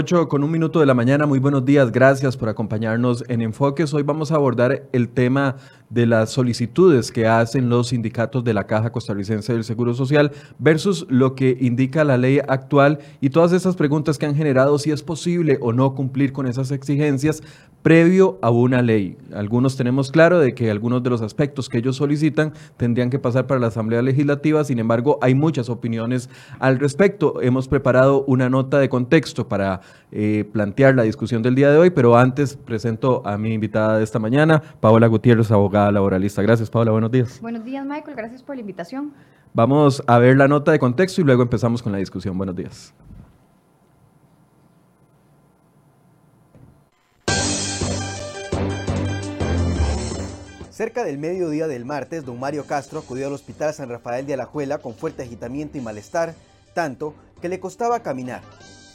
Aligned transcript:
8 0.00 0.28
con 0.28 0.44
un 0.44 0.50
minuto 0.52 0.78
de 0.78 0.86
la 0.86 0.94
mañana, 0.94 1.26
muy 1.26 1.40
buenos 1.40 1.64
días, 1.64 1.90
gracias 1.90 2.36
por 2.36 2.48
acompañarnos 2.48 3.24
en 3.26 3.42
Enfoques. 3.42 3.92
Hoy 3.92 4.04
vamos 4.04 4.30
a 4.30 4.36
abordar 4.36 4.84
el 4.92 5.08
tema 5.08 5.56
de 5.90 6.06
las 6.06 6.30
solicitudes 6.30 7.10
que 7.10 7.26
hacen 7.26 7.68
los 7.68 7.88
sindicatos 7.88 8.44
de 8.44 8.54
la 8.54 8.68
Caja 8.68 8.92
Costarricense 8.92 9.52
del 9.54 9.64
Seguro 9.64 9.94
Social 9.94 10.30
versus 10.60 11.04
lo 11.08 11.34
que 11.34 11.56
indica 11.60 12.04
la 12.04 12.16
ley 12.16 12.38
actual 12.46 13.00
y 13.20 13.30
todas 13.30 13.52
esas 13.52 13.74
preguntas 13.74 14.18
que 14.18 14.26
han 14.26 14.36
generado 14.36 14.78
si 14.78 14.92
es 14.92 15.02
posible 15.02 15.58
o 15.60 15.72
no 15.72 15.96
cumplir 15.96 16.32
con 16.32 16.46
esas 16.46 16.70
exigencias 16.70 17.42
previo 17.82 18.38
a 18.42 18.50
una 18.50 18.82
ley. 18.82 19.16
Algunos 19.32 19.76
tenemos 19.76 20.10
claro 20.10 20.40
de 20.40 20.54
que 20.54 20.70
algunos 20.70 21.02
de 21.02 21.10
los 21.10 21.22
aspectos 21.22 21.68
que 21.68 21.78
ellos 21.78 21.96
solicitan 21.96 22.52
tendrían 22.76 23.08
que 23.08 23.18
pasar 23.18 23.46
para 23.46 23.60
la 23.60 23.68
Asamblea 23.68 24.02
Legislativa, 24.02 24.64
sin 24.64 24.78
embargo 24.78 25.18
hay 25.22 25.34
muchas 25.34 25.68
opiniones 25.68 26.28
al 26.58 26.78
respecto. 26.78 27.40
Hemos 27.40 27.68
preparado 27.68 28.24
una 28.26 28.50
nota 28.50 28.78
de 28.78 28.88
contexto 28.88 29.48
para 29.48 29.80
eh, 30.10 30.48
plantear 30.52 30.94
la 30.94 31.02
discusión 31.02 31.42
del 31.42 31.54
día 31.54 31.70
de 31.70 31.78
hoy, 31.78 31.90
pero 31.90 32.16
antes 32.16 32.56
presento 32.56 33.22
a 33.26 33.36
mi 33.36 33.52
invitada 33.52 33.98
de 33.98 34.04
esta 34.04 34.18
mañana, 34.18 34.62
Paola 34.80 35.06
Gutiérrez, 35.06 35.50
abogada 35.50 35.92
laboralista. 35.92 36.42
Gracias, 36.42 36.70
Paola, 36.70 36.92
buenos 36.92 37.10
días. 37.10 37.40
Buenos 37.40 37.64
días, 37.64 37.84
Michael, 37.84 38.16
gracias 38.16 38.42
por 38.42 38.56
la 38.56 38.60
invitación. 38.60 39.12
Vamos 39.54 40.02
a 40.06 40.18
ver 40.18 40.36
la 40.36 40.48
nota 40.48 40.72
de 40.72 40.78
contexto 40.78 41.20
y 41.20 41.24
luego 41.24 41.42
empezamos 41.42 41.82
con 41.82 41.92
la 41.92 41.98
discusión. 41.98 42.36
Buenos 42.36 42.56
días. 42.56 42.94
Cerca 50.78 51.02
del 51.02 51.18
mediodía 51.18 51.66
del 51.66 51.84
martes, 51.84 52.24
don 52.24 52.38
Mario 52.38 52.64
Castro 52.64 53.00
acudió 53.00 53.26
al 53.26 53.32
Hospital 53.32 53.74
San 53.74 53.88
Rafael 53.88 54.24
de 54.26 54.34
Alajuela 54.34 54.78
con 54.78 54.94
fuerte 54.94 55.24
agitamiento 55.24 55.76
y 55.76 55.80
malestar, 55.80 56.36
tanto 56.72 57.14
que 57.42 57.48
le 57.48 57.58
costaba 57.58 57.98
caminar. 57.98 58.42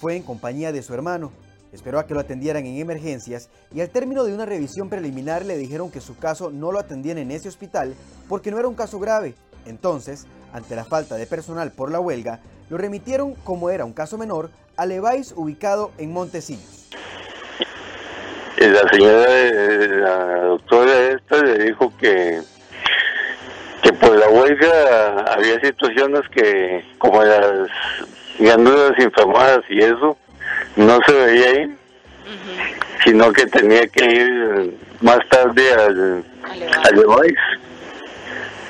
Fue 0.04 0.18
en 0.18 0.24
compañía 0.24 0.74
de 0.74 0.84
su 0.84 0.94
hermano. 0.94 1.32
Esperó 1.72 1.98
a 1.98 2.06
que 2.06 2.14
lo 2.14 2.20
atendieran 2.20 2.66
en 2.66 2.78
emergencias 2.78 3.50
y 3.74 3.80
al 3.80 3.90
término 3.90 4.26
de 4.26 4.34
una 4.34 4.46
revisión 4.46 4.90
preliminar 4.90 5.46
le 5.46 5.56
dijeron 5.56 5.92
que 5.92 6.02
su 6.02 6.18
caso 6.18 6.52
no 6.52 6.74
lo 6.74 6.80
atendían 6.80 7.20
en 7.20 7.32
ese 7.32 7.48
hospital 7.48 7.96
porque 8.28 8.52
no 8.52 8.60
era 8.60 8.68
un 8.68 8.76
caso 8.76 9.00
grave. 9.00 9.34
Entonces, 9.66 10.28
ante 10.52 10.76
la 10.76 10.84
falta 10.84 11.16
de 11.16 11.26
personal 11.26 11.72
por 11.72 11.90
la 11.90 12.02
huelga, 12.02 12.42
lo 12.70 12.78
remitieron, 12.78 13.34
como 13.46 13.70
era 13.70 13.86
un 13.86 13.94
caso 13.94 14.18
menor, 14.18 14.50
a 14.76 14.86
Levice 14.86 15.34
ubicado 15.38 15.92
en 15.98 16.12
Montecillos. 16.12 16.90
Eh, 18.58 18.68
la 18.68 18.90
señora, 18.90 19.26
la 19.88 20.44
doctora 20.48 21.12
esta 21.12 21.42
le 21.44 21.64
dijo 21.64 21.94
que, 21.98 22.42
que 23.82 23.94
por 23.94 24.18
la 24.18 24.28
huelga 24.28 25.34
había 25.34 25.62
situaciones 25.62 26.24
que, 26.36 26.84
como 26.98 27.24
las 27.24 27.70
gandulas 28.40 28.98
inflamadas 29.00 29.62
y 29.70 29.80
eso, 29.80 30.18
no 30.76 31.00
se 31.06 31.14
veía 31.14 31.50
ahí, 31.50 31.78
sino 33.04 33.32
que 33.32 33.46
tenía 33.48 33.88
que 33.88 34.06
ir 34.06 34.78
más 35.02 35.20
tarde 35.30 35.74
al, 35.74 36.24
al 36.84 37.36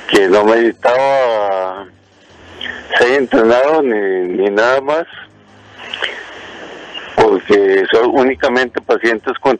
que 0.09 0.27
no 0.27 0.43
me 0.45 0.55
necesitaba 0.57 1.85
ser 2.97 3.19
entrenado 3.19 3.81
ni, 3.81 4.27
ni 4.37 4.49
nada 4.49 4.81
más 4.81 5.05
porque 7.15 7.83
son 7.91 8.09
únicamente 8.11 8.81
pacientes 8.81 9.33
con 9.39 9.57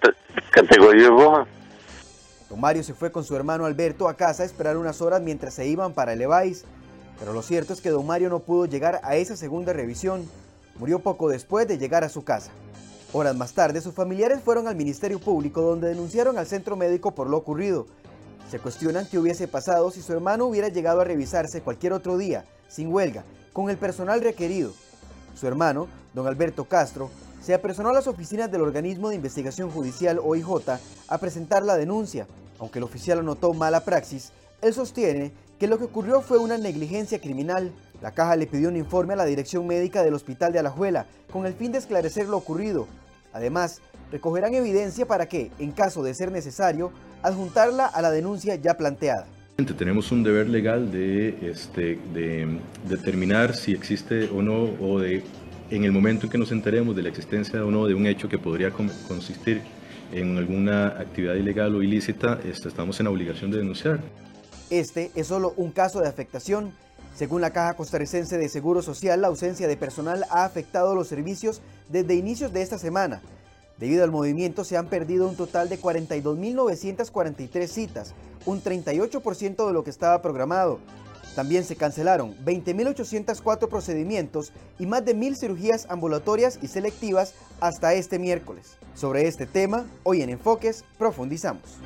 categoría 0.51 1.07
roja. 1.07 1.45
Don 2.49 2.59
Mario 2.59 2.83
se 2.83 2.93
fue 2.93 3.11
con 3.11 3.23
su 3.23 3.35
hermano 3.35 3.65
Alberto 3.65 4.07
a 4.07 4.15
casa 4.15 4.43
a 4.43 4.45
esperar 4.45 4.77
unas 4.77 5.01
horas 5.01 5.21
mientras 5.21 5.53
se 5.53 5.65
iban 5.65 5.93
para 5.93 6.13
el 6.13 6.19
Levice, 6.19 6.65
pero 7.23 7.31
lo 7.31 7.41
cierto 7.41 7.71
es 7.71 7.79
que 7.79 7.89
don 7.89 8.05
Mario 8.05 8.27
no 8.27 8.39
pudo 8.39 8.65
llegar 8.65 8.99
a 9.01 9.15
esa 9.15 9.37
segunda 9.37 9.71
revisión. 9.71 10.27
Murió 10.77 10.99
poco 10.99 11.29
después 11.29 11.65
de 11.69 11.77
llegar 11.77 12.03
a 12.03 12.09
su 12.09 12.25
casa. 12.25 12.51
Horas 13.13 13.33
más 13.33 13.53
tarde, 13.53 13.79
sus 13.79 13.93
familiares 13.93 14.41
fueron 14.43 14.67
al 14.67 14.75
Ministerio 14.75 15.21
Público 15.21 15.61
donde 15.61 15.87
denunciaron 15.87 16.37
al 16.37 16.47
centro 16.47 16.75
médico 16.75 17.11
por 17.11 17.29
lo 17.29 17.37
ocurrido. 17.37 17.87
Se 18.51 18.59
cuestionan 18.59 19.07
qué 19.07 19.19
hubiese 19.19 19.47
pasado 19.47 19.89
si 19.89 20.01
su 20.01 20.11
hermano 20.11 20.47
hubiera 20.47 20.67
llegado 20.67 20.99
a 20.99 21.05
revisarse 21.05 21.61
cualquier 21.61 21.93
otro 21.93 22.17
día, 22.17 22.43
sin 22.67 22.91
huelga, 22.91 23.23
con 23.53 23.69
el 23.69 23.77
personal 23.77 24.19
requerido. 24.19 24.73
Su 25.33 25.47
hermano, 25.47 25.87
don 26.13 26.27
Alberto 26.27 26.65
Castro, 26.65 27.09
se 27.41 27.53
apersonó 27.53 27.91
a 27.91 27.93
las 27.93 28.07
oficinas 28.07 28.51
del 28.51 28.63
organismo 28.63 29.07
de 29.07 29.15
investigación 29.15 29.71
judicial 29.71 30.19
OIJ 30.21 30.77
a 31.07 31.17
presentar 31.19 31.63
la 31.63 31.77
denuncia. 31.77 32.27
Aunque 32.59 32.79
el 32.79 32.83
oficial 32.83 33.19
anotó 33.19 33.53
mala 33.53 33.85
praxis, 33.85 34.33
él 34.61 34.73
sostiene 34.73 35.31
que 35.63 35.69
lo 35.69 35.77
que 35.77 35.85
ocurrió 35.85 36.19
fue 36.19 36.39
una 36.39 36.57
negligencia 36.57 37.21
criminal. 37.21 37.71
La 38.01 38.11
caja 38.11 38.35
le 38.35 38.47
pidió 38.47 38.67
un 38.67 38.75
informe 38.75 39.13
a 39.13 39.15
la 39.15 39.23
dirección 39.23 39.65
médica 39.65 40.03
del 40.03 40.13
hospital 40.13 40.51
de 40.51 40.59
Alajuela 40.59 41.05
con 41.31 41.45
el 41.45 41.53
fin 41.53 41.71
de 41.71 41.77
esclarecer 41.77 42.27
lo 42.27 42.35
ocurrido. 42.35 42.85
Además, 43.31 43.79
recogerán 44.11 44.53
evidencia 44.55 45.05
para 45.05 45.29
que, 45.29 45.51
en 45.59 45.71
caso 45.71 46.03
de 46.03 46.13
ser 46.15 46.33
necesario, 46.33 46.91
adjuntarla 47.21 47.85
a 47.85 48.01
la 48.01 48.11
denuncia 48.11 48.55
ya 48.55 48.73
planteada. 48.73 49.25
Tenemos 49.77 50.11
un 50.11 50.21
deber 50.21 50.49
legal 50.49 50.91
de, 50.91 51.49
este, 51.49 51.97
de 52.13 52.59
determinar 52.89 53.55
si 53.55 53.71
existe 53.71 54.27
o 54.35 54.41
no, 54.41 54.63
o 54.81 54.99
de 54.99 55.23
en 55.69 55.85
el 55.85 55.93
momento 55.93 56.25
en 56.25 56.31
que 56.33 56.37
nos 56.37 56.51
enteremos 56.51 56.93
de 56.93 57.03
la 57.03 57.07
existencia 57.07 57.63
o 57.63 57.71
no 57.71 57.87
de 57.87 57.93
un 57.93 58.05
hecho 58.05 58.27
que 58.27 58.37
podría 58.37 58.71
consistir 58.71 59.61
en 60.11 60.37
alguna 60.37 60.87
actividad 60.87 61.35
ilegal 61.35 61.73
o 61.73 61.81
ilícita, 61.81 62.41
este, 62.43 62.67
estamos 62.67 62.99
en 62.99 63.05
la 63.05 63.11
obligación 63.11 63.49
de 63.49 63.59
denunciar. 63.59 64.01
Este 64.73 65.11
es 65.13 65.27
solo 65.27 65.53
un 65.55 65.69
caso 65.69 66.01
de 66.01 66.07
afectación. 66.07 66.73
Según 67.15 67.41
la 67.41 67.51
Caja 67.51 67.75
Costarricense 67.75 68.39
de 68.39 68.49
Seguro 68.49 68.81
Social, 68.81 69.21
la 69.21 69.27
ausencia 69.27 69.67
de 69.67 69.77
personal 69.77 70.25
ha 70.31 70.45
afectado 70.45 70.95
los 70.95 71.07
servicios 71.07 71.61
desde 71.89 72.15
inicios 72.15 72.53
de 72.53 72.63
esta 72.63 72.79
semana. 72.79 73.21
Debido 73.77 74.03
al 74.03 74.09
movimiento 74.09 74.63
se 74.63 74.75
han 74.75 74.87
perdido 74.87 75.29
un 75.29 75.35
total 75.35 75.69
de 75.69 75.79
42.943 75.79 77.67
citas, 77.67 78.15
un 78.47 78.63
38% 78.63 79.67
de 79.67 79.73
lo 79.73 79.83
que 79.83 79.91
estaba 79.91 80.23
programado. 80.23 80.79
También 81.35 81.65
se 81.65 81.75
cancelaron 81.75 82.35
20.804 82.43 83.67
procedimientos 83.67 84.53
y 84.79 84.87
más 84.87 85.05
de 85.05 85.15
1.000 85.15 85.35
cirugías 85.35 85.85
ambulatorias 85.87 86.57
y 86.63 86.67
selectivas 86.67 87.35
hasta 87.59 87.93
este 87.93 88.17
miércoles. 88.17 88.77
Sobre 88.95 89.27
este 89.27 89.45
tema, 89.45 89.85
hoy 90.01 90.23
en 90.23 90.31
Enfoques 90.31 90.83
profundizamos. 90.97 91.77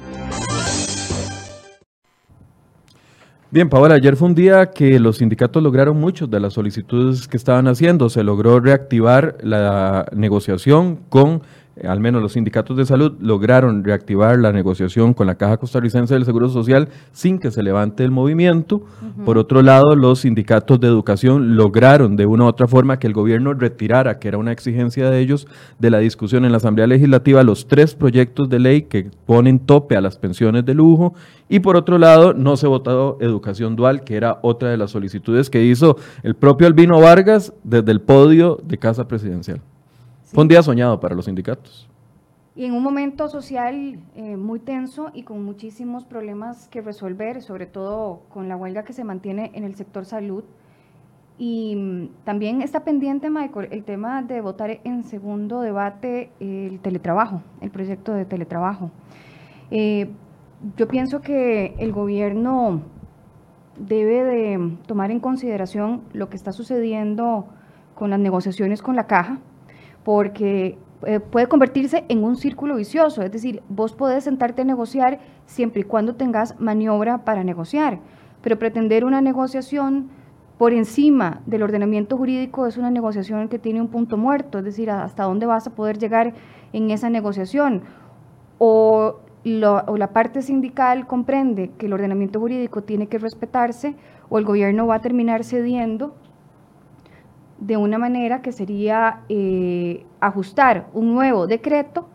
Bien, 3.49 3.69
Paola, 3.69 3.95
ayer 3.95 4.17
fue 4.17 4.27
un 4.27 4.35
día 4.35 4.71
que 4.71 4.99
los 4.99 5.19
sindicatos 5.19 5.63
lograron 5.63 5.97
muchas 5.97 6.29
de 6.29 6.37
las 6.37 6.51
solicitudes 6.51 7.29
que 7.29 7.37
estaban 7.37 7.69
haciendo. 7.69 8.09
Se 8.09 8.21
logró 8.21 8.59
reactivar 8.59 9.37
la 9.41 10.05
negociación 10.13 10.97
con 11.07 11.43
al 11.85 11.99
menos 11.99 12.21
los 12.21 12.33
sindicatos 12.33 12.77
de 12.77 12.85
salud, 12.85 13.13
lograron 13.19 13.83
reactivar 13.83 14.39
la 14.39 14.51
negociación 14.51 15.13
con 15.13 15.27
la 15.27 15.35
Caja 15.35 15.57
Costarricense 15.57 16.13
del 16.13 16.25
Seguro 16.25 16.49
Social 16.49 16.89
sin 17.11 17.39
que 17.39 17.51
se 17.51 17.63
levante 17.63 18.03
el 18.03 18.11
movimiento. 18.11 18.81
Por 19.25 19.37
otro 19.37 19.61
lado, 19.61 19.95
los 19.95 20.19
sindicatos 20.19 20.79
de 20.79 20.87
educación 20.87 21.55
lograron 21.55 22.15
de 22.15 22.25
una 22.25 22.45
u 22.45 22.47
otra 22.47 22.67
forma 22.67 22.99
que 22.99 23.07
el 23.07 23.13
gobierno 23.13 23.53
retirara, 23.53 24.19
que 24.19 24.27
era 24.27 24.37
una 24.37 24.51
exigencia 24.51 25.09
de 25.09 25.19
ellos, 25.19 25.47
de 25.79 25.89
la 25.89 25.99
discusión 25.99 26.45
en 26.45 26.51
la 26.51 26.57
Asamblea 26.57 26.87
Legislativa, 26.87 27.43
los 27.43 27.67
tres 27.67 27.95
proyectos 27.95 28.49
de 28.49 28.59
ley 28.59 28.83
que 28.83 29.09
ponen 29.25 29.59
tope 29.59 29.95
a 29.95 30.01
las 30.01 30.17
pensiones 30.17 30.65
de 30.65 30.73
lujo. 30.73 31.13
Y 31.49 31.59
por 31.59 31.77
otro 31.77 31.97
lado, 31.97 32.33
no 32.33 32.57
se 32.57 32.67
votó 32.67 33.17
educación 33.21 33.75
dual, 33.75 34.03
que 34.03 34.15
era 34.15 34.39
otra 34.41 34.69
de 34.69 34.77
las 34.77 34.91
solicitudes 34.91 35.49
que 35.49 35.63
hizo 35.63 35.97
el 36.23 36.35
propio 36.35 36.67
Albino 36.67 36.99
Vargas 36.99 37.53
desde 37.63 37.91
el 37.91 38.01
podio 38.01 38.59
de 38.63 38.77
Casa 38.77 39.07
Presidencial. 39.07 39.61
Fue 40.33 40.41
un 40.41 40.49
día 40.49 40.61
soñado 40.61 40.99
para 40.99 41.15
los 41.15 41.25
sindicatos. 41.25 41.89
Y 42.53 42.65
en 42.65 42.73
un 42.73 42.83
momento 42.83 43.29
social 43.29 43.99
eh, 44.15 44.35
muy 44.35 44.59
tenso 44.59 45.09
y 45.13 45.23
con 45.23 45.45
muchísimos 45.45 46.03
problemas 46.03 46.67
que 46.67 46.81
resolver, 46.81 47.41
sobre 47.41 47.65
todo 47.65 48.23
con 48.29 48.49
la 48.49 48.57
huelga 48.57 48.83
que 48.83 48.91
se 48.91 49.05
mantiene 49.05 49.51
en 49.53 49.63
el 49.63 49.75
sector 49.75 50.05
salud. 50.05 50.43
Y 51.37 51.75
mm, 51.75 52.07
también 52.25 52.61
está 52.61 52.83
pendiente, 52.83 53.29
Michael, 53.29 53.69
el 53.71 53.85
tema 53.85 54.21
de 54.21 54.41
votar 54.41 54.81
en 54.83 55.03
segundo 55.03 55.61
debate 55.61 56.31
el 56.39 56.79
teletrabajo, 56.81 57.41
el 57.61 57.69
proyecto 57.69 58.13
de 58.13 58.25
teletrabajo. 58.25 58.91
Eh, 59.71 60.09
yo 60.75 60.87
pienso 60.89 61.21
que 61.21 61.75
el 61.77 61.93
gobierno 61.93 62.81
debe 63.77 64.23
de 64.23 64.77
tomar 64.87 65.11
en 65.11 65.19
consideración 65.19 66.01
lo 66.11 66.29
que 66.29 66.35
está 66.35 66.51
sucediendo 66.51 67.47
con 67.95 68.09
las 68.09 68.19
negociaciones 68.19 68.81
con 68.81 68.95
la 68.95 69.07
caja, 69.07 69.39
porque 70.07 70.77
eh, 71.05 71.19
puede 71.19 71.47
convertirse 71.47 72.05
en 72.07 72.23
un 72.23 72.37
círculo 72.37 72.77
vicioso, 72.77 73.23
es 73.23 73.29
decir, 73.29 73.61
vos 73.67 73.91
podés 73.91 74.23
sentarte 74.23 74.61
a 74.61 74.63
negociar 74.63 75.19
siempre 75.45 75.81
y 75.81 75.83
cuando 75.83 76.15
tengas 76.15 76.57
maniobra 76.61 77.25
para 77.25 77.43
negociar, 77.43 77.99
pero 78.41 78.57
pretender 78.57 79.03
una 79.03 79.19
negociación 79.19 80.07
por 80.57 80.71
encima 80.71 81.41
del 81.45 81.61
ordenamiento 81.63 82.15
jurídico 82.15 82.67
es 82.67 82.77
una 82.77 82.89
negociación 82.89 83.49
que 83.49 83.59
tiene 83.59 83.81
un 83.81 83.89
punto 83.89 84.15
muerto, 84.15 84.59
es 84.59 84.63
decir, 84.63 84.89
hasta 84.91 85.23
dónde 85.23 85.45
vas 85.45 85.67
a 85.67 85.75
poder 85.75 85.97
llegar 85.97 86.35
en 86.71 86.89
esa 86.89 87.09
negociación. 87.09 87.81
O, 88.59 89.15
o 89.87 89.97
la 89.97 90.13
parte 90.13 90.41
sindical 90.41 91.05
comprende 91.05 91.71
que 91.77 91.87
el 91.87 91.91
ordenamiento 91.91 92.39
jurídico 92.39 92.81
tiene 92.81 93.07
que 93.07 93.17
respetarse 93.17 93.97
o 94.29 94.37
el 94.37 94.45
gobierno 94.45 94.87
va 94.87 94.95
a 94.95 95.01
terminar 95.01 95.43
cediendo 95.43 96.15
de 97.59 97.77
una 97.77 97.97
manera 97.97 98.41
que 98.41 98.51
sería 98.51 99.21
eh, 99.29 100.05
ajustar 100.19 100.87
un 100.93 101.13
nuevo 101.13 101.47
decreto 101.47 102.07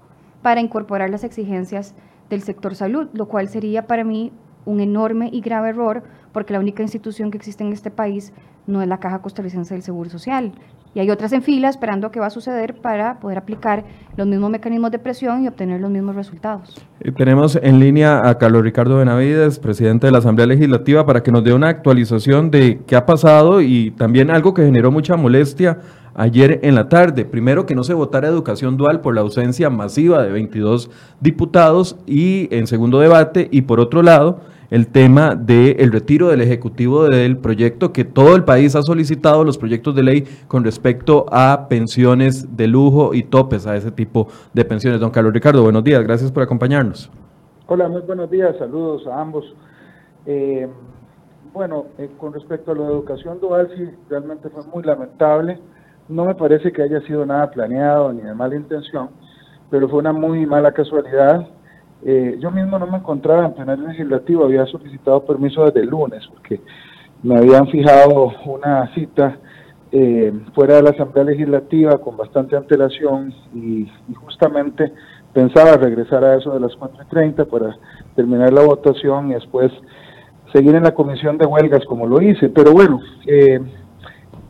para 0.42 0.60
incorporar 0.60 1.10
las 1.10 1.24
exigencias 1.24 1.94
del 2.30 2.42
sector 2.42 2.74
salud, 2.74 3.08
lo 3.12 3.26
cual 3.26 3.48
sería 3.48 3.86
para 3.86 4.04
mí 4.04 4.32
un 4.64 4.80
enorme 4.80 5.28
y 5.32 5.40
grave 5.40 5.70
error 5.70 6.02
porque 6.32 6.52
la 6.52 6.60
única 6.60 6.82
institución 6.82 7.30
que 7.30 7.38
existe 7.38 7.64
en 7.64 7.72
este 7.72 7.90
país 7.90 8.32
no 8.66 8.80
es 8.80 8.88
la 8.88 8.98
Caja 8.98 9.20
Costarricense 9.20 9.74
del 9.74 9.82
Seguro 9.82 10.08
Social. 10.08 10.52
Y 10.94 11.00
hay 11.00 11.10
otras 11.10 11.32
en 11.32 11.42
fila 11.42 11.70
esperando 11.70 12.10
qué 12.10 12.20
va 12.20 12.26
a 12.26 12.30
suceder 12.30 12.74
para 12.74 13.18
poder 13.18 13.38
aplicar 13.38 13.84
los 14.16 14.26
mismos 14.26 14.50
mecanismos 14.50 14.90
de 14.90 14.98
presión 14.98 15.42
y 15.42 15.48
obtener 15.48 15.80
los 15.80 15.90
mismos 15.90 16.14
resultados. 16.14 16.84
tenemos 17.16 17.58
en 17.62 17.80
línea 17.80 18.28
a 18.28 18.36
Carlos 18.36 18.62
Ricardo 18.62 18.98
Benavides, 18.98 19.58
presidente 19.58 20.06
de 20.06 20.12
la 20.12 20.18
Asamblea 20.18 20.46
Legislativa, 20.46 21.06
para 21.06 21.22
que 21.22 21.32
nos 21.32 21.44
dé 21.44 21.54
una 21.54 21.68
actualización 21.68 22.50
de 22.50 22.80
qué 22.86 22.96
ha 22.96 23.06
pasado 23.06 23.62
y 23.62 23.92
también 23.92 24.30
algo 24.30 24.52
que 24.52 24.64
generó 24.64 24.90
mucha 24.90 25.16
molestia 25.16 25.78
ayer 26.14 26.60
en 26.62 26.74
la 26.74 26.90
tarde. 26.90 27.24
Primero, 27.24 27.64
que 27.64 27.74
no 27.74 27.84
se 27.84 27.94
votara 27.94 28.28
educación 28.28 28.76
dual 28.76 29.00
por 29.00 29.14
la 29.14 29.22
ausencia 29.22 29.70
masiva 29.70 30.22
de 30.22 30.30
22 30.30 30.90
diputados 31.20 31.96
y 32.06 32.54
en 32.54 32.66
segundo 32.66 33.00
debate, 33.00 33.48
y 33.50 33.62
por 33.62 33.80
otro 33.80 34.02
lado, 34.02 34.40
el 34.72 34.86
tema 34.86 35.34
del 35.34 35.92
retiro 35.92 36.28
del 36.28 36.40
Ejecutivo 36.40 37.04
del 37.04 37.36
proyecto 37.36 37.92
que 37.92 38.06
todo 38.06 38.34
el 38.34 38.44
país 38.44 38.74
ha 38.74 38.80
solicitado, 38.80 39.44
los 39.44 39.58
proyectos 39.58 39.94
de 39.94 40.02
ley 40.02 40.24
con 40.48 40.64
respecto 40.64 41.26
a 41.30 41.66
pensiones 41.68 42.56
de 42.56 42.68
lujo 42.68 43.12
y 43.12 43.22
topes 43.22 43.66
a 43.66 43.76
ese 43.76 43.90
tipo 43.90 44.28
de 44.54 44.64
pensiones. 44.64 44.98
Don 44.98 45.10
Carlos 45.10 45.34
Ricardo, 45.34 45.62
buenos 45.62 45.84
días, 45.84 46.02
gracias 46.02 46.32
por 46.32 46.42
acompañarnos. 46.42 47.10
Hola, 47.66 47.86
muy 47.86 48.00
buenos 48.00 48.30
días, 48.30 48.56
saludos 48.58 49.06
a 49.06 49.20
ambos. 49.20 49.44
Eh, 50.24 50.66
bueno, 51.52 51.88
eh, 51.98 52.08
con 52.16 52.32
respecto 52.32 52.72
a 52.72 52.74
la 52.74 52.86
educación 52.86 53.40
dual, 53.40 53.68
sí, 53.76 53.90
realmente 54.08 54.48
fue 54.48 54.62
muy 54.72 54.82
lamentable. 54.84 55.58
No 56.08 56.24
me 56.24 56.34
parece 56.34 56.72
que 56.72 56.80
haya 56.80 57.02
sido 57.02 57.26
nada 57.26 57.50
planeado 57.50 58.10
ni 58.14 58.22
de 58.22 58.34
mala 58.34 58.56
intención, 58.56 59.10
pero 59.68 59.86
fue 59.90 59.98
una 59.98 60.14
muy 60.14 60.46
mala 60.46 60.72
casualidad 60.72 61.46
eh, 62.04 62.36
yo 62.40 62.50
mismo 62.50 62.78
no 62.78 62.86
me 62.86 62.98
encontraba 62.98 63.46
en 63.46 63.54
plenario 63.54 63.86
legislativo, 63.86 64.44
había 64.44 64.66
solicitado 64.66 65.24
permiso 65.24 65.64
desde 65.64 65.84
lunes 65.86 66.26
porque 66.28 66.60
me 67.22 67.36
habían 67.36 67.68
fijado 67.68 68.32
una 68.46 68.92
cita 68.92 69.38
eh, 69.92 70.32
fuera 70.52 70.76
de 70.76 70.82
la 70.82 70.90
Asamblea 70.90 71.24
Legislativa 71.24 71.98
con 71.98 72.16
bastante 72.16 72.56
antelación 72.56 73.32
y, 73.54 73.88
justamente 74.14 74.92
pensaba 75.32 75.76
regresar 75.76 76.24
a 76.24 76.36
eso 76.36 76.52
de 76.52 76.60
las 76.60 76.72
4.30 76.72 77.46
para 77.46 77.76
terminar 78.16 78.52
la 78.52 78.62
votación 78.62 79.30
y 79.30 79.34
después 79.34 79.70
seguir 80.52 80.74
en 80.74 80.82
la 80.82 80.94
comisión 80.94 81.38
de 81.38 81.46
huelgas 81.46 81.84
como 81.86 82.06
lo 82.06 82.20
hice. 82.20 82.48
Pero 82.50 82.72
bueno, 82.72 83.00
eh, 83.26 83.60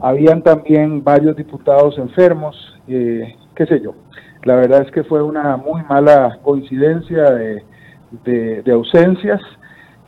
habían 0.00 0.42
también 0.42 1.04
varios 1.04 1.36
diputados 1.36 1.98
enfermos, 1.98 2.56
qué 2.86 3.66
sé 3.68 3.80
yo. 3.80 3.94
La 4.44 4.56
verdad 4.56 4.82
es 4.82 4.90
que 4.90 5.04
fue 5.04 5.22
una 5.22 5.56
muy 5.56 5.82
mala 5.84 6.38
coincidencia 6.42 7.30
de, 7.30 8.72
ausencias 8.72 9.40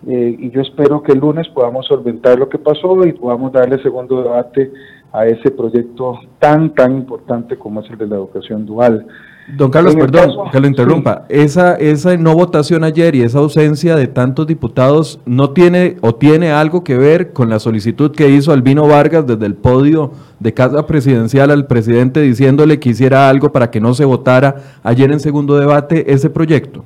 eh, 0.07 0.37
y 0.39 0.51
yo 0.51 0.61
espero 0.61 1.03
que 1.03 1.13
el 1.13 1.21
lunes 1.21 1.49
podamos 1.49 1.87
solventar 1.87 2.39
lo 2.39 2.49
que 2.49 2.59
pasó 2.59 3.07
y 3.07 3.13
podamos 3.13 3.53
darle 3.53 3.83
segundo 3.83 4.23
debate 4.23 4.73
a 5.13 5.27
ese 5.27 5.51
proyecto 5.51 6.19
tan, 6.41 6.75
tan 6.75 6.97
importante 6.97 7.57
como 7.57 7.81
es 7.81 7.91
el 7.91 7.99
de 7.99 8.09
la 8.09 8.17
educación 8.17 8.67
dual. 8.67 9.07
Don 9.47 9.71
Carlos, 9.71 9.95
perdón 9.95 10.51
que 10.51 10.59
lo 10.59 10.67
interrumpa. 10.67 11.27
Esa, 11.29 11.75
esa 11.75 12.17
no 12.17 12.35
votación 12.35 12.83
ayer 12.83 13.15
y 13.15 13.23
esa 13.23 13.41
ausencia 13.41 13.95
de 13.95 14.07
tantos 14.07 14.47
diputados 14.47 15.21
no 15.27 15.51
tiene 15.51 15.97
o 16.01 16.15
tiene 16.15 16.51
algo 16.51 16.83
que 16.83 16.97
ver 16.97 17.33
con 17.33 17.51
la 17.51 17.59
solicitud 17.59 18.13
que 18.13 18.31
hizo 18.31 18.53
Albino 18.53 18.89
Vargas 18.89 19.27
desde 19.27 19.45
el 19.45 19.55
podio 19.55 20.13
de 20.41 20.55
Casa 20.55 20.87
Presidencial 20.87 21.51
al 21.51 21.67
presidente 21.67 22.21
diciéndole 22.21 22.81
que 22.81 22.89
hiciera 22.91 23.29
algo 23.29 23.53
para 23.53 23.71
que 23.71 23.81
no 23.81 23.93
se 23.93 24.07
votara 24.07 24.57
ayer 24.83 25.13
en 25.13 25.21
segundo 25.21 25.59
debate 25.59 26.13
ese 26.13 26.31
proyecto. 26.31 26.83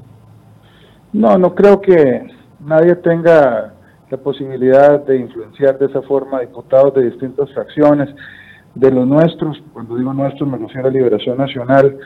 No, 1.13 1.39
no 1.39 1.55
creo 1.55 1.81
que 1.81 2.27
nadie 2.61 2.97
tenga 2.97 3.73
la 4.11 4.17
posibilidad 4.17 5.05
de 5.05 5.19
influenciar 5.19 5.79
de 5.79 5.87
esa 5.87 6.03
forma 6.03 6.39
a 6.39 6.41
diputados 6.41 6.95
de 6.95 7.11
distintas 7.11 7.53
fracciones, 7.53 8.09
de 8.75 8.91
los 8.91 9.07
nuestros, 9.07 9.57
cuando 9.73 9.97
digo 9.97 10.13
nuestros 10.13 10.49
me 10.49 10.59
refiero 10.59 10.89
a 10.89 10.91
Liberación 10.91 11.37
Nacional, 11.37 11.97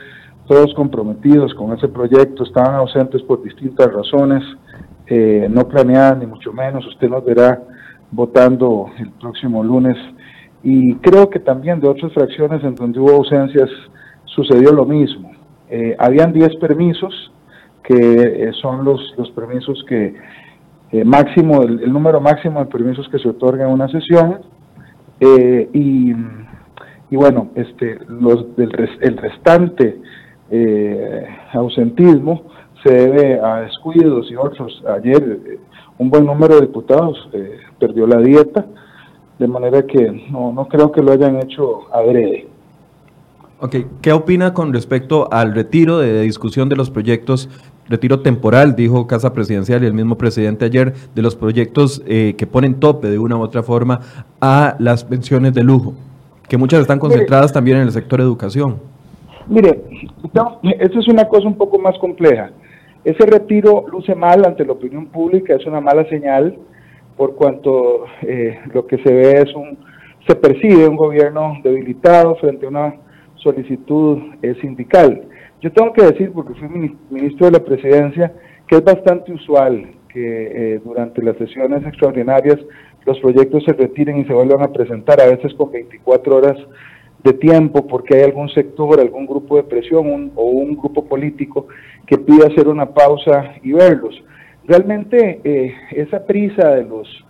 todos 0.47 0.73
comprometidos 0.73 1.53
con 1.53 1.73
ese 1.73 1.87
proyecto, 1.87 2.43
estaban 2.43 2.75
ausentes 2.75 3.21
por 3.23 3.41
distintas 3.43 3.91
razones, 3.91 4.43
eh, 5.07 5.47
no 5.49 5.67
planeadas 5.67 6.17
ni 6.17 6.25
mucho 6.25 6.51
menos, 6.51 6.85
usted 6.85 7.09
nos 7.09 7.23
verá 7.23 7.61
votando 8.11 8.87
el 8.97 9.09
próximo 9.11 9.63
lunes. 9.63 9.97
Y 10.61 10.95
creo 10.95 11.29
que 11.29 11.39
también 11.39 11.79
de 11.79 11.87
otras 11.87 12.13
fracciones 12.13 12.63
en 12.63 12.75
donde 12.75 12.99
hubo 12.99 13.11
ausencias 13.11 13.69
sucedió 14.25 14.71
lo 14.71 14.85
mismo. 14.85 15.31
Eh, 15.69 15.95
habían 15.97 16.31
10 16.33 16.55
permisos, 16.57 17.31
que 17.83 17.93
eh, 17.93 18.51
son 18.61 18.85
los, 18.85 19.13
los 19.17 19.29
permisos 19.31 19.83
que 19.87 20.15
máximo, 21.05 21.63
el, 21.63 21.91
número 21.91 22.21
máximo 22.21 22.59
de 22.59 22.67
permisos 22.67 23.09
que 23.09 23.17
se 23.17 23.27
otorga 23.27 23.65
en 23.65 23.71
una 23.71 23.87
sesión, 23.87 24.41
y, 25.19 26.11
y, 27.09 27.15
bueno, 27.15 27.49
este, 27.55 27.97
los 28.09 28.55
del 28.57 28.71
el 28.99 29.17
restante 29.17 30.01
eh, 30.55 31.25
ausentismo 31.51 32.43
se 32.83 32.93
debe 32.93 33.39
a 33.39 33.61
descuidos 33.61 34.29
y 34.29 34.35
otros. 34.35 34.83
Ayer 34.87 35.39
eh, 35.45 35.59
un 35.97 36.11
buen 36.11 36.25
número 36.25 36.55
de 36.55 36.61
diputados 36.61 37.27
eh, 37.33 37.57
perdió 37.79 38.05
la 38.05 38.19
dieta, 38.19 38.63
de 39.39 39.47
manera 39.47 39.81
que 39.83 40.27
no, 40.29 40.53
no 40.53 40.67
creo 40.67 40.91
que 40.91 41.01
lo 41.01 41.11
hayan 41.11 41.37
hecho 41.37 41.91
adrede. 41.91 42.47
Ok, 43.61 43.77
¿qué 44.01 44.11
opina 44.11 44.53
con 44.53 44.73
respecto 44.73 45.27
al 45.31 45.55
retiro 45.55 45.97
de 45.97 46.21
discusión 46.21 46.69
de 46.69 46.75
los 46.75 46.91
proyectos, 46.91 47.49
retiro 47.89 48.19
temporal, 48.19 48.75
dijo 48.75 49.07
Casa 49.07 49.33
Presidencial 49.33 49.83
y 49.83 49.87
el 49.87 49.93
mismo 49.93 50.17
presidente 50.17 50.65
ayer, 50.65 50.93
de 51.15 51.21
los 51.21 51.35
proyectos 51.35 52.03
eh, 52.05 52.35
que 52.37 52.45
ponen 52.45 52.79
tope 52.79 53.09
de 53.09 53.17
una 53.17 53.37
u 53.37 53.41
otra 53.41 53.63
forma 53.63 54.01
a 54.39 54.75
las 54.77 55.03
pensiones 55.03 55.53
de 55.53 55.63
lujo, 55.63 55.95
que 56.47 56.57
muchas 56.57 56.81
están 56.81 56.99
concentradas 56.99 57.51
también 57.53 57.77
en 57.77 57.83
el 57.83 57.91
sector 57.91 58.21
educación? 58.21 58.92
Mire, 59.47 59.83
esto 60.79 60.99
es 60.99 61.07
una 61.07 61.25
cosa 61.25 61.47
un 61.47 61.57
poco 61.57 61.77
más 61.79 61.97
compleja. 61.99 62.51
Ese 63.03 63.25
retiro 63.25 63.85
luce 63.91 64.15
mal 64.15 64.45
ante 64.45 64.65
la 64.65 64.71
opinión 64.71 65.07
pública, 65.07 65.55
es 65.55 65.65
una 65.65 65.81
mala 65.81 66.07
señal, 66.07 66.57
por 67.17 67.35
cuanto 67.35 68.05
eh, 68.21 68.59
lo 68.73 68.87
que 68.87 68.97
se 68.99 69.13
ve 69.13 69.41
es 69.41 69.53
un, 69.53 69.77
se 70.27 70.35
percibe 70.35 70.87
un 70.87 70.95
gobierno 70.95 71.57
debilitado 71.63 72.35
frente 72.35 72.65
a 72.65 72.69
una 72.69 72.95
solicitud 73.35 74.19
eh, 74.41 74.55
sindical. 74.61 75.23
Yo 75.61 75.71
tengo 75.71 75.91
que 75.91 76.03
decir, 76.03 76.31
porque 76.31 76.53
fui 76.53 76.69
ministro 77.09 77.47
de 77.47 77.51
la 77.51 77.63
presidencia, 77.63 78.33
que 78.67 78.77
es 78.77 78.83
bastante 78.83 79.33
usual 79.33 79.85
que 80.07 80.75
eh, 80.75 80.81
durante 80.83 81.21
las 81.21 81.35
sesiones 81.37 81.85
extraordinarias 81.85 82.59
los 83.05 83.19
proyectos 83.19 83.63
se 83.65 83.73
retiren 83.73 84.17
y 84.17 84.25
se 84.25 84.33
vuelvan 84.33 84.61
a 84.61 84.71
presentar, 84.71 85.19
a 85.19 85.25
veces 85.25 85.53
con 85.55 85.71
24 85.71 86.37
horas 86.37 86.57
de 87.23 87.33
tiempo 87.33 87.87
porque 87.87 88.17
hay 88.17 88.23
algún 88.23 88.49
sector, 88.49 88.99
algún 88.99 89.25
grupo 89.25 89.55
de 89.55 89.63
presión 89.63 90.31
o 90.35 90.45
un 90.45 90.75
grupo 90.75 91.05
político 91.05 91.67
que 92.05 92.17
pide 92.17 92.45
hacer 92.45 92.67
una 92.67 92.87
pausa 92.87 93.55
y 93.63 93.71
verlos. 93.71 94.21
Realmente 94.65 95.39
eh, 95.43 95.73
esa 95.91 96.25
prisa 96.25 96.69
de 96.69 96.83
los 96.83 97.25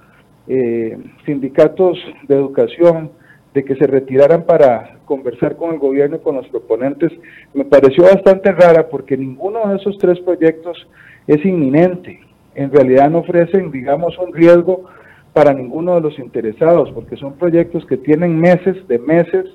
eh, 0.48 0.98
sindicatos 1.26 1.98
de 2.28 2.36
educación 2.36 3.12
de 3.54 3.64
que 3.64 3.76
se 3.76 3.86
retiraran 3.86 4.44
para 4.44 4.98
conversar 5.06 5.56
con 5.58 5.74
el 5.74 5.80
gobierno 5.80 6.16
y 6.16 6.20
con 6.20 6.36
los 6.36 6.48
proponentes 6.48 7.12
me 7.54 7.66
pareció 7.66 8.04
bastante 8.04 8.52
rara 8.52 8.90
porque 8.90 9.16
ninguno 9.16 9.68
de 9.68 9.76
esos 9.76 9.98
tres 10.00 10.20
proyectos 10.22 10.88
es 11.28 11.46
inminente. 11.46 12.20
En 12.56 12.72
realidad 12.72 13.10
no 13.10 13.20
ofrecen, 13.20 13.72
digamos, 13.72 14.18
un 14.18 14.34
riesgo 14.34 14.86
para 15.34 15.54
ninguno 15.54 15.96
de 15.96 16.02
los 16.02 16.18
interesados 16.20 16.92
porque 16.92 17.16
son 17.16 17.34
proyectos 17.34 17.86
que 17.86 17.98
tienen 17.98 18.40
meses 18.40 18.88
de 18.88 19.00
meses 19.00 19.46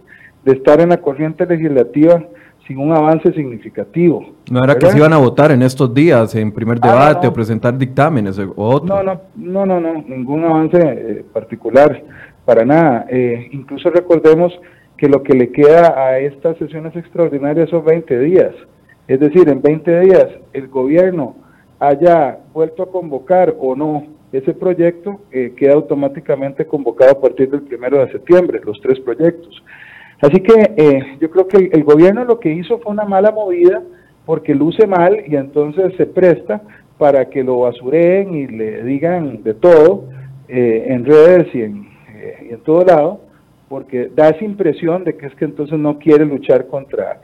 de 0.49 0.55
estar 0.55 0.81
en 0.81 0.88
la 0.88 0.97
corriente 0.97 1.45
legislativa 1.45 2.25
sin 2.67 2.78
un 2.78 2.90
avance 2.93 3.33
significativo. 3.33 4.35
No 4.50 4.64
era 4.64 4.76
que 4.76 4.87
se 4.87 4.97
iban 4.97 5.12
a 5.12 5.19
votar 5.19 5.50
en 5.50 5.62
estos 5.62 5.93
días, 5.93 6.35
en 6.35 6.52
primer 6.52 6.78
ah, 6.81 6.88
debate, 6.88 7.26
o 7.26 7.33
presentar 7.33 7.76
dictámenes 7.76 8.38
o 8.38 8.52
otro. 8.57 8.88
No, 8.88 9.02
no, 9.02 9.21
no, 9.37 9.67
no, 9.67 9.81
no 9.81 10.02
ningún 10.07 10.45
avance 10.45 10.78
eh, 10.81 11.25
particular, 11.35 12.02
para 12.47 12.64
nada. 12.64 13.07
Eh, 13.11 13.49
incluso 13.52 13.90
recordemos 13.90 14.59
que 14.97 15.09
lo 15.09 15.23
que 15.23 15.35
le 15.35 15.50
queda 15.52 15.95
a 15.99 16.19
estas 16.19 16.57
sesiones 16.57 16.97
extraordinarias 16.97 17.69
son 17.69 17.85
20 17.85 18.19
días. 18.21 18.55
Es 19.07 19.21
decir, 19.21 19.49
en 19.50 19.61
20 19.61 20.00
días 20.00 20.28
el 20.55 20.69
gobierno 20.69 21.37
haya 21.78 22.38
vuelto 22.55 22.85
a 22.85 22.90
convocar 22.90 23.55
o 23.59 23.76
no 23.76 24.07
ese 24.33 24.55
proyecto, 24.55 25.21
eh, 25.31 25.55
queda 25.57 25.75
automáticamente 25.75 26.67
convocado 26.67 27.12
a 27.12 27.21
partir 27.21 27.50
del 27.50 27.62
primero 27.62 27.99
de 27.99 28.12
septiembre, 28.12 28.61
los 28.64 28.78
tres 28.83 28.99
proyectos. 29.00 29.62
Así 30.20 30.40
que 30.40 30.72
eh, 30.76 31.16
yo 31.20 31.30
creo 31.30 31.46
que 31.46 31.70
el, 31.72 31.84
gobierno 31.84 32.25
lo 32.25 32.40
que 32.40 32.52
hizo 32.52 32.78
fue 32.78 32.92
una 32.92 33.04
mala 33.04 33.30
movida 33.30 33.82
porque 34.26 34.54
luce 34.54 34.87
mal 34.87 35.22
y 35.26 35.37
entonces 35.37 35.94
se 35.96 36.06
presta 36.06 36.60
para 36.98 37.30
que 37.30 37.44
lo 37.44 37.60
basureen 37.60 38.34
y 38.34 38.46
le 38.48 38.82
digan 38.82 39.42
de 39.42 39.54
todo 39.54 40.04
eh, 40.48 40.87
en 40.88 41.04
redes 41.04 41.54
y 41.54 41.62
en, 41.62 41.88
eh, 42.14 42.48
y 42.50 42.54
en 42.54 42.60
todo 42.60 42.84
lado, 42.84 43.20
porque 43.68 44.10
da 44.14 44.30
esa 44.30 44.44
impresión 44.44 45.04
de 45.04 45.16
que 45.16 45.26
es 45.26 45.34
que 45.37 45.44
entonces 45.44 45.78
no 45.78 45.98
quiere 45.98 46.25
luchar 46.25 46.66
contra 46.66 47.20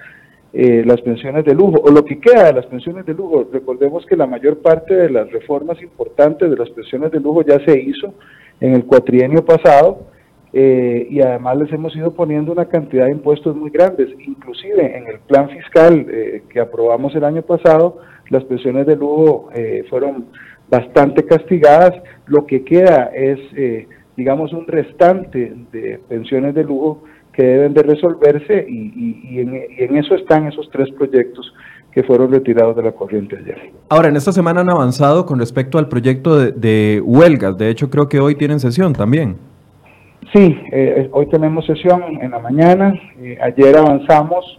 eh, 0.56 0.84
las 0.86 1.00
pensiones 1.00 1.44
de 1.44 1.52
lujo, 1.52 1.80
o 1.82 1.90
lo 1.90 2.04
que 2.04 2.20
queda 2.20 2.44
de 2.44 2.52
las 2.52 2.66
pensiones 2.66 3.04
de 3.04 3.12
lujo. 3.12 3.48
Recordemos 3.52 4.06
que 4.06 4.16
la 4.16 4.28
mayor 4.28 4.58
parte 4.58 4.94
de 4.94 5.10
las 5.10 5.28
reformas 5.32 5.82
importantes 5.82 6.48
de 6.48 6.56
las 6.56 6.70
pensiones 6.70 7.10
de 7.10 7.18
lujo 7.18 7.42
ya 7.42 7.58
se 7.64 7.76
hizo 7.76 8.14
en 8.60 8.74
el 8.74 8.84
cuatrienio 8.84 9.44
pasado, 9.44 10.06
eh, 10.54 11.06
y 11.10 11.20
además 11.20 11.58
les 11.58 11.72
hemos 11.72 11.94
ido 11.96 12.12
poniendo 12.12 12.52
una 12.52 12.66
cantidad 12.66 13.06
de 13.06 13.12
impuestos 13.12 13.56
muy 13.56 13.70
grandes. 13.70 14.08
Inclusive 14.26 14.96
en 14.96 15.06
el 15.08 15.18
plan 15.20 15.48
fiscal 15.50 16.06
eh, 16.08 16.42
que 16.48 16.60
aprobamos 16.60 17.14
el 17.14 17.24
año 17.24 17.42
pasado, 17.42 17.98
las 18.30 18.44
pensiones 18.44 18.86
de 18.86 18.96
lujo 18.96 19.50
fueron 19.90 20.26
bastante 20.70 21.24
castigadas. 21.26 21.92
Lo 22.26 22.46
que 22.46 22.64
queda 22.64 23.10
es, 23.14 23.38
digamos, 24.16 24.54
un 24.54 24.66
restante 24.66 25.52
de 25.70 26.00
pensiones 26.08 26.54
de 26.54 26.64
lujo 26.64 27.02
que 27.34 27.42
deben 27.42 27.74
de 27.74 27.82
resolverse 27.82 28.64
y, 28.68 29.40
en, 29.40 29.96
eso 29.96 30.14
están 30.14 30.46
esos 30.46 30.68
tres 30.70 30.88
proyectos 30.92 31.52
que 31.92 32.02
fueron 32.02 32.32
retirados 32.32 32.76
de 32.76 32.82
la 32.82 32.92
corriente 32.92 33.36
ayer. 33.36 33.72
Ahora, 33.88 34.08
en 34.08 34.16
esta 34.16 34.32
semana 34.32 34.62
han 34.62 34.70
avanzado 34.70 35.26
con 35.26 35.38
respecto 35.38 35.78
al 35.78 35.88
proyecto 35.88 36.38
de, 36.38 37.00
huelgas. 37.04 37.56
De 37.56 37.68
hecho, 37.68 37.90
creo 37.90 38.08
que 38.08 38.20
hoy 38.20 38.34
tienen 38.34 38.60
sesión 38.60 38.92
también. 38.92 39.36
Sí, 40.32 40.56
eh, 40.72 41.08
hoy 41.12 41.26
tenemos 41.26 41.66
sesión 41.66 42.02
en 42.20 42.30
la 42.30 42.38
mañana. 42.38 42.94
Eh, 43.20 43.36
ayer 43.40 43.76
avanzamos 43.76 44.58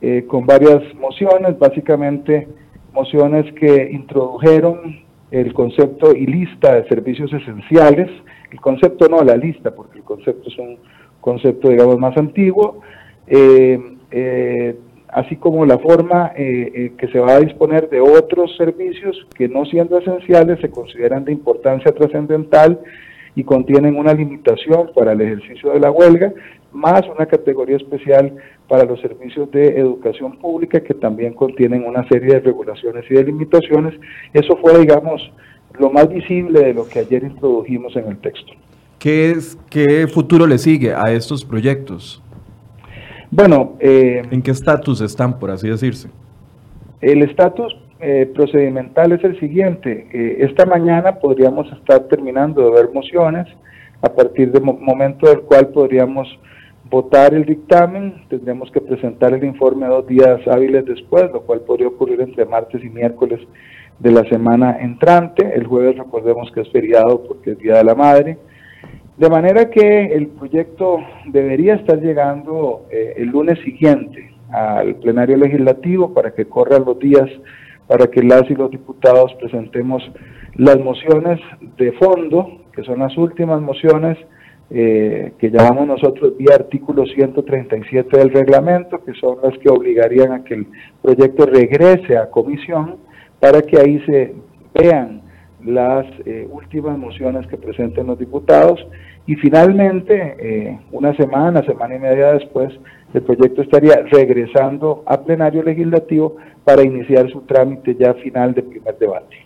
eh, 0.00 0.24
con 0.26 0.44
varias 0.44 0.82
mociones, 0.94 1.58
básicamente 1.58 2.48
mociones 2.92 3.52
que 3.54 3.90
introdujeron 3.90 5.00
el 5.30 5.52
concepto 5.54 6.14
y 6.14 6.26
lista 6.26 6.74
de 6.74 6.88
servicios 6.88 7.32
esenciales. 7.32 8.10
El 8.50 8.60
concepto 8.60 9.08
no, 9.08 9.22
la 9.22 9.36
lista, 9.36 9.74
porque 9.74 9.98
el 9.98 10.04
concepto 10.04 10.48
es 10.48 10.58
un 10.58 10.78
concepto, 11.20 11.68
digamos, 11.68 11.98
más 11.98 12.16
antiguo, 12.16 12.80
eh, 13.26 13.78
eh, 14.10 14.76
así 15.08 15.36
como 15.36 15.64
la 15.64 15.78
forma 15.78 16.32
que 16.34 17.08
se 17.10 17.18
va 17.18 17.32
a 17.32 17.40
disponer 17.40 17.88
de 17.88 18.00
otros 18.00 18.56
servicios 18.56 19.26
que 19.36 19.48
no 19.48 19.64
siendo 19.64 19.98
esenciales 19.98 20.60
se 20.60 20.70
consideran 20.70 21.24
de 21.24 21.32
importancia 21.32 21.92
trascendental 21.92 22.78
y 23.38 23.44
contienen 23.44 23.96
una 23.96 24.12
limitación 24.14 24.90
para 24.96 25.12
el 25.12 25.20
ejercicio 25.20 25.70
de 25.70 25.78
la 25.78 25.92
huelga, 25.92 26.32
más 26.72 27.02
una 27.06 27.24
categoría 27.24 27.76
especial 27.76 28.34
para 28.66 28.82
los 28.82 29.00
servicios 29.00 29.48
de 29.52 29.78
educación 29.78 30.36
pública 30.38 30.80
que 30.80 30.92
también 30.92 31.34
contienen 31.34 31.86
una 31.86 32.06
serie 32.08 32.34
de 32.34 32.40
regulaciones 32.40 33.04
y 33.08 33.14
de 33.14 33.22
limitaciones. 33.22 33.94
Eso 34.32 34.56
fue, 34.56 34.76
digamos, 34.80 35.22
lo 35.78 35.88
más 35.88 36.08
visible 36.08 36.64
de 36.64 36.74
lo 36.74 36.88
que 36.88 36.98
ayer 36.98 37.22
introdujimos 37.22 37.94
en 37.94 38.08
el 38.08 38.18
texto. 38.18 38.54
¿Qué, 38.98 39.30
es, 39.30 39.56
¿Qué 39.70 40.08
futuro 40.08 40.44
le 40.44 40.58
sigue 40.58 40.92
a 40.92 41.12
estos 41.12 41.44
proyectos? 41.44 42.20
Bueno, 43.30 43.76
eh, 43.78 44.22
¿en 44.32 44.42
qué 44.42 44.50
estatus 44.50 45.00
están, 45.00 45.38
por 45.38 45.52
así 45.52 45.68
decirse? 45.68 46.08
El 47.00 47.22
estatus 47.22 47.76
eh, 48.00 48.30
procedimental 48.34 49.12
es 49.12 49.24
el 49.24 49.38
siguiente. 49.40 50.08
Eh, 50.12 50.36
esta 50.40 50.66
mañana 50.66 51.16
podríamos 51.16 51.70
estar 51.72 52.00
terminando 52.08 52.64
de 52.64 52.70
ver 52.70 52.92
mociones, 52.92 53.46
a 54.02 54.08
partir 54.08 54.52
del 54.52 54.62
momento 54.62 55.28
del 55.28 55.40
cual 55.40 55.68
podríamos 55.68 56.28
votar 56.90 57.34
el 57.34 57.44
dictamen, 57.44 58.14
tendríamos 58.28 58.70
que 58.70 58.80
presentar 58.80 59.34
el 59.34 59.44
informe 59.44 59.86
dos 59.86 60.06
días 60.06 60.40
hábiles 60.46 60.86
después, 60.86 61.30
lo 61.32 61.42
cual 61.42 61.60
podría 61.60 61.88
ocurrir 61.88 62.20
entre 62.20 62.44
martes 62.46 62.82
y 62.82 62.88
miércoles 62.88 63.40
de 63.98 64.10
la 64.12 64.24
semana 64.24 64.78
entrante. 64.80 65.52
El 65.54 65.66
jueves 65.66 65.96
recordemos 65.98 66.50
que 66.52 66.60
es 66.60 66.70
feriado 66.70 67.24
porque 67.24 67.52
es 67.52 67.58
Día 67.58 67.78
de 67.78 67.84
la 67.84 67.94
Madre. 67.94 68.38
De 69.16 69.28
manera 69.28 69.68
que 69.68 70.06
el 70.06 70.28
proyecto 70.28 70.98
debería 71.26 71.74
estar 71.74 72.00
llegando 72.00 72.86
eh, 72.90 73.14
el 73.16 73.28
lunes 73.28 73.58
siguiente 73.64 74.30
al 74.50 74.94
plenario 74.94 75.36
legislativo 75.36 76.14
para 76.14 76.32
que 76.32 76.46
corran 76.46 76.84
los 76.84 76.98
días 76.98 77.28
para 77.88 78.06
que 78.06 78.22
las 78.22 78.48
y 78.48 78.54
los 78.54 78.70
diputados 78.70 79.34
presentemos 79.40 80.02
las 80.54 80.78
mociones 80.78 81.40
de 81.76 81.92
fondo, 81.92 82.62
que 82.74 82.84
son 82.84 83.00
las 83.00 83.16
últimas 83.16 83.60
mociones 83.60 84.16
eh, 84.70 85.32
que 85.38 85.50
llamamos 85.50 85.86
nosotros 85.86 86.36
vía 86.36 86.54
artículo 86.54 87.06
137 87.06 88.18
del 88.18 88.30
reglamento, 88.30 89.02
que 89.02 89.14
son 89.14 89.38
las 89.42 89.56
que 89.58 89.70
obligarían 89.70 90.32
a 90.32 90.44
que 90.44 90.54
el 90.54 90.66
proyecto 91.00 91.46
regrese 91.46 92.18
a 92.18 92.30
comisión 92.30 92.96
para 93.40 93.62
que 93.62 93.78
ahí 93.78 93.98
se 94.04 94.34
vean 94.74 95.22
las 95.64 96.06
eh, 96.24 96.46
últimas 96.50 96.98
mociones 96.98 97.46
que 97.46 97.56
presenten 97.56 98.06
los 98.06 98.18
diputados 98.18 98.80
y 99.28 99.34
finalmente, 99.36 100.36
eh, 100.38 100.78
una 100.90 101.14
semana, 101.14 101.62
semana 101.62 101.96
y 101.96 101.98
media 101.98 102.32
después, 102.32 102.72
el 103.12 103.22
proyecto 103.22 103.60
estaría 103.60 103.96
regresando 104.10 105.02
a 105.06 105.20
plenario 105.20 105.62
legislativo 105.62 106.36
para 106.64 106.82
iniciar 106.82 107.30
su 107.30 107.42
trámite 107.42 107.94
ya 107.94 108.14
final 108.14 108.54
de 108.54 108.62
primer 108.62 108.98
debate. 108.98 109.36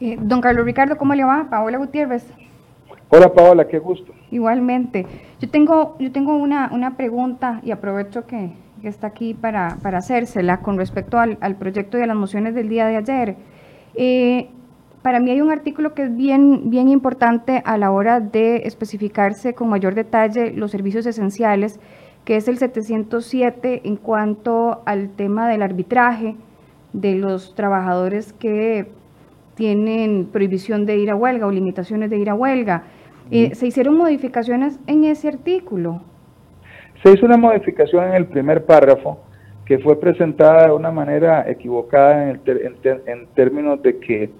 Eh, 0.00 0.16
don 0.20 0.40
Carlos 0.40 0.64
Ricardo, 0.64 0.96
¿cómo 0.96 1.14
le 1.14 1.24
va? 1.24 1.48
Paola 1.50 1.78
Gutiérrez. 1.78 2.32
Hola 3.08 3.32
Paola, 3.32 3.66
qué 3.66 3.80
gusto. 3.80 4.12
Igualmente. 4.30 5.04
Yo 5.40 5.50
tengo, 5.50 5.96
yo 5.98 6.12
tengo 6.12 6.36
una, 6.36 6.70
una 6.72 6.96
pregunta 6.96 7.60
y 7.64 7.72
aprovecho 7.72 8.24
que, 8.24 8.50
está 8.84 9.08
aquí 9.08 9.34
para, 9.34 9.78
para, 9.82 9.98
hacérsela 9.98 10.58
con 10.58 10.78
respecto 10.78 11.18
al, 11.18 11.38
al, 11.40 11.56
proyecto 11.56 11.98
y 11.98 12.02
a 12.02 12.06
las 12.06 12.14
mociones 12.14 12.54
del 12.54 12.68
día 12.68 12.86
de 12.86 12.96
ayer. 12.96 13.34
Eh, 13.96 14.48
para 15.06 15.20
mí 15.20 15.30
hay 15.30 15.40
un 15.40 15.52
artículo 15.52 15.94
que 15.94 16.02
es 16.02 16.16
bien, 16.16 16.68
bien 16.68 16.88
importante 16.88 17.62
a 17.64 17.78
la 17.78 17.92
hora 17.92 18.18
de 18.18 18.62
especificarse 18.64 19.54
con 19.54 19.68
mayor 19.68 19.94
detalle 19.94 20.50
los 20.50 20.72
servicios 20.72 21.06
esenciales, 21.06 21.78
que 22.24 22.34
es 22.34 22.48
el 22.48 22.58
707 22.58 23.82
en 23.84 23.98
cuanto 23.98 24.82
al 24.84 25.10
tema 25.10 25.48
del 25.48 25.62
arbitraje 25.62 26.34
de 26.92 27.14
los 27.14 27.54
trabajadores 27.54 28.32
que 28.32 28.88
tienen 29.54 30.26
prohibición 30.26 30.86
de 30.86 30.96
ir 30.96 31.12
a 31.12 31.14
huelga 31.14 31.46
o 31.46 31.52
limitaciones 31.52 32.10
de 32.10 32.18
ir 32.18 32.28
a 32.28 32.34
huelga. 32.34 32.82
Eh, 33.30 33.54
¿Se 33.54 33.68
hicieron 33.68 33.96
modificaciones 33.96 34.80
en 34.88 35.04
ese 35.04 35.28
artículo? 35.28 36.02
Se 37.04 37.12
hizo 37.12 37.26
una 37.26 37.36
modificación 37.36 38.08
en 38.08 38.14
el 38.14 38.26
primer 38.26 38.64
párrafo 38.64 39.20
que 39.66 39.78
fue 39.78 40.00
presentada 40.00 40.66
de 40.66 40.72
una 40.72 40.90
manera 40.90 41.48
equivocada 41.48 42.28
en, 42.28 42.40
en 43.06 43.26
términos 43.36 43.80
de 43.82 44.00
que 44.00 44.30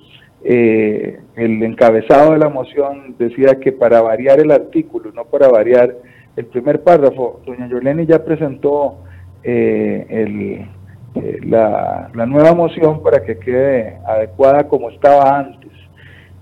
eh, 0.49 1.19
el 1.35 1.61
encabezado 1.65 2.31
de 2.31 2.39
la 2.39 2.49
moción 2.49 3.17
decía 3.19 3.59
que 3.59 3.73
para 3.73 4.01
variar 4.01 4.39
el 4.39 4.53
artículo, 4.53 5.11
no 5.11 5.25
para 5.25 5.49
variar 5.49 5.97
el 6.37 6.47
primer 6.47 6.85
párrafo, 6.85 7.41
doña 7.45 7.67
Yoleni 7.67 8.07
ya 8.07 8.25
presentó 8.25 8.99
eh, 9.43 10.07
eh, 10.09 11.41
la, 11.43 12.13
nueva 12.29 12.55
moción 12.55 13.03
para 13.03 13.25
que 13.25 13.41
quede 13.41 13.99
adecuada 14.07 14.69
como 14.69 14.91
estaba 14.91 15.37
antes. 15.37 15.73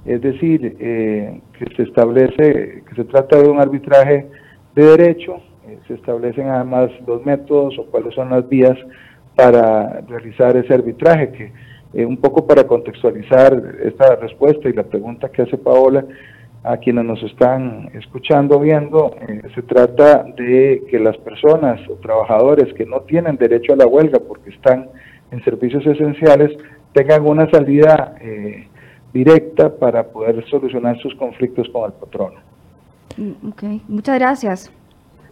Es 0.04 0.20
decir, 0.20 0.76
que 0.76 1.64
se 1.74 1.82
establece 1.84 2.82
que 2.86 2.94
se 2.94 3.04
trata 3.04 3.40
de 3.40 3.48
un 3.48 3.58
arbitraje 3.58 4.26
de 4.74 4.84
derecho, 4.84 5.40
se 5.88 5.94
establecen 5.94 6.48
además 6.48 6.90
los 7.06 7.24
métodos 7.24 7.78
o 7.78 7.86
cuáles 7.86 8.14
son 8.14 8.28
las 8.28 8.46
vías 8.50 8.76
para 9.34 10.02
realizar 10.02 10.54
ese 10.58 10.74
arbitraje, 10.74 11.30
que 11.30 11.52
eh, 11.94 12.04
un 12.04 12.16
poco 12.16 12.46
para 12.46 12.66
contextualizar 12.66 13.76
esta 13.84 14.16
respuesta 14.16 14.68
y 14.68 14.72
la 14.72 14.82
pregunta 14.82 15.28
que 15.28 15.42
hace 15.42 15.56
Paola 15.56 16.04
a 16.64 16.78
quienes 16.78 17.04
nos 17.04 17.22
están 17.22 17.90
escuchando, 17.92 18.58
viendo, 18.58 19.14
eh, 19.28 19.42
se 19.54 19.62
trata 19.62 20.24
de 20.36 20.82
que 20.90 20.98
las 20.98 21.16
personas 21.18 21.78
o 21.90 21.94
trabajadores 21.96 22.72
que 22.72 22.86
no 22.86 23.00
tienen 23.02 23.36
derecho 23.36 23.74
a 23.74 23.76
la 23.76 23.86
huelga 23.86 24.18
porque 24.18 24.50
están 24.50 24.88
en 25.30 25.44
servicios 25.44 25.84
esenciales 25.86 26.56
tengan 26.94 27.26
una 27.26 27.50
salida 27.50 28.16
eh, 28.20 28.66
directa 29.12 29.76
para 29.76 30.04
poder 30.04 30.42
solucionar 30.48 30.98
sus 31.00 31.14
conflictos 31.16 31.68
con 31.70 31.84
el 31.84 31.92
patrono. 31.92 32.40
Mm, 33.18 33.48
ok, 33.48 33.62
muchas 33.88 34.18
gracias. 34.18 34.72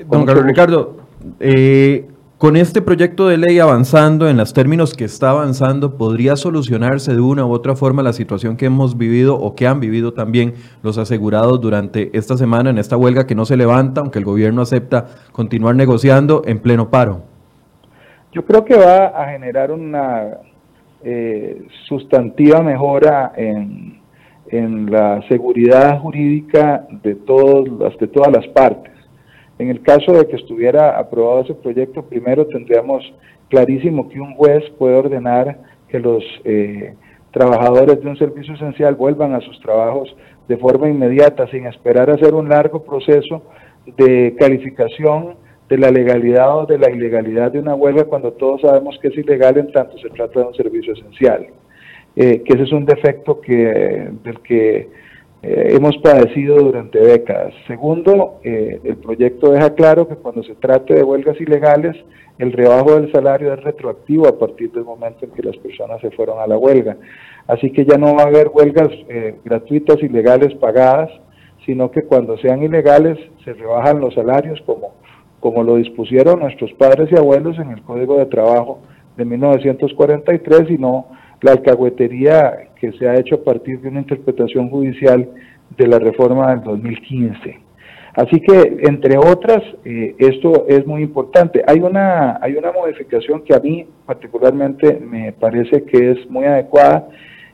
Don 0.07 0.27
Carlos 0.27 0.45
Ricardo, 0.45 0.97
eh, 1.41 2.07
con 2.43 2.57
este 2.57 2.83
proyecto 2.83 3.29
de 3.29 3.37
ley 3.37 3.61
avanzando 3.61 4.29
en 4.29 4.37
los 4.37 4.53
términos 4.53 4.95
que 4.95 5.05
está 5.05 5.31
avanzando, 5.31 5.97
¿podría 5.97 6.35
solucionarse 6.35 7.15
de 7.15 7.21
una 7.21 7.47
u 7.47 7.53
otra 7.53 7.77
forma 7.77 8.03
la 8.03 8.13
situación 8.13 8.57
que 8.57 8.67
hemos 8.67 8.99
vivido 8.99 9.39
o 9.39 9.55
que 9.55 9.69
han 9.69 9.79
vivido 9.79 10.13
también 10.13 10.55
los 10.83 10.99
asegurados 10.99 11.61
durante 11.61 12.11
esta 12.19 12.37
semana 12.37 12.71
en 12.71 12.79
esta 12.79 12.97
huelga 12.97 13.29
que 13.29 13.37
no 13.37 13.45
se 13.45 13.57
levanta, 13.57 14.01
aunque 14.01 14.19
el 14.19 14.25
gobierno 14.25 14.63
acepta 14.63 15.07
continuar 15.31 15.77
negociando 15.77 16.43
en 16.45 16.59
pleno 16.59 16.91
paro? 16.91 17.23
Yo 18.33 18.45
creo 18.45 18.65
que 18.65 18.77
va 18.77 19.07
a 19.07 19.31
generar 19.31 19.71
una 19.71 20.39
eh, 21.05 21.63
sustantiva 21.87 22.61
mejora 22.61 23.35
en, 23.37 24.01
en 24.49 24.91
la 24.91 25.23
seguridad 25.29 26.01
jurídica 26.01 26.89
de, 27.05 27.15
todos, 27.15 27.69
de 28.01 28.09
todas 28.09 28.33
las 28.33 28.49
partes 28.49 28.93
en 29.59 29.71
el 29.71 29.83
caso 29.83 30.13
de 30.13 30.27
que 30.27 30.37
estuviera 30.37 30.99
aprobado 30.99 31.43
ese 31.43 31.55
proyecto, 31.55 32.03
primero 32.05 32.47
tendríamos 32.47 33.13
clarísimo 33.49 34.09
que 34.09 34.21
un 34.21 34.35
juez 34.35 34.65
puede 34.79 34.97
ordenar 34.97 35.59
que 35.89 35.99
los 35.99 36.25
eh, 36.45 36.95
trabajadores 37.31 38.01
de 38.01 38.09
un 38.09 38.17
servicio 38.17 38.55
esencial 38.55 38.95
vuelvan 38.95 39.35
a 39.35 39.41
sus 39.41 39.61
trabajos 39.61 40.15
de 40.49 40.57
forma 40.57 40.89
inmediata, 40.89 41.47
sin 41.49 41.67
esperar 41.67 42.11
hacer 42.11 42.35
un 42.35 42.49
largo 42.49 42.83
proceso 42.83 43.43
de 43.97 44.35
calificación 44.39 45.37
de 45.69 45.79
la 45.79 45.91
legalidad 45.91 46.59
o 46.59 46.67
de 46.67 46.79
la 46.79 46.91
ilegalidad 46.91 47.53
de 47.53 47.59
una 47.59 47.75
huelga 47.75 48.05
cuando 48.05 48.33
todos 48.33 48.61
sabemos 48.61 48.99
que 49.01 49.09
es 49.09 49.17
ilegal 49.17 49.57
en 49.59 49.73
tanto 49.73 49.97
se 49.99 50.11
trata 50.11 50.41
de 50.41 50.47
un 50.47 50.55
servicio 50.55 50.93
esencial. 50.93 51.47
Eh, 52.15 52.43
que 52.45 52.53
ese 52.53 52.65
es 52.65 52.73
un 52.73 52.85
defecto 52.85 53.41
que, 53.41 54.11
del 54.23 54.41
que 54.41 54.91
eh, 55.43 55.75
hemos 55.75 55.97
padecido 55.99 56.57
durante 56.57 56.99
décadas. 56.99 57.53
Segundo, 57.67 58.41
eh, 58.45 58.81
el 58.85 58.97
proyecto 58.97 59.51
deja 59.51 59.75
claro 59.75 60.09
que 60.09 60.17
cuando 60.17 60.43
se 60.43 60.55
trate 60.55 60.95
de 60.95 61.03
huelgas 61.03 61.41
ilegales, 61.41 61.97
el 62.39 62.53
rebajo 62.53 62.95
del 62.95 63.13
salario 63.13 63.53
es 63.53 63.63
retroactivo 63.63 64.29
a 64.29 64.39
partir 64.39 64.73
del 64.73 64.85
momento 64.85 65.25
en 65.25 65.33
que 65.33 65.43
las 65.43 65.57
personas 65.59 66.01
se 66.01 66.11
fueron 66.13 66.41
a 66.41 66.47
la 66.47 66.57
huelga. 66.57 66.97
Así 67.47 67.71
que 67.71 67.85
ya 67.85 67.99
no 67.99 68.15
va 68.15 68.23
a 68.23 68.27
haber 68.27 68.49
huelgas 68.49 68.89
gratuitas 69.45 70.03
ilegales 70.03 70.55
pagadas, 70.55 71.11
sino 71.67 71.91
que 71.91 72.03
cuando 72.03 72.39
sean 72.39 72.63
ilegales 72.63 73.19
se 73.45 73.53
rebajan 73.53 74.01
los 74.01 74.15
salarios 74.15 74.61
como 74.65 75.03
como 75.43 75.65
lo 75.65 75.75
dispusieron 75.75 76.39
nuestros 76.39 76.73
padres 76.75 77.11
y 77.11 77.19
abuelos 77.19 77.59
en 77.59 77.71
el 77.73 77.83
Código 77.83 78.17
de 78.17 78.27
Trabajo 78.27 78.79
de 79.17 79.25
1943 79.25 80.71
y 80.71 80.79
no 80.79 81.09
la 81.43 81.53
alcahuetería 81.53 82.71
que 82.81 82.93
se 82.93 83.09
ha 83.09 83.17
hecho 83.17 83.37
a 83.37 83.45
partir 83.45 83.81
de 83.81 83.89
una 83.89 84.01
interpretación 84.01 84.71
judicial 84.71 85.29
de 85.77 85.87
la 85.87 85.99
reforma 85.99 86.51
del 86.51 86.63
2015. 86.63 87.61
Así 88.15 88.41
que, 88.41 88.81
entre 88.83 89.17
otras, 89.17 89.63
eh, 89.85 90.15
esto 90.19 90.67
es 90.69 90.87
muy 90.87 91.03
importante. 91.03 91.63
Hay 91.67 91.81
una, 91.81 92.39
hay 92.43 92.55
una 92.55 92.71
modificación 92.71 93.43
que 93.43 93.55
a 93.55 93.61
mí 93.61 93.87
particularmente 94.05 94.99
me 95.01 95.33
parece 95.33 95.85
que 95.85 96.13
es 96.13 96.31
muy 96.31 96.45
adecuada 96.45 97.09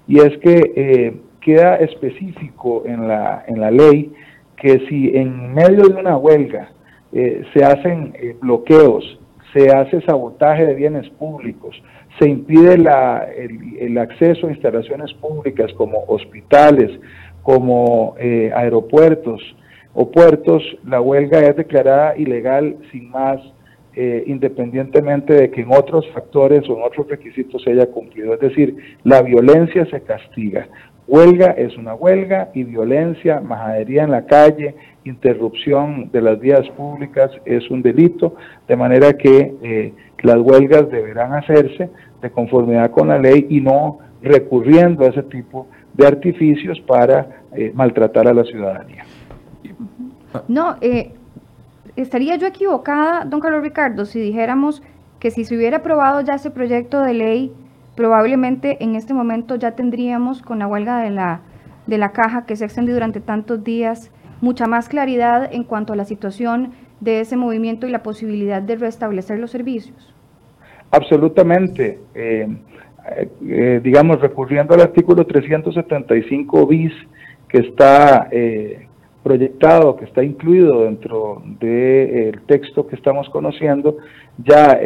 y 0.08 0.18
es 0.18 0.36
que 0.38 0.72
eh, 0.74 1.16
queda 1.40 1.76
específico 1.76 2.82
en 2.86 3.06
la, 3.06 3.44
en 3.46 3.60
la 3.60 3.70
ley 3.70 4.12
que 4.56 4.80
si 4.88 5.16
en 5.16 5.54
medio 5.54 5.88
de 5.88 6.00
una 6.00 6.16
huelga 6.16 6.72
eh, 7.12 7.44
se 7.54 7.64
hacen 7.64 8.12
bloqueos, 8.40 9.20
se 9.52 9.70
hace 9.70 10.00
sabotaje 10.02 10.66
de 10.66 10.74
bienes 10.74 11.08
públicos, 11.10 11.80
se 12.18 12.28
impide 12.28 12.78
la, 12.78 13.28
el, 13.36 13.96
acceso 13.98 14.46
a 14.46 14.50
instalaciones 14.50 15.12
públicas 15.14 15.72
como 15.74 16.04
hospitales, 16.06 16.90
como 17.42 18.14
eh, 18.18 18.50
aeropuertos 18.54 19.40
o 19.94 20.10
puertos, 20.10 20.62
la 20.84 21.00
huelga 21.00 21.40
es 21.40 21.56
declarada 21.56 22.16
ilegal 22.16 22.76
sin 22.92 23.10
más, 23.10 23.40
independientemente 24.26 25.34
de 25.34 25.50
que 25.50 25.62
en 25.62 25.72
otros 25.72 26.06
factores 26.14 26.62
o 26.68 26.76
en 26.76 26.84
otros 26.84 27.08
requisitos 27.08 27.60
se 27.64 27.72
haya 27.72 27.86
cumplido. 27.86 28.32
Es 28.32 28.38
decir, 28.38 28.76
la 29.02 29.22
violencia 29.22 29.86
se 29.86 30.00
castiga. 30.02 30.68
Huelga 31.08 31.52
es 31.52 31.74
una 31.78 31.94
huelga 31.94 32.50
y 32.52 32.64
violencia, 32.64 33.40
majadería 33.40 34.04
en 34.04 34.10
la 34.10 34.26
calle, 34.26 34.74
interrupción 35.04 36.10
de 36.12 36.20
las 36.20 36.38
vías 36.38 36.68
públicas 36.76 37.30
es 37.46 37.70
un 37.70 37.80
delito, 37.80 38.36
de 38.68 38.76
manera 38.76 39.14
que 39.14 39.54
eh, 39.62 39.94
las 40.20 40.36
huelgas 40.36 40.90
deberán 40.90 41.32
hacerse 41.32 41.88
de 42.20 42.30
conformidad 42.30 42.90
con 42.90 43.08
la 43.08 43.18
ley 43.18 43.46
y 43.48 43.60
no 43.60 43.98
recurriendo 44.22 45.04
a 45.04 45.08
ese 45.08 45.22
tipo 45.22 45.68
de 45.94 46.06
artificios 46.06 46.80
para 46.80 47.42
eh, 47.52 47.72
maltratar 47.74 48.28
a 48.28 48.34
la 48.34 48.44
ciudadanía. 48.44 49.04
No, 50.46 50.76
eh, 50.80 51.12
estaría 51.96 52.36
yo 52.36 52.46
equivocada, 52.46 53.24
don 53.24 53.40
Carlos 53.40 53.62
Ricardo, 53.62 54.04
si 54.04 54.20
dijéramos 54.20 54.82
que 55.18 55.30
si 55.30 55.44
se 55.44 55.56
hubiera 55.56 55.78
aprobado 55.78 56.20
ya 56.20 56.34
ese 56.34 56.50
proyecto 56.50 57.02
de 57.02 57.14
ley, 57.14 57.52
probablemente 57.96 58.82
en 58.84 58.94
este 58.94 59.14
momento 59.14 59.56
ya 59.56 59.72
tendríamos 59.72 60.42
con 60.42 60.60
la 60.60 60.66
huelga 60.66 61.00
de 61.00 61.10
la, 61.10 61.40
de 61.86 61.98
la 61.98 62.12
caja 62.12 62.46
que 62.46 62.54
se 62.54 62.64
ha 62.64 62.66
extendido 62.66 62.96
durante 62.96 63.20
tantos 63.20 63.64
días 63.64 64.12
mucha 64.40 64.66
más 64.66 64.88
claridad 64.88 65.52
en 65.52 65.64
cuanto 65.64 65.92
a 65.92 65.96
la 65.96 66.04
situación 66.04 66.72
de 67.00 67.20
ese 67.20 67.36
movimiento 67.36 67.86
y 67.86 67.90
la 67.90 68.02
posibilidad 68.02 68.62
de 68.62 68.76
restablecer 68.76 69.38
los 69.38 69.50
servicios. 69.50 70.14
Absolutamente. 70.90 71.98
Eh, 72.14 72.48
eh, 73.42 73.80
digamos, 73.82 74.20
recurriendo 74.20 74.74
al 74.74 74.82
artículo 74.82 75.24
375 75.24 76.66
bis 76.66 76.92
que 77.48 77.58
está 77.58 78.28
eh, 78.30 78.86
proyectado, 79.22 79.96
que 79.96 80.04
está 80.04 80.22
incluido 80.22 80.84
dentro 80.84 81.42
del 81.58 82.42
texto 82.46 82.86
que 82.86 82.96
estamos 82.96 83.28
conociendo, 83.30 83.96
ya 84.36 84.78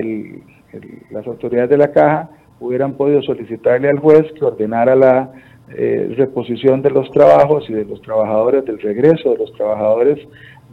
las 1.10 1.26
autoridades 1.26 1.70
de 1.70 1.76
la 1.76 1.90
caja 1.90 2.30
hubieran 2.60 2.94
podido 2.94 3.20
solicitarle 3.22 3.88
al 3.88 3.98
juez 3.98 4.24
que 4.38 4.44
ordenara 4.44 4.94
la 4.94 5.32
eh, 5.74 6.14
reposición 6.16 6.82
de 6.82 6.90
los 6.90 7.10
trabajos 7.10 7.64
y 7.68 7.72
de 7.72 7.84
los 7.84 8.00
trabajadores, 8.02 8.64
del 8.64 8.78
regreso 8.78 9.30
de 9.30 9.38
los 9.38 9.52
trabajadores 9.54 10.18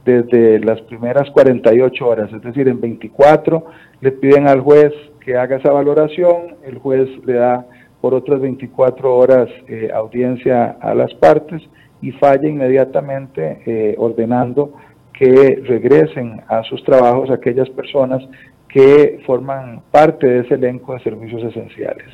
desde 0.03 0.59
las 0.59 0.81
primeras 0.81 1.29
48 1.31 2.07
horas, 2.07 2.33
es 2.33 2.41
decir, 2.41 2.67
en 2.67 2.81
24 2.81 3.65
le 4.01 4.11
piden 4.11 4.47
al 4.47 4.61
juez 4.61 4.93
que 5.23 5.37
haga 5.37 5.57
esa 5.57 5.71
valoración, 5.71 6.55
el 6.63 6.77
juez 6.79 7.09
le 7.25 7.33
da 7.33 7.65
por 8.01 8.13
otras 8.13 8.39
24 8.39 9.15
horas 9.15 9.49
eh, 9.67 9.89
audiencia 9.93 10.77
a 10.81 10.93
las 10.93 11.13
partes 11.15 11.61
y 12.01 12.11
falla 12.13 12.47
inmediatamente 12.47 13.61
eh, 13.65 13.95
ordenando 13.97 14.73
que 15.13 15.61
regresen 15.67 16.41
a 16.47 16.63
sus 16.63 16.83
trabajos 16.83 17.29
aquellas 17.29 17.69
personas 17.69 18.23
que 18.69 19.19
forman 19.25 19.81
parte 19.91 20.27
de 20.27 20.39
ese 20.41 20.53
elenco 20.53 20.93
de 20.93 21.01
servicios 21.01 21.43
esenciales. 21.43 22.07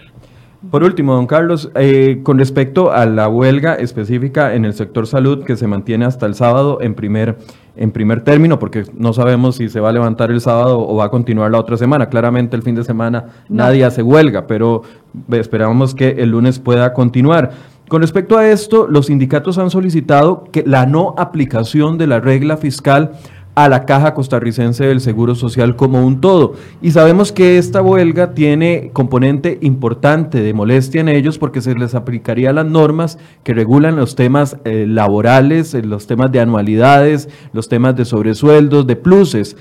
Por 0.71 0.83
último, 0.83 1.13
don 1.13 1.27
Carlos, 1.27 1.71
eh, 1.75 2.21
con 2.23 2.39
respecto 2.39 2.91
a 2.91 3.05
la 3.05 3.29
huelga 3.29 3.75
específica 3.75 4.55
en 4.55 4.65
el 4.65 4.73
sector 4.73 5.05
salud 5.05 5.43
que 5.43 5.55
se 5.55 5.67
mantiene 5.67 6.05
hasta 6.05 6.25
el 6.25 6.33
sábado 6.33 6.79
en 6.81 6.95
primer, 6.95 7.35
en 7.75 7.91
primer 7.91 8.23
término, 8.23 8.59
porque 8.59 8.83
no 8.97 9.13
sabemos 9.13 9.57
si 9.57 9.69
se 9.69 9.79
va 9.79 9.89
a 9.89 9.93
levantar 9.93 10.31
el 10.31 10.41
sábado 10.41 10.79
o 10.79 10.95
va 10.95 11.05
a 11.05 11.09
continuar 11.09 11.51
la 11.51 11.59
otra 11.59 11.77
semana. 11.77 12.09
Claramente 12.09 12.55
el 12.55 12.63
fin 12.63 12.75
de 12.75 12.83
semana 12.83 13.25
nadie 13.49 13.85
hace 13.85 14.01
huelga, 14.01 14.47
pero 14.47 14.83
esperamos 15.31 15.95
que 15.95 16.09
el 16.09 16.31
lunes 16.31 16.59
pueda 16.59 16.93
continuar. 16.93 17.51
Con 17.87 18.01
respecto 18.01 18.37
a 18.37 18.49
esto, 18.49 18.87
los 18.87 19.07
sindicatos 19.07 19.59
han 19.59 19.69
solicitado 19.69 20.45
que 20.51 20.63
la 20.65 20.87
no 20.87 21.13
aplicación 21.17 21.99
de 21.99 22.07
la 22.07 22.19
regla 22.19 22.57
fiscal 22.57 23.11
a 23.55 23.69
la 23.69 23.85
Caja 23.85 24.13
Costarricense 24.13 24.85
del 24.85 24.99
Seguro 24.99 25.33
Social 25.33 25.75
como 25.77 26.05
un 26.05 26.19
todo. 26.19 26.53
Y 26.81 26.91
sabemos 26.91 27.31
que 27.31 27.57
esta 27.57 27.81
huelga 27.81 28.33
tiene 28.33 28.91
componente 28.91 29.57
importante 29.61 30.41
de 30.41 30.53
molestia 30.53 31.01
en 31.01 31.09
ellos 31.09 31.37
porque 31.37 31.61
se 31.61 31.73
les 31.73 31.95
aplicaría 31.95 32.51
las 32.51 32.65
normas 32.65 33.17
que 33.43 33.53
regulan 33.53 33.95
los 33.95 34.15
temas 34.15 34.57
eh, 34.65 34.85
laborales, 34.87 35.73
eh, 35.73 35.81
los 35.81 36.05
temas 36.05 36.31
de 36.33 36.41
anualidades, 36.41 37.29
los 37.53 37.69
temas 37.69 37.95
de 37.95 38.03
sobresueldos, 38.03 38.85
de 38.85 38.97
pluses. 38.97 39.55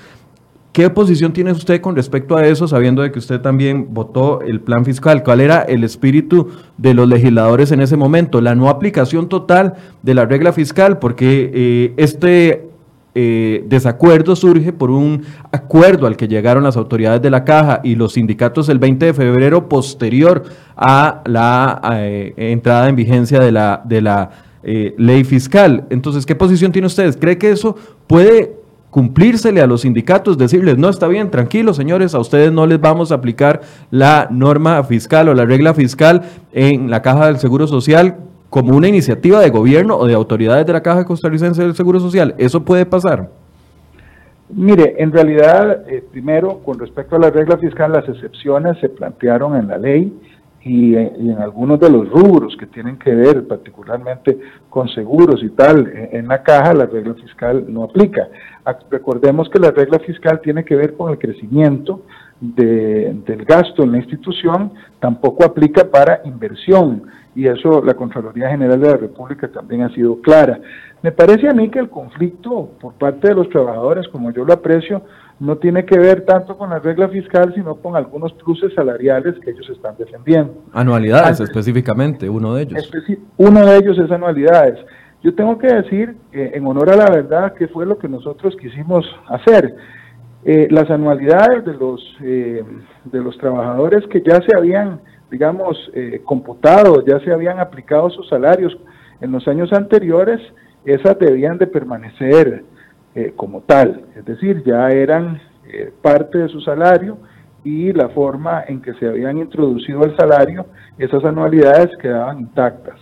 ¿Qué 0.73 0.91
posición 0.91 1.33
tiene 1.33 1.53
usted 1.53 1.81
con 1.81 1.95
respecto 1.95 2.37
a 2.37 2.45
eso, 2.45 2.67
sabiendo 2.67 3.03
de 3.03 3.13
que 3.13 3.21
usted 3.21 3.41
también 3.41 3.95
votó 3.95 4.41
el 4.41 4.61
plan 4.61 4.85
fiscal? 4.85 5.23
¿Cuál 5.23 5.41
era 5.41 5.63
el 5.63 5.85
espíritu 5.85 6.49
de 6.79 6.95
los 6.95 7.09
legisladores 7.09 7.71
en 7.71 7.81
ese 7.81 7.97
momento? 7.97 8.41
La 8.41 8.57
no 8.57 8.69
aplicación 8.69 9.29
total 9.29 9.75
de 10.03 10.15
la 10.15 10.25
regla 10.25 10.53
fiscal, 10.53 10.99
porque 10.99 11.53
eh, 11.55 11.95
este 11.97 12.74
eh, 13.17 13.65
desacuerdo 13.69 14.35
surge 14.35 14.73
por 14.73 14.91
un 14.91 15.23
acuerdo 15.53 16.09
al 16.09 16.17
que 16.17 16.27
llegaron 16.27 16.65
las 16.65 16.77
autoridades 16.77 17.23
de 17.23 17.31
la 17.31 17.45
caja 17.45 17.81
y 17.85 17.95
los 17.95 18.15
sindicatos 18.15 18.69
el 18.69 18.81
20 18.81 19.07
de 19.07 19.15
febrero 19.15 19.69
posterior 19.69 20.43
a 20.77 21.23
la 21.25 21.81
eh, 21.93 22.35
entrada 22.37 22.89
en 22.89 22.97
vigencia 22.97 23.39
de 23.39 23.53
la, 23.53 23.83
de 23.85 24.03
la 24.03 24.31
eh, 24.65 24.95
ley 24.99 25.23
fiscal. 25.23 25.85
Entonces, 25.91 26.27
¿qué 26.27 26.35
posición 26.35 26.73
tiene 26.73 26.87
ustedes? 26.87 27.17
¿Cree 27.17 27.39
que 27.39 27.53
eso 27.53 27.77
puede 28.09 28.57
cumplírsele 28.91 29.61
a 29.61 29.67
los 29.67 29.83
sindicatos, 29.83 30.39
decirles, 30.39 30.79
no, 30.79 30.89
está 30.89 31.09
bien, 31.09 31.31
tranquilos 31.31 31.77
señores, 31.77 32.15
a 32.15 32.21
ustedes 32.21 32.53
no 32.53 32.65
les 32.65 32.81
vamos 32.81 33.11
a 33.11 33.17
aplicar 33.17 33.61
la 33.91 34.29
norma 34.31 34.85
fiscal 34.85 35.29
o 35.29 35.35
la 35.35 35.45
regla 35.45 35.75
fiscal 35.75 36.23
en 36.53 36.91
la 36.91 37.03
caja 37.03 37.27
del 37.27 37.39
Seguro 37.39 37.67
Social 37.67 38.19
como 38.55 38.77
una 38.77 38.87
iniciativa 38.87 39.41
de 39.41 39.51
gobierno 39.51 39.97
o 39.97 40.07
de 40.07 40.15
autoridades 40.15 40.65
de 40.65 40.73
la 40.73 40.81
Caja 40.81 41.05
Costarricense 41.05 41.61
del 41.61 41.75
Seguro 41.75 41.99
Social. 41.99 42.37
¿Eso 42.39 42.65
puede 42.65 42.87
pasar? 42.87 43.29
Mire, 44.49 44.95
en 44.99 45.11
realidad, 45.11 45.83
eh, 45.89 46.05
primero, 46.13 46.61
con 46.61 46.79
respecto 46.79 47.17
a 47.17 47.19
la 47.19 47.31
regla 47.31 47.59
fiscal, 47.59 47.91
las 47.91 48.09
excepciones 48.09 48.79
se 48.79 48.91
plantearon 48.91 49.57
en 49.57 49.67
la 49.67 49.77
ley 49.77 50.17
y, 50.63 50.95
eh, 50.95 51.13
en 51.19 51.39
algunos 51.41 51.81
de 51.81 51.91
los 51.91 52.09
rubros 52.09 52.57
que 52.57 52.67
tienen 52.67 52.97
que 52.97 53.13
ver 53.13 53.45
particularmente 53.49 54.39
con 54.71 54.89
seguros 54.89 55.43
y 55.43 55.49
tal, 55.49 55.91
en, 56.13 56.29
la 56.29 56.41
caja 56.45 56.75
la 56.75 56.87
regla 56.87 57.15
fiscal 57.15 57.65
no 57.67 57.83
aplica. 57.83 58.29
Recordemos 58.89 59.51
que 59.51 59.59
la 59.59 59.73
regla 59.73 59.99
fiscal 59.99 60.41
tiene 60.41 60.65
que 60.65 60.77
ver 60.77 60.95
con 60.95 61.11
el 61.11 61.19
crecimiento 61.19 62.03
del 62.41 63.45
gasto 63.45 63.83
en 63.83 63.91
la 63.91 63.99
institución, 63.99 64.71
tampoco 65.01 65.45
aplica 65.45 65.91
para 65.91 66.21
inversión 66.25 67.03
y 67.35 67.47
eso 67.47 67.83
la 67.85 67.95
Contraloría 67.95 68.51
General 68.51 68.81
de 68.81 68.89
la 68.89 68.97
República 68.97 69.49
también 69.49 69.83
ha 69.83 69.89
sido 69.91 70.21
clara. 70.21 70.61
Me 71.03 71.13
parece 71.13 71.49
a 71.49 71.53
mí 71.53 71.69
que 71.71 71.81
el 71.81 71.91
conflicto 71.91 72.71
por 72.81 72.95
parte 72.95 73.29
de 73.29 73.35
los 73.35 73.49
trabajadores, 73.51 74.09
como 74.09 74.31
yo 74.31 74.45
lo 74.45 74.55
aprecio, 74.55 75.03
no 75.41 75.57
tiene 75.59 75.85
que 75.85 75.99
ver 75.99 76.25
tanto 76.25 76.57
con 76.57 76.71
la 76.71 76.79
regla 76.79 77.09
fiscal, 77.09 77.53
sino 77.55 77.75
con 77.77 77.97
algunos 77.97 78.33
pluses 78.35 78.73
salariales 78.75 79.35
que 79.41 79.51
ellos 79.51 79.69
están 79.69 79.97
defendiendo. 79.99 80.55
Anualidades 80.73 81.41
específicamente, 81.41 82.29
uno 82.29 82.55
de 82.55 82.63
ellos. 82.63 82.91
Uno 83.37 83.67
de 83.67 83.77
ellos 83.77 83.99
es 83.99 84.11
anualidades. 84.11 84.79
Yo 85.23 85.35
tengo 85.35 85.59
que 85.59 85.67
decir, 85.67 86.17
en 86.33 86.67
honor 86.67 86.91
a 86.91 86.97
la 86.97 87.11
verdad, 87.11 87.55
que 87.55 87.67
fue 87.69 87.87
lo 87.87 87.99
que 87.99 88.09
nosotros 88.09 88.55
quisimos 88.61 89.05
hacer. 89.29 89.75
Eh, 90.45 90.69
las 90.71 90.91
anualidades 90.91 91.65
de 91.65 91.73
los, 91.73 92.17
eh, 92.23 92.63
de 93.05 93.19
los 93.21 93.37
trabajadores 93.39 94.07
que 94.09 94.21
ya 94.21 94.37
se 94.43 94.57
habían, 94.57 95.01
digamos, 95.35 95.91
eh, 95.95 96.23
computado, 96.25 97.05
ya 97.05 97.19
se 97.21 97.33
habían 97.33 97.59
aplicado 97.59 98.09
sus 98.11 98.29
salarios 98.29 98.77
en 99.21 99.33
los 99.33 99.47
años 99.49 99.73
anteriores, 99.73 100.41
esas 100.85 101.19
debían 101.19 101.59
de 101.59 101.67
permanecer 101.67 102.65
como 103.37 103.61
tal, 103.61 104.07
es 104.17 104.25
decir, 104.25 104.65
ya 104.65 104.91
eran 104.91 105.41
parte 106.03 106.37
de 106.39 106.49
su 106.49 106.61
salario 106.61 107.17
y 107.65 107.93
la 107.93 108.09
forma 108.09 108.65
en 108.69 108.83
que 108.83 108.93
se 108.95 109.07
habían 109.07 109.39
introducido 109.39 110.05
el 110.05 110.17
salario, 110.17 110.67
esas 110.99 111.25
anualidades 111.25 111.97
quedaban 112.03 112.41
intactas. 112.41 113.01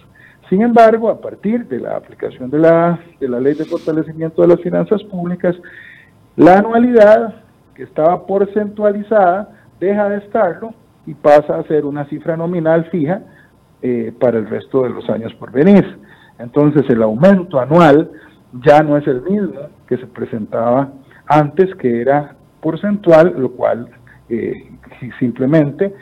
Sin 0.48 0.62
embargo, 0.62 1.08
a 1.08 1.18
partir 1.18 1.66
de 1.66 1.80
la 1.80 1.96
aplicación 1.96 2.50
de 2.50 2.58
la, 2.58 3.00
de 3.18 3.28
la 3.28 3.40
Ley 3.40 3.54
de 3.54 3.64
Fortalecimiento 3.64 4.42
de 4.42 4.48
las 4.48 4.60
Finanzas 4.60 5.02
Públicas, 5.04 5.56
la 6.36 6.58
anualidad, 6.58 7.34
que 7.74 7.84
estaba 7.84 8.26
porcentualizada, 8.26 9.48
deja 9.80 10.08
de 10.10 10.18
estarlo 10.18 10.74
y 11.06 11.14
pasa 11.14 11.56
a 11.58 11.64
ser 11.64 11.84
una 11.84 12.04
cifra 12.06 12.36
nominal 12.36 12.84
fija 12.90 13.22
eh, 13.82 14.12
para 14.18 14.38
el 14.38 14.48
resto 14.48 14.82
de 14.82 14.90
los 14.90 15.08
años 15.10 15.34
por 15.34 15.50
venir. 15.50 15.98
Entonces 16.38 16.88
el 16.88 17.02
aumento 17.02 17.60
anual 17.60 18.10
ya 18.64 18.80
no 18.82 18.96
es 18.96 19.06
el 19.06 19.22
mismo 19.22 19.60
que 19.88 19.96
se 19.96 20.06
presentaba 20.06 20.92
antes, 21.26 21.74
que 21.76 22.00
era 22.00 22.36
porcentual, 22.60 23.34
lo 23.36 23.52
cual 23.52 23.88
eh, 24.28 24.70
simplemente 25.18 25.94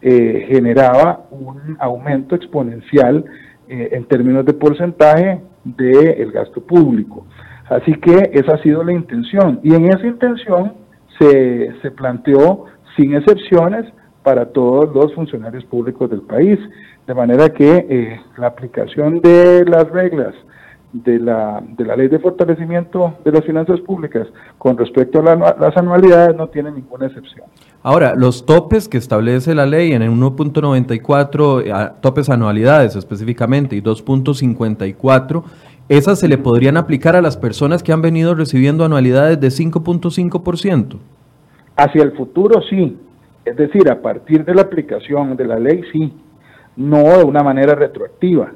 eh, 0.00 0.46
generaba 0.48 1.24
un 1.30 1.76
aumento 1.78 2.34
exponencial 2.34 3.24
en 3.68 4.04
términos 4.04 4.44
de 4.44 4.52
porcentaje 4.52 5.40
del 5.64 6.30
gasto 6.30 6.60
público. 6.60 7.24
Así 7.70 7.94
que 7.94 8.30
esa 8.34 8.56
ha 8.56 8.62
sido 8.62 8.84
la 8.84 8.92
intención. 8.92 9.60
Y 9.62 9.74
en 9.74 9.86
esa 9.86 10.06
intención 10.06 10.74
se, 11.18 11.72
se 11.80 11.90
planteó 11.92 12.66
sin 12.96 13.14
excepciones 13.14 13.86
para 14.22 14.46
todos 14.46 14.94
los 14.94 15.14
funcionarios 15.14 15.64
públicos 15.64 16.08
del 16.10 16.22
país. 16.22 16.58
De 17.06 17.14
manera 17.14 17.48
que 17.50 17.86
eh, 17.88 18.20
la 18.38 18.48
aplicación 18.48 19.20
de 19.20 19.64
las 19.66 19.90
reglas 19.90 20.34
de 20.92 21.18
la, 21.18 21.62
de 21.66 21.84
la 21.84 21.96
ley 21.96 22.08
de 22.08 22.18
fortalecimiento 22.18 23.14
de 23.24 23.32
las 23.32 23.44
finanzas 23.44 23.80
públicas 23.80 24.28
con 24.58 24.76
respecto 24.76 25.20
a 25.20 25.56
las 25.58 25.76
anualidades 25.76 26.36
no 26.36 26.48
tiene 26.48 26.70
ninguna 26.70 27.06
excepción. 27.06 27.46
Ahora, 27.82 28.14
los 28.14 28.44
topes 28.44 28.88
que 28.88 28.98
establece 28.98 29.54
la 29.54 29.66
ley 29.66 29.92
en 29.92 30.02
el 30.02 30.10
1.94, 30.10 31.94
topes 32.00 32.28
anualidades 32.28 32.94
específicamente, 32.94 33.74
y 33.74 33.82
2.54, 33.82 35.42
esas 35.88 36.20
se 36.20 36.28
le 36.28 36.38
podrían 36.38 36.76
aplicar 36.76 37.16
a 37.16 37.22
las 37.22 37.36
personas 37.36 37.82
que 37.82 37.92
han 37.92 38.02
venido 38.02 38.34
recibiendo 38.34 38.84
anualidades 38.84 39.40
de 39.40 39.48
5.5%. 39.48 40.96
Hacia 41.74 42.02
el 42.02 42.12
futuro 42.12 42.60
sí, 42.68 42.96
es 43.44 43.56
decir, 43.56 43.90
a 43.90 44.00
partir 44.00 44.44
de 44.44 44.54
la 44.54 44.62
aplicación 44.62 45.36
de 45.36 45.46
la 45.46 45.58
ley 45.58 45.82
sí, 45.92 46.12
no 46.76 47.18
de 47.18 47.24
una 47.24 47.42
manera 47.42 47.74
retroactiva. 47.74 48.52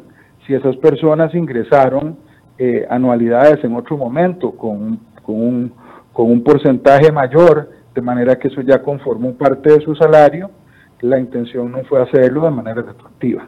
Si 0.46 0.54
esas 0.54 0.76
personas 0.76 1.34
ingresaron 1.34 2.16
eh, 2.58 2.86
anualidades 2.88 3.62
en 3.64 3.74
otro 3.74 3.96
momento 3.96 4.52
con, 4.52 5.00
con, 5.22 5.72
un, 6.14 6.42
porcentaje 6.42 7.10
mayor, 7.10 7.70
de 7.94 8.00
manera 8.00 8.38
que 8.38 8.48
eso 8.48 8.60
ya 8.60 8.80
conformó 8.82 9.34
parte 9.34 9.72
de 9.72 9.80
su 9.80 9.94
salario, 9.96 10.50
la 11.00 11.18
intención 11.18 11.70
no 11.72 11.82
fue 11.84 12.00
hacerlo 12.02 12.44
de 12.44 12.50
manera 12.50 12.82
retroactiva. 12.82 13.46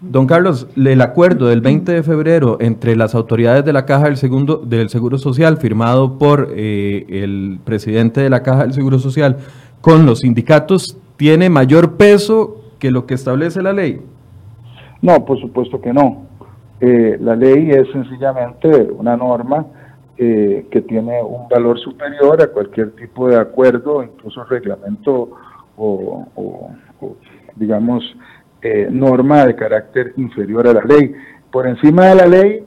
Don 0.00 0.26
Carlos, 0.26 0.68
el 0.76 1.00
acuerdo 1.00 1.48
del 1.48 1.60
20 1.60 1.92
de 1.92 2.02
febrero 2.02 2.56
entre 2.60 2.96
las 2.96 3.14
autoridades 3.14 3.64
de 3.64 3.72
la 3.72 3.84
Caja 3.84 4.04
del, 4.04 4.16
Segundo, 4.16 4.56
del 4.58 4.88
Seguro 4.88 5.18
Social, 5.18 5.58
firmado 5.58 6.18
por 6.18 6.48
eh, 6.54 7.06
el 7.08 7.60
presidente 7.64 8.20
de 8.20 8.30
la 8.30 8.42
Caja 8.42 8.62
del 8.62 8.72
Seguro 8.72 8.98
Social, 8.98 9.36
con 9.82 10.06
los 10.06 10.20
sindicatos, 10.20 10.96
¿tiene 11.16 11.50
mayor 11.50 11.96
peso 11.98 12.62
que 12.78 12.90
lo 12.90 13.04
que 13.04 13.14
establece 13.14 13.60
la 13.60 13.74
ley? 13.74 14.00
No, 15.02 15.24
por 15.26 15.38
supuesto 15.38 15.80
que 15.80 15.92
no. 15.92 16.26
Eh, 16.80 17.18
la 17.20 17.36
ley 17.36 17.70
es 17.70 17.90
sencillamente 17.92 18.68
una 18.96 19.16
norma 19.16 19.66
eh, 20.16 20.66
que 20.70 20.80
tiene 20.80 21.22
un 21.22 21.48
valor 21.48 21.78
superior 21.78 22.40
a 22.40 22.46
cualquier 22.46 22.92
tipo 22.92 23.28
de 23.28 23.36
acuerdo, 23.36 24.02
incluso 24.02 24.44
reglamento 24.44 25.30
o, 25.76 26.26
o 26.36 26.70
digamos, 27.56 28.02
eh, 28.62 28.88
norma 28.90 29.44
de 29.44 29.56
carácter 29.56 30.12
inferior 30.16 30.66
a 30.68 30.72
la 30.72 30.82
ley. 30.82 31.12
Por 31.50 31.66
encima 31.66 32.06
de 32.06 32.14
la 32.14 32.26
ley, 32.26 32.64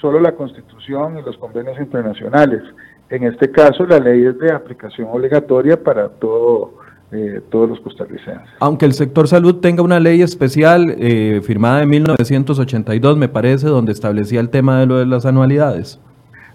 solo 0.00 0.20
la 0.20 0.32
Constitución 0.32 1.18
y 1.18 1.22
los 1.22 1.38
convenios 1.38 1.78
internacionales. 1.78 2.62
En 3.10 3.24
este 3.24 3.50
caso, 3.50 3.86
la 3.86 3.98
ley 3.98 4.24
es 4.24 4.38
de 4.38 4.52
aplicación 4.52 5.08
obligatoria 5.10 5.82
para 5.82 6.08
todo, 6.08 6.74
eh, 7.12 7.40
todos 7.50 7.68
los 7.68 7.80
costarricenses. 7.80 8.48
Aunque 8.60 8.84
el 8.84 8.92
sector 8.94 9.28
salud 9.28 9.60
tenga 9.60 9.82
una 9.82 10.00
ley 10.00 10.22
especial 10.22 10.94
eh, 10.98 11.40
firmada 11.42 11.82
en 11.82 11.88
1982, 11.90 13.16
me 13.16 13.28
parece, 13.28 13.68
donde 13.68 13.92
establecía 13.92 14.40
el 14.40 14.50
tema 14.50 14.80
de 14.80 14.86
lo 14.86 14.98
de 14.98 15.06
las 15.06 15.24
anualidades. 15.24 16.00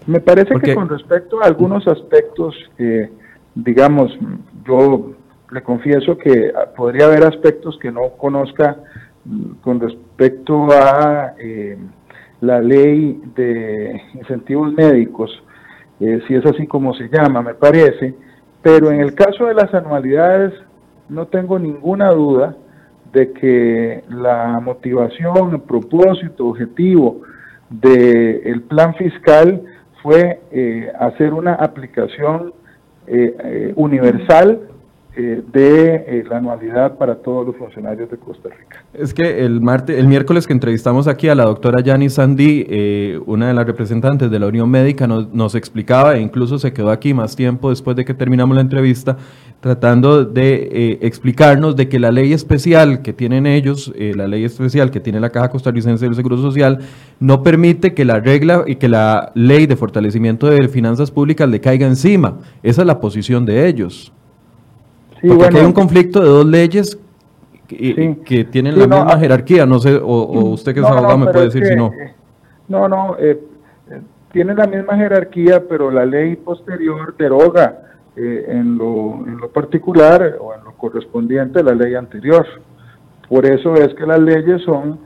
Me 0.07 0.19
parece 0.19 0.55
que 0.59 0.73
con 0.73 0.89
respecto 0.89 1.41
a 1.41 1.45
algunos 1.45 1.87
aspectos, 1.87 2.55
digamos, 3.55 4.11
yo 4.65 5.13
le 5.51 5.61
confieso 5.61 6.17
que 6.17 6.53
podría 6.75 7.05
haber 7.05 7.23
aspectos 7.23 7.77
que 7.79 7.91
no 7.91 8.11
conozca 8.17 8.77
mm, 9.25 9.51
con 9.61 9.79
respecto 9.79 10.71
a 10.71 11.33
eh, 11.37 11.77
la 12.39 12.61
ley 12.61 13.21
de 13.35 14.01
incentivos 14.15 14.73
médicos, 14.73 15.31
eh, 16.01 16.21
si 16.27 16.35
es 16.35 16.45
así 16.45 16.67
como 16.67 16.93
se 16.93 17.07
llama, 17.09 17.41
me 17.41 17.53
parece, 17.53 18.13
pero 18.61 18.91
en 18.91 18.99
el 18.99 19.15
caso 19.15 19.45
de 19.45 19.53
las 19.53 19.73
anualidades 19.73 20.53
no 21.07 21.27
tengo 21.27 21.57
ninguna 21.59 22.09
duda 22.09 22.55
de 23.13 23.31
que 23.31 24.03
la 24.09 24.59
motivación, 24.59 25.53
el 25.53 25.61
propósito, 25.61 26.47
objetivo 26.47 27.21
del 27.69 28.61
plan 28.63 28.95
fiscal 28.95 29.61
fue 30.01 30.41
eh, 30.51 30.91
hacer 30.99 31.33
una 31.33 31.53
aplicación 31.53 32.53
universal 33.75 34.61
eh, 35.13 35.43
de 35.51 35.95
eh, 36.07 36.23
la 36.29 36.37
anualidad 36.37 36.97
para 36.97 37.15
todos 37.15 37.45
los 37.45 37.57
funcionarios 37.57 38.09
de 38.09 38.15
Costa 38.15 38.47
Rica. 38.47 38.81
Es 38.93 39.13
que 39.13 39.43
el 39.43 39.59
martes, 39.59 39.99
el 39.99 40.07
miércoles 40.07 40.47
que 40.47 40.53
entrevistamos 40.53 41.05
aquí 41.09 41.27
a 41.27 41.35
la 41.35 41.43
doctora 41.43 41.81
Yani 41.81 42.09
Sandy, 42.09 42.65
eh, 42.69 43.19
una 43.25 43.49
de 43.49 43.53
las 43.53 43.65
representantes 43.65 44.31
de 44.31 44.39
la 44.39 44.47
Unión 44.47 44.69
Médica, 44.69 45.07
nos, 45.07 45.53
explicaba 45.53 46.15
e 46.15 46.21
incluso 46.21 46.57
se 46.59 46.71
quedó 46.71 46.91
aquí 46.91 47.13
más 47.13 47.35
tiempo 47.35 47.71
después 47.71 47.97
de 47.97 48.05
que 48.05 48.13
terminamos 48.13 48.55
la 48.55 48.61
entrevista, 48.61 49.17
tratando 49.59 50.23
de 50.23 50.97
explicarnos 51.01 51.75
de 51.75 51.89
que 51.89 51.99
la 51.99 52.11
ley 52.11 52.31
especial 52.31 53.01
que 53.01 53.11
tienen 53.11 53.45
ellos, 53.45 53.93
la 53.97 54.29
ley 54.29 54.45
especial 54.45 54.91
que 54.91 55.01
tiene 55.01 55.19
la 55.19 55.29
Caja 55.29 55.49
Costarricense 55.49 56.05
del 56.05 56.15
Seguro 56.15 56.37
Social, 56.37 56.79
no 57.19 57.43
permite 57.43 57.93
que 57.93 58.05
la 58.05 58.21
regla 58.21 58.63
y 58.65 58.77
que 58.77 58.87
la 58.87 59.33
ley 59.35 59.67
de 59.67 59.75
fortalecimiento 59.75 60.47
de 60.47 60.69
finanzas 60.69 61.11
públicas 61.11 61.49
le 61.49 61.59
caiga 61.59 61.85
encima. 61.85 62.39
Esa 62.63 62.81
es 62.81 62.87
la 62.87 63.01
posición 63.01 63.45
de 63.45 63.67
ellos. 63.67 64.13
Porque 65.21 65.45
aquí 65.45 65.57
hay 65.57 65.65
un 65.65 65.73
conflicto 65.73 66.19
de 66.21 66.27
dos 66.27 66.45
leyes 66.45 66.97
que, 67.67 68.47
tienen 68.51 68.77
la 68.77 68.87
misma 68.87 69.13
ah, 69.13 69.19
jerarquía, 69.19 69.65
no 69.65 69.79
sé, 69.79 69.95
o, 69.95 70.49
usted 70.51 70.73
que 70.73 70.81
es 70.81 70.85
abogado 70.85 71.17
me 71.17 71.31
puede 71.31 71.45
decir 71.45 71.65
si 71.65 71.75
no. 71.75 71.91
Eh, 71.93 72.13
no, 72.67 72.87
no, 72.87 73.15
eh, 73.19 73.39
eh, 73.89 74.01
tienen 74.31 74.57
la 74.57 74.67
misma 74.67 74.95
jerarquía, 74.95 75.63
pero 75.67 75.91
la 75.91 76.05
ley 76.05 76.35
posterior 76.35 77.15
deroga 77.17 77.81
eh, 78.15 78.45
en, 78.47 78.77
lo, 78.77 79.25
en 79.25 79.37
lo 79.37 79.49
particular 79.49 80.37
o 80.39 80.53
en 80.53 80.63
lo 80.63 80.73
correspondiente 80.73 81.59
a 81.59 81.63
la 81.63 81.75
ley 81.75 81.95
anterior. 81.95 82.45
Por 83.29 83.45
eso 83.45 83.75
es 83.75 83.93
que 83.93 84.05
las 84.05 84.19
leyes 84.19 84.61
son, 84.63 84.99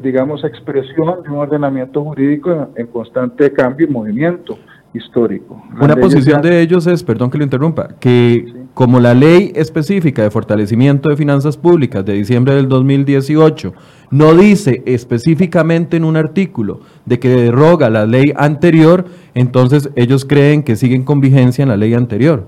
digamos, 0.00 0.44
expresión 0.44 1.22
de 1.24 1.30
un 1.30 1.38
ordenamiento 1.38 2.04
jurídico 2.04 2.68
en 2.76 2.86
constante 2.86 3.52
cambio 3.52 3.88
y 3.88 3.90
movimiento 3.90 4.56
histórico. 4.94 5.60
Una 5.80 5.96
posición 5.96 6.40
de 6.40 6.60
ellos 6.60 6.86
es, 6.86 7.02
perdón 7.02 7.30
que 7.30 7.38
lo 7.38 7.44
interrumpa, 7.44 7.88
que 7.98 8.61
como 8.74 9.00
la 9.00 9.14
ley 9.14 9.52
específica 9.54 10.22
de 10.22 10.30
fortalecimiento 10.30 11.08
de 11.10 11.16
finanzas 11.16 11.56
públicas 11.56 12.04
de 12.04 12.14
diciembre 12.14 12.54
del 12.54 12.68
2018 12.68 13.74
no 14.10 14.34
dice 14.34 14.82
específicamente 14.86 15.96
en 15.96 16.04
un 16.04 16.16
artículo 16.16 16.80
de 17.06 17.18
que 17.18 17.28
deroga 17.28 17.90
la 17.90 18.06
ley 18.06 18.32
anterior, 18.36 19.06
entonces 19.34 19.90
ellos 19.96 20.24
creen 20.24 20.62
que 20.62 20.76
siguen 20.76 21.02
con 21.02 21.20
vigencia 21.20 21.62
en 21.62 21.70
la 21.70 21.76
ley 21.76 21.94
anterior. 21.94 22.44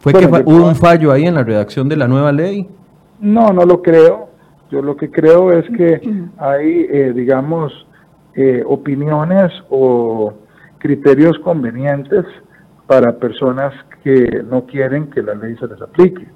¿Fue 0.00 0.12
que 0.12 0.26
hubo 0.26 0.66
un 0.66 0.76
fallo 0.76 1.12
ahí 1.12 1.26
en 1.26 1.34
la 1.34 1.44
redacción 1.44 1.88
de 1.88 1.96
la 1.96 2.08
nueva 2.08 2.32
ley? 2.32 2.68
No, 3.20 3.52
no 3.52 3.64
lo 3.64 3.80
creo. 3.80 4.28
Yo 4.70 4.82
lo 4.82 4.96
que 4.96 5.10
creo 5.10 5.52
es 5.52 5.64
que 5.76 6.00
hay, 6.38 6.86
eh, 6.90 7.12
digamos, 7.14 7.72
eh, 8.34 8.62
opiniones 8.66 9.52
o 9.70 10.32
criterios 10.78 11.38
convenientes 11.38 12.24
para 12.86 13.16
personas 13.16 13.72
que 14.02 14.42
no 14.48 14.66
quieren 14.66 15.10
que 15.10 15.22
la 15.22 15.34
ley 15.34 15.56
se 15.56 15.66
les 15.66 15.80
aplique. 15.80 16.26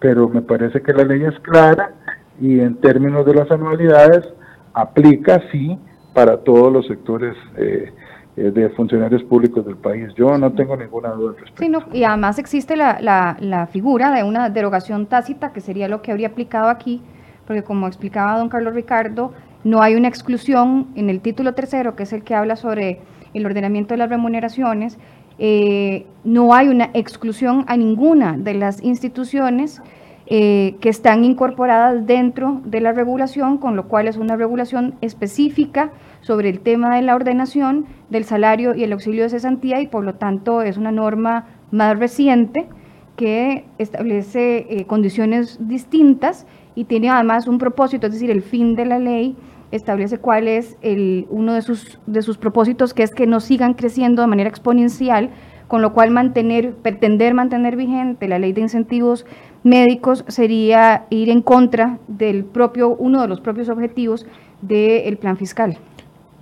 Pero 0.00 0.28
me 0.28 0.42
parece 0.42 0.82
que 0.82 0.92
la 0.92 1.04
ley 1.04 1.22
es 1.24 1.38
clara 1.40 1.92
y 2.40 2.60
en 2.60 2.76
términos 2.76 3.24
de 3.26 3.34
las 3.34 3.50
anualidades 3.50 4.28
aplica 4.74 5.40
sí 5.52 5.78
para 6.14 6.38
todos 6.38 6.72
los 6.72 6.86
sectores 6.86 7.36
eh, 7.56 7.92
eh, 8.36 8.50
de 8.50 8.70
funcionarios 8.70 9.22
públicos 9.24 9.64
del 9.64 9.76
país. 9.76 10.08
Yo 10.16 10.36
no 10.38 10.52
tengo 10.52 10.76
ninguna 10.76 11.10
duda 11.10 11.30
al 11.30 11.36
respecto. 11.36 11.84
y 11.92 12.04
además 12.04 12.38
existe 12.38 12.76
la, 12.76 12.98
la, 13.00 13.36
la, 13.40 13.66
figura 13.66 14.10
de 14.10 14.22
una 14.22 14.50
derogación 14.50 15.06
tácita, 15.06 15.52
que 15.52 15.60
sería 15.60 15.88
lo 15.88 16.02
que 16.02 16.12
habría 16.12 16.28
aplicado 16.28 16.68
aquí, 16.68 17.02
porque 17.46 17.62
como 17.62 17.86
explicaba 17.86 18.38
don 18.38 18.48
Carlos 18.48 18.74
Ricardo, 18.74 19.32
no 19.64 19.82
hay 19.82 19.94
una 19.94 20.08
exclusión 20.08 20.88
en 20.94 21.10
el 21.10 21.20
título 21.20 21.54
tercero, 21.54 21.94
que 21.94 22.04
es 22.04 22.12
el 22.12 22.24
que 22.24 22.34
habla 22.34 22.56
sobre 22.56 23.00
el 23.34 23.46
ordenamiento 23.46 23.94
de 23.94 23.98
las 23.98 24.08
remuneraciones, 24.08 24.98
eh, 25.38 26.06
no 26.24 26.54
hay 26.54 26.68
una 26.68 26.90
exclusión 26.94 27.64
a 27.68 27.76
ninguna 27.76 28.36
de 28.36 28.54
las 28.54 28.82
instituciones 28.82 29.82
eh, 30.26 30.76
que 30.80 30.88
están 30.88 31.24
incorporadas 31.24 32.06
dentro 32.06 32.60
de 32.64 32.80
la 32.80 32.92
regulación, 32.92 33.58
con 33.58 33.74
lo 33.74 33.88
cual 33.88 34.06
es 34.06 34.16
una 34.16 34.36
regulación 34.36 34.94
específica 35.00 35.90
sobre 36.20 36.48
el 36.48 36.60
tema 36.60 36.94
de 36.94 37.02
la 37.02 37.16
ordenación 37.16 37.86
del 38.08 38.24
salario 38.24 38.74
y 38.74 38.84
el 38.84 38.92
auxilio 38.92 39.24
de 39.24 39.30
cesantía 39.30 39.80
y 39.80 39.88
por 39.88 40.04
lo 40.04 40.14
tanto 40.14 40.62
es 40.62 40.76
una 40.76 40.92
norma 40.92 41.46
más 41.72 41.98
reciente 41.98 42.68
que 43.16 43.64
establece 43.78 44.66
eh, 44.70 44.86
condiciones 44.86 45.58
distintas 45.60 46.46
y 46.74 46.84
tiene 46.84 47.10
además 47.10 47.46
un 47.46 47.58
propósito, 47.58 48.06
es 48.06 48.14
decir, 48.14 48.30
el 48.30 48.42
fin 48.42 48.74
de 48.74 48.86
la 48.86 48.98
ley 48.98 49.36
establece 49.72 50.18
cuál 50.18 50.46
es 50.46 50.76
el, 50.82 51.26
uno 51.30 51.54
de 51.54 51.62
sus, 51.62 51.98
de 52.06 52.22
sus 52.22 52.38
propósitos, 52.38 52.94
que 52.94 53.02
es 53.02 53.10
que 53.10 53.26
no 53.26 53.40
sigan 53.40 53.74
creciendo 53.74 54.22
de 54.22 54.28
manera 54.28 54.48
exponencial, 54.48 55.30
con 55.66 55.80
lo 55.82 55.94
cual 55.94 56.10
mantener, 56.10 56.74
pretender 56.74 57.32
mantener 57.34 57.76
vigente 57.76 58.28
la 58.28 58.38
ley 58.38 58.52
de 58.52 58.60
incentivos 58.60 59.24
médicos 59.64 60.24
sería 60.28 61.06
ir 61.08 61.30
en 61.30 61.40
contra 61.40 61.98
del 62.06 62.44
propio, 62.44 62.90
uno 62.90 63.22
de 63.22 63.28
los 63.28 63.40
propios 63.40 63.70
objetivos 63.70 64.26
del 64.60 65.16
plan 65.16 65.38
fiscal. 65.38 65.78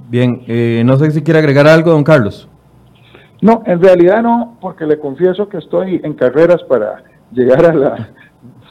Bien, 0.08 0.42
eh, 0.48 0.82
no 0.84 0.96
sé 0.96 1.12
si 1.12 1.22
quiere 1.22 1.38
agregar 1.38 1.68
algo, 1.68 1.92
don 1.92 2.02
Carlos. 2.02 2.48
No, 3.40 3.62
en 3.64 3.80
realidad 3.80 4.22
no, 4.22 4.58
porque 4.60 4.84
le 4.84 4.98
confieso 4.98 5.48
que 5.48 5.58
estoy 5.58 6.00
en 6.02 6.14
carreras 6.14 6.62
para 6.64 7.04
llegar 7.32 7.64
a 7.64 7.72
la 7.72 8.08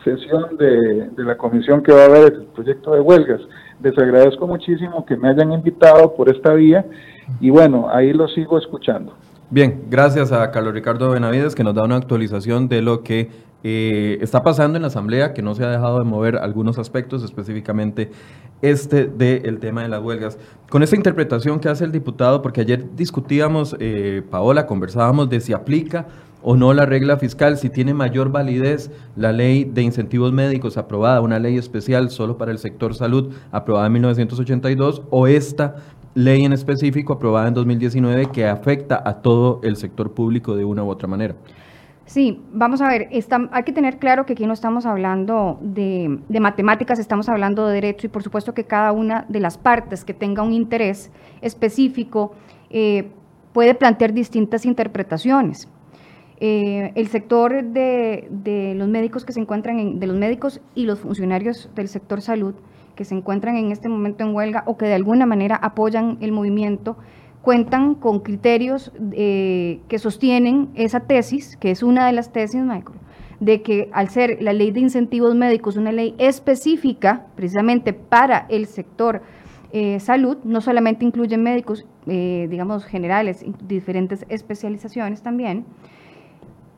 sesión 0.04 0.58
de, 0.58 1.10
de 1.16 1.24
la 1.24 1.38
comisión 1.38 1.82
que 1.82 1.94
va 1.94 2.02
a 2.02 2.06
haber 2.06 2.34
el 2.34 2.44
proyecto 2.48 2.92
de 2.92 3.00
huelgas. 3.00 3.42
Les 3.82 3.98
agradezco 3.98 4.46
muchísimo 4.46 5.06
que 5.06 5.16
me 5.16 5.30
hayan 5.30 5.54
invitado 5.54 6.14
por 6.14 6.30
esta 6.30 6.54
vía 6.54 6.86
y 7.40 7.50
bueno, 7.50 7.88
ahí 7.90 8.12
lo 8.12 8.28
sigo 8.28 8.58
escuchando. 8.58 9.14
Bien, 9.50 9.86
gracias 9.90 10.32
a 10.32 10.52
Carlos 10.52 10.74
Ricardo 10.74 11.10
Benavides 11.10 11.56
que 11.56 11.64
nos 11.64 11.74
da 11.74 11.84
una 11.84 11.96
actualización 11.96 12.68
de 12.68 12.82
lo 12.82 13.04
que 13.04 13.30
eh, 13.64 14.18
está 14.22 14.44
pasando 14.44 14.78
en 14.78 14.84
la 14.84 14.88
Asamblea, 14.88 15.34
que 15.34 15.42
no 15.42 15.56
se 15.56 15.66
ha 15.66 15.70
dejado 15.70 16.00
de 16.00 16.06
mover 16.06 16.38
algunos 16.38 16.78
aspectos, 16.78 17.24
específicamente 17.24 18.12
este 18.62 19.08
del 19.08 19.60
tema 19.60 19.82
de 19.82 19.90
las 19.90 20.02
huelgas. 20.02 20.38
Con 20.70 20.84
esta 20.84 20.96
interpretación 20.96 21.60
que 21.60 21.70
hace 21.70 21.84
el 21.84 21.92
diputado, 21.92 22.42
porque 22.42 22.62
ayer 22.62 22.86
discutíamos, 22.96 23.76
eh, 23.80 24.22
Paola, 24.30 24.66
conversábamos 24.66 25.30
de 25.30 25.40
si 25.40 25.54
aplica 25.54 26.08
o 26.42 26.56
no 26.56 26.74
la 26.74 26.86
regla 26.86 27.18
fiscal, 27.18 27.58
si 27.58 27.70
tiene 27.70 27.94
mayor 27.94 28.32
validez 28.32 28.92
la 29.16 29.32
ley 29.32 29.66
de 29.66 29.82
incentivos 29.82 30.32
médicos 30.32 30.78
aprobada, 30.78 31.22
una 31.22 31.40
ley 31.40 31.58
especial 31.58 32.10
solo 32.10 32.38
para 32.38 32.52
el 32.52 32.60
sector 32.60 32.96
salud 32.96 33.34
aprobada 33.52 33.88
en 33.88 33.94
1982, 33.94 35.04
o 35.10 35.28
esta 35.28 35.76
ley 36.16 36.44
en 36.44 36.54
específico 36.54 37.14
aprobada 37.14 37.48
en 37.48 37.54
2019 37.54 38.28
que 38.32 38.48
afecta 38.48 39.02
a 39.06 39.22
todo 39.22 39.60
el 39.64 39.76
sector 39.76 40.14
público 40.14 40.56
de 40.56 40.66
una 40.66 40.84
u 40.84 40.90
otra 40.90 41.08
manera. 41.08 41.36
Sí, 42.06 42.42
vamos 42.52 42.82
a 42.82 42.88
ver, 42.88 43.10
hay 43.52 43.64
que 43.64 43.72
tener 43.72 44.00
claro 44.00 44.26
que 44.26 44.34
aquí 44.34 44.48
no 44.48 44.54
estamos 44.54 44.88
hablando 44.88 45.60
de, 45.62 46.20
matemáticas, 46.40 46.98
estamos 46.98 47.30
hablando 47.30 47.68
de 47.68 47.76
derecho 47.76 48.08
y 48.08 48.10
por 48.10 48.24
supuesto 48.24 48.56
que 48.56 48.64
cada 48.64 48.92
una 48.94 49.26
de 49.30 49.40
las 49.40 49.60
partes 49.60 50.04
que 50.04 50.16
tenga 50.16 50.42
un 50.42 50.52
interés 50.52 51.12
específico 51.42 52.32
eh, 52.72 53.12
puede 53.54 53.76
plantear 53.76 54.12
distintas 54.12 54.66
interpretaciones. 54.66 55.70
Eh, 56.42 56.94
el 56.96 57.08
sector 57.08 57.64
de, 57.64 58.74
los 58.76 58.88
médicos 58.88 59.26
que 59.26 59.34
se 59.34 59.42
encuentran 59.42 59.80
en, 59.80 60.00
de 60.00 60.08
los 60.08 60.16
médicos 60.16 60.62
y 60.74 60.86
los 60.86 61.00
funcionarios 61.00 61.70
del 61.76 61.90
sector 61.90 62.22
salud 62.22 62.56
que 62.96 63.06
se 63.06 63.16
encuentran 63.16 63.56
en 63.56 63.72
este 63.72 63.88
momento 63.88 64.24
en 64.24 64.36
huelga 64.36 64.64
o 64.66 64.78
que 64.78 64.86
de 64.86 64.94
alguna 64.94 65.26
manera 65.26 65.56
apoyan 65.56 66.18
el 66.20 66.34
movimiento, 66.34 66.98
cuentan 67.42 67.96
con 67.96 68.20
criterios 68.20 68.92
eh, 69.14 69.80
que 69.88 70.00
sostienen 70.00 70.70
esa 70.76 71.00
tesis, 71.00 71.56
que 71.56 71.72
es 71.72 71.82
una 71.82 72.06
de 72.08 72.12
las 72.12 72.34
tesis, 72.34 72.62
Michael, 72.62 73.00
de 73.40 73.62
que 73.62 73.90
al 73.94 74.10
ser 74.10 74.42
la 74.42 74.52
ley 74.52 74.72
de 74.72 74.82
incentivos 74.82 75.34
médicos 75.34 75.78
una 75.78 75.94
ley 75.94 76.14
específica 76.18 77.28
precisamente 77.36 77.94
para 77.94 78.46
el 78.50 78.66
sector 78.66 79.22
eh, 79.72 80.00
salud, 80.00 80.38
no 80.44 80.62
solamente 80.62 81.06
incluye 81.06 81.38
médicos, 81.38 81.86
eh, 82.08 82.48
digamos, 82.50 82.84
generales, 82.86 83.46
diferentes 83.68 84.26
especializaciones 84.28 85.22
también, 85.22 85.64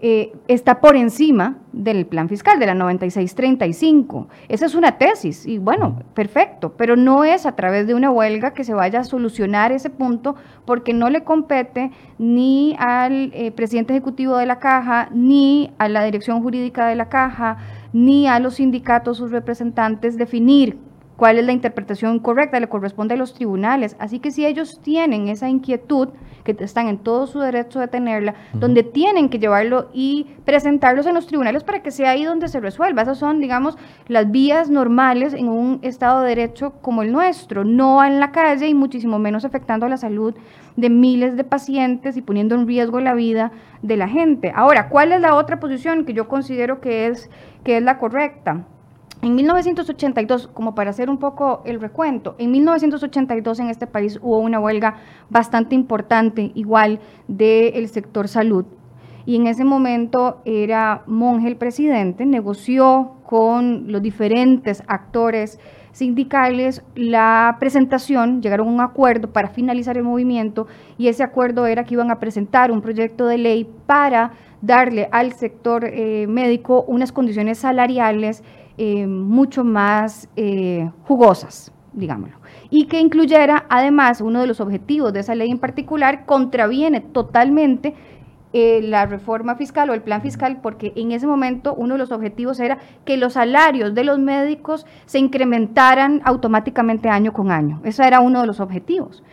eh, 0.04 0.34
está 0.48 0.82
por 0.82 0.96
encima 0.96 1.58
del 1.74 2.08
plan 2.08 2.28
fiscal 2.28 2.58
de 2.58 2.66
la 2.66 2.74
9635. 2.74 4.28
Esa 4.50 4.66
es 4.66 4.74
una 4.74 4.98
tesis 4.98 5.46
y 5.46 5.60
bueno, 5.60 6.02
perfecto, 6.16 6.74
pero 6.76 6.96
no 6.96 7.24
es 7.24 7.46
a 7.46 7.56
través 7.56 7.86
de 7.86 7.94
una 7.94 8.10
huelga 8.10 8.56
que 8.56 8.64
se 8.64 8.74
vaya 8.74 9.02
a 9.02 9.04
solucionar 9.04 9.72
ese 9.72 9.92
punto 9.92 10.36
porque 10.66 10.92
no 10.94 11.12
le 11.12 11.24
compete 11.24 11.92
ni 12.18 12.76
al 12.80 13.32
eh, 13.36 13.52
presidente 13.52 13.94
ejecutivo 13.94 14.38
de 14.38 14.48
la 14.48 14.58
caja, 14.58 15.10
ni 15.12 15.72
a 15.78 15.88
la 15.88 16.04
dirección 16.04 16.42
jurídica 16.42 16.88
de 16.88 16.96
la 16.96 17.08
caja, 17.08 17.58
ni 17.94 18.28
a 18.28 18.40
los 18.40 18.56
sindicatos, 18.56 19.18
sus 19.18 19.30
representantes, 19.30 20.18
definir 20.18 20.80
cuál 21.22 21.38
es 21.38 21.46
la 21.46 21.52
interpretación 21.52 22.18
correcta, 22.18 22.60
le 22.60 22.68
corresponde 22.68 23.14
a 23.14 23.18
los 23.18 23.36
tribunales. 23.36 23.96
Así 24.00 24.18
que 24.18 24.32
si 24.32 24.44
ellos 24.44 24.80
tienen 24.82 25.28
esa 25.28 25.48
inquietud, 25.50 26.10
que 26.44 26.56
están 26.62 26.88
en 26.88 26.98
todo 26.98 27.28
su 27.28 27.40
derecho 27.40 27.80
de 27.80 27.88
tenerla, 27.88 28.34
donde 28.54 28.82
tienen 28.82 29.30
que 29.30 29.38
llevarlo 29.38 29.90
y 29.94 30.26
presentarlos 30.46 31.06
en 31.06 31.14
los 31.14 31.28
tribunales 31.28 31.64
para 31.64 31.84
que 31.84 31.92
sea 31.92 32.10
ahí 32.10 32.24
donde 32.24 32.48
se 32.48 32.60
resuelva. 32.60 33.04
Esas 33.04 33.20
son, 33.20 33.40
digamos, 33.40 33.78
las 34.08 34.32
vías 34.32 34.72
normales 34.72 35.36
en 35.36 35.48
un 35.48 35.78
Estado 35.84 36.24
de 36.24 36.30
Derecho 36.30 36.74
como 36.82 37.04
el 37.04 37.12
nuestro, 37.12 37.64
no 37.66 38.04
en 38.04 38.20
la 38.20 38.32
calle 38.32 38.68
y 38.68 38.74
muchísimo 38.74 39.20
menos 39.20 39.46
afectando 39.46 39.86
a 39.86 39.90
la 39.90 39.98
salud 39.98 40.34
de 40.76 40.90
miles 40.90 41.38
de 41.38 41.44
pacientes 41.44 42.18
y 42.18 42.24
poniendo 42.24 42.56
en 42.56 42.66
riesgo 42.66 43.00
la 43.00 43.14
vida 43.14 43.52
de 43.84 43.96
la 43.96 44.08
gente. 44.08 44.52
Ahora, 44.56 44.90
¿cuál 44.90 45.12
es 45.12 45.22
la 45.22 45.36
otra 45.36 45.60
posición 45.60 46.04
que 46.04 46.14
yo 46.14 46.28
considero 46.28 46.82
que 46.82 47.06
es, 47.06 47.30
que 47.64 47.78
es 47.78 47.84
la 47.84 48.00
correcta? 48.00 48.66
En 49.24 49.36
1982, 49.36 50.48
como 50.48 50.74
para 50.74 50.90
hacer 50.90 51.08
un 51.08 51.20
poco 51.20 51.62
el 51.66 51.80
recuento, 51.80 52.36
en 52.40 52.50
1982 52.50 53.60
en 53.60 53.70
este 53.70 53.86
país 53.86 54.18
hubo 54.20 54.40
una 54.40 54.60
huelga 54.60 54.96
bastante 55.30 55.76
importante, 55.76 56.52
igual 56.56 57.00
del 57.28 57.88
sector 57.90 58.28
salud. 58.28 58.66
Y 59.28 59.36
en 59.36 59.46
ese 59.46 59.64
momento 59.64 60.42
era 60.44 61.04
Monge 61.06 61.48
el 61.48 61.56
presidente, 61.56 62.26
negoció 62.26 63.12
con 63.24 63.92
los 63.92 64.02
diferentes 64.02 64.82
actores 64.88 65.60
sindicales 65.92 66.84
la 66.96 67.58
presentación, 67.60 68.42
llegaron 68.42 68.70
a 68.70 68.72
un 68.72 68.82
acuerdo 68.82 69.32
para 69.32 69.50
finalizar 69.50 69.98
el 69.98 70.04
movimiento 70.04 70.66
y 70.98 71.10
ese 71.10 71.22
acuerdo 71.22 71.68
era 71.68 71.84
que 71.84 71.94
iban 71.94 72.10
a 72.10 72.20
presentar 72.20 72.72
un 72.72 72.82
proyecto 72.82 73.28
de 73.28 73.38
ley 73.38 73.70
para 73.86 74.32
darle 74.62 75.10
al 75.12 75.34
sector 75.34 75.86
eh, 75.86 76.28
médico 76.28 76.84
unas 76.88 77.12
condiciones 77.12 77.60
salariales 77.60 78.44
eh, 78.78 79.08
mucho 79.08 79.64
más 79.64 80.30
eh, 80.36 80.90
jugosas, 81.04 81.72
digámoslo, 81.94 82.38
y 82.70 82.86
que 82.86 83.00
incluyera 83.00 83.66
además 83.70 84.22
uno 84.22 84.42
de 84.42 84.48
los 84.48 84.60
objetivos 84.62 85.14
de 85.14 85.20
esa 85.22 85.36
ley 85.36 85.52
en 85.52 85.60
particular, 85.60 86.26
contraviene 86.26 87.02
totalmente 87.02 87.96
eh, 88.54 88.82
la 88.84 89.06
reforma 89.06 89.56
fiscal 89.56 89.90
o 89.90 89.94
el 89.94 90.02
plan 90.02 90.22
fiscal, 90.22 90.60
porque 90.62 90.92
en 90.98 91.14
ese 91.14 91.26
momento 91.26 91.74
uno 91.74 91.94
de 91.94 92.00
los 92.00 92.12
objetivos 92.12 92.60
era 92.60 92.80
que 93.06 93.16
los 93.16 93.34
salarios 93.34 93.94
de 93.94 94.04
los 94.04 94.20
médicos 94.20 94.86
se 95.06 95.20
incrementaran 95.20 96.22
automáticamente 96.26 97.08
año 97.08 97.32
con 97.32 97.50
año. 97.50 97.80
Ese 97.86 98.06
era 98.06 98.20
uno 98.20 98.42
de 98.42 98.48
los 98.48 98.60
objetivos. 98.60 99.24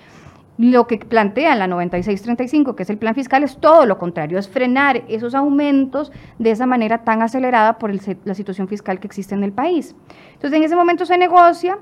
Lo 0.58 0.88
que 0.88 0.98
plantea 0.98 1.54
la 1.54 1.68
9635, 1.68 2.74
que 2.74 2.82
es 2.82 2.90
el 2.90 2.98
plan 2.98 3.14
fiscal, 3.14 3.44
es 3.44 3.58
todo 3.58 3.86
lo 3.86 3.96
contrario, 3.96 4.40
es 4.40 4.48
frenar 4.48 5.04
esos 5.06 5.36
aumentos 5.36 6.10
de 6.40 6.50
esa 6.50 6.66
manera 6.66 7.04
tan 7.04 7.22
acelerada 7.22 7.78
por 7.78 7.92
la 8.24 8.34
situación 8.34 8.66
fiscal 8.66 8.98
que 8.98 9.06
existe 9.06 9.36
en 9.36 9.44
el 9.44 9.52
país. 9.52 9.94
Entonces, 10.32 10.58
en 10.58 10.64
ese 10.64 10.74
momento 10.74 11.06
se 11.06 11.16
negocia, 11.16 11.78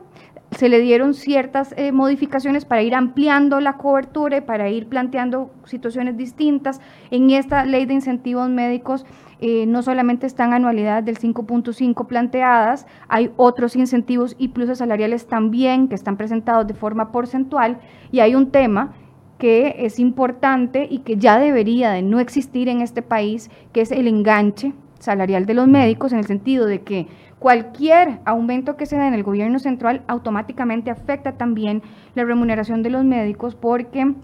se 0.50 0.68
le 0.68 0.80
dieron 0.80 1.14
ciertas 1.14 1.74
eh, 1.78 1.90
modificaciones 1.90 2.66
para 2.66 2.82
ir 2.82 2.94
ampliando 2.94 3.60
la 3.60 3.78
cobertura 3.78 4.36
y 4.36 4.40
para 4.42 4.68
ir 4.68 4.88
planteando 4.88 5.50
situaciones 5.64 6.18
distintas. 6.18 6.82
En 7.10 7.30
esta 7.30 7.64
ley 7.64 7.86
de 7.86 7.94
incentivos 7.94 8.50
médicos 8.50 9.06
eh, 9.40 9.66
no 9.66 9.82
solamente 9.82 10.26
están 10.26 10.52
anualidades 10.52 11.04
del 11.04 11.18
5.5 11.18 12.06
planteadas, 12.06 12.86
hay 13.08 13.30
otros 13.36 13.76
incentivos 13.76 14.34
y 14.38 14.48
pluses 14.48 14.78
salariales 14.78 15.26
también 15.26 15.88
que 15.88 15.94
están 15.94 16.16
presentados 16.16 16.66
de 16.66 16.74
forma 16.74 17.12
porcentual. 17.12 17.78
Y 18.10 18.20
hay 18.20 18.34
un 18.34 18.50
tema 18.50 18.94
que 19.38 19.76
es 19.80 19.98
importante 19.98 20.86
y 20.90 21.00
que 21.00 21.16
ya 21.16 21.38
debería 21.38 21.90
de 21.90 22.02
no 22.02 22.20
existir 22.20 22.68
en 22.68 22.80
este 22.80 23.02
país, 23.02 23.50
que 23.72 23.82
es 23.82 23.90
el 23.90 24.08
enganche 24.08 24.72
salarial 24.98 25.44
de 25.44 25.54
los 25.54 25.68
médicos 25.68 26.12
en 26.12 26.18
el 26.20 26.26
sentido 26.26 26.66
de 26.66 26.80
que 26.80 27.06
cualquier 27.38 28.20
aumento 28.24 28.76
que 28.76 28.86
se 28.86 28.96
da 28.96 29.06
en 29.06 29.14
el 29.14 29.22
gobierno 29.22 29.58
central 29.58 30.02
automáticamente 30.06 30.90
afecta 30.90 31.32
también 31.32 31.82
la 32.14 32.24
remuneración 32.24 32.82
de 32.82 32.90
los 32.90 33.04
médicos 33.04 33.54
porque 33.54 34.14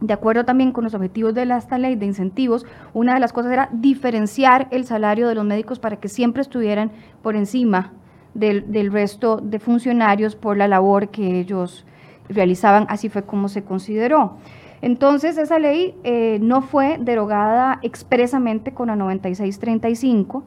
de 0.00 0.14
acuerdo 0.14 0.44
también 0.44 0.72
con 0.72 0.84
los 0.84 0.94
objetivos 0.94 1.34
de 1.34 1.42
esta 1.42 1.78
ley 1.78 1.94
de 1.94 2.06
incentivos, 2.06 2.66
una 2.94 3.14
de 3.14 3.20
las 3.20 3.32
cosas 3.32 3.52
era 3.52 3.68
diferenciar 3.72 4.68
el 4.70 4.84
salario 4.84 5.28
de 5.28 5.34
los 5.34 5.44
médicos 5.44 5.78
para 5.78 5.96
que 5.96 6.08
siempre 6.08 6.42
estuvieran 6.42 6.90
por 7.22 7.36
encima 7.36 7.92
del, 8.34 8.92
resto 8.92 9.38
de 9.38 9.58
funcionarios 9.58 10.36
por 10.36 10.56
la 10.56 10.68
labor 10.68 11.08
que 11.08 11.40
ellos 11.40 11.84
realizaban, 12.28 12.86
así 12.88 13.08
fue 13.08 13.24
como 13.24 13.48
se 13.48 13.64
consideró. 13.64 14.36
Entonces, 14.82 15.36
esa 15.36 15.58
ley 15.58 15.94
eh, 16.04 16.38
no 16.40 16.62
fue 16.62 16.96
derogada 16.98 17.80
expresamente 17.82 18.72
con 18.72 18.86
la 18.86 18.96
9635. 18.96 20.44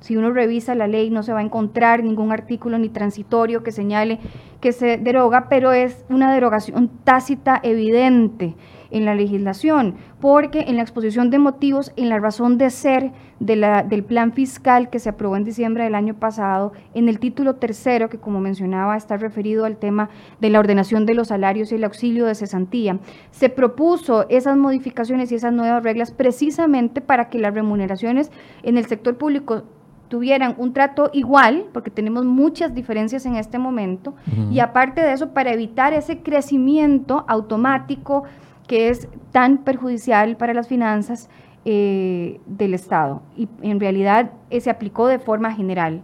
Si 0.00 0.16
uno 0.16 0.32
revisa 0.32 0.74
la 0.74 0.88
ley, 0.88 1.10
no 1.10 1.22
se 1.22 1.32
va 1.32 1.38
a 1.38 1.44
encontrar 1.44 2.02
ningún 2.02 2.32
artículo 2.32 2.78
ni 2.78 2.88
transitorio 2.88 3.62
que 3.62 3.70
señale 3.70 4.18
que 4.60 4.72
se 4.72 4.96
deroga, 4.96 5.48
pero 5.48 5.72
es 5.72 6.04
una 6.08 6.32
derogación 6.34 6.90
tácita 7.04 7.60
evidente 7.62 8.56
en 8.90 9.04
la 9.04 9.14
legislación, 9.14 9.96
porque 10.20 10.60
en 10.68 10.76
la 10.76 10.82
exposición 10.82 11.30
de 11.30 11.38
motivos, 11.38 11.92
en 11.96 12.08
la 12.08 12.18
razón 12.18 12.58
de 12.58 12.70
ser 12.70 13.12
de 13.40 13.56
la, 13.56 13.82
del 13.82 14.04
plan 14.04 14.32
fiscal 14.32 14.90
que 14.90 14.98
se 14.98 15.10
aprobó 15.10 15.36
en 15.36 15.44
diciembre 15.44 15.84
del 15.84 15.94
año 15.94 16.14
pasado, 16.14 16.72
en 16.94 17.08
el 17.08 17.18
título 17.18 17.56
tercero, 17.56 18.08
que 18.08 18.18
como 18.18 18.40
mencionaba 18.40 18.96
está 18.96 19.16
referido 19.16 19.64
al 19.64 19.76
tema 19.76 20.08
de 20.40 20.50
la 20.50 20.58
ordenación 20.58 21.06
de 21.06 21.14
los 21.14 21.28
salarios 21.28 21.70
y 21.70 21.76
el 21.76 21.84
auxilio 21.84 22.26
de 22.26 22.34
cesantía, 22.34 22.98
se 23.30 23.48
propuso 23.48 24.28
esas 24.28 24.56
modificaciones 24.56 25.30
y 25.30 25.36
esas 25.36 25.52
nuevas 25.52 25.82
reglas 25.82 26.10
precisamente 26.10 27.00
para 27.00 27.28
que 27.28 27.38
las 27.38 27.54
remuneraciones 27.54 28.30
en 28.62 28.78
el 28.78 28.86
sector 28.86 29.16
público 29.16 29.64
tuvieran 30.08 30.54
un 30.58 30.72
trato 30.72 31.10
igual, 31.12 31.66
porque 31.72 31.90
tenemos 31.90 32.24
muchas 32.24 32.74
diferencias 32.74 33.26
en 33.26 33.36
este 33.36 33.58
momento, 33.58 34.14
y 34.50 34.60
aparte 34.60 35.02
de 35.02 35.12
eso, 35.12 35.34
para 35.34 35.52
evitar 35.52 35.92
ese 35.92 36.22
crecimiento 36.22 37.24
automático 37.28 38.24
que 38.68 38.90
es 38.90 39.08
tan 39.32 39.58
perjudicial 39.64 40.36
para 40.36 40.54
las 40.54 40.68
finanzas 40.68 41.28
eh, 41.64 42.40
del 42.46 42.74
Estado. 42.74 43.22
Y 43.36 43.48
en 43.62 43.80
realidad 43.80 44.30
eh, 44.50 44.60
se 44.60 44.70
aplicó 44.70 45.08
de 45.08 45.18
forma 45.18 45.52
general. 45.52 46.02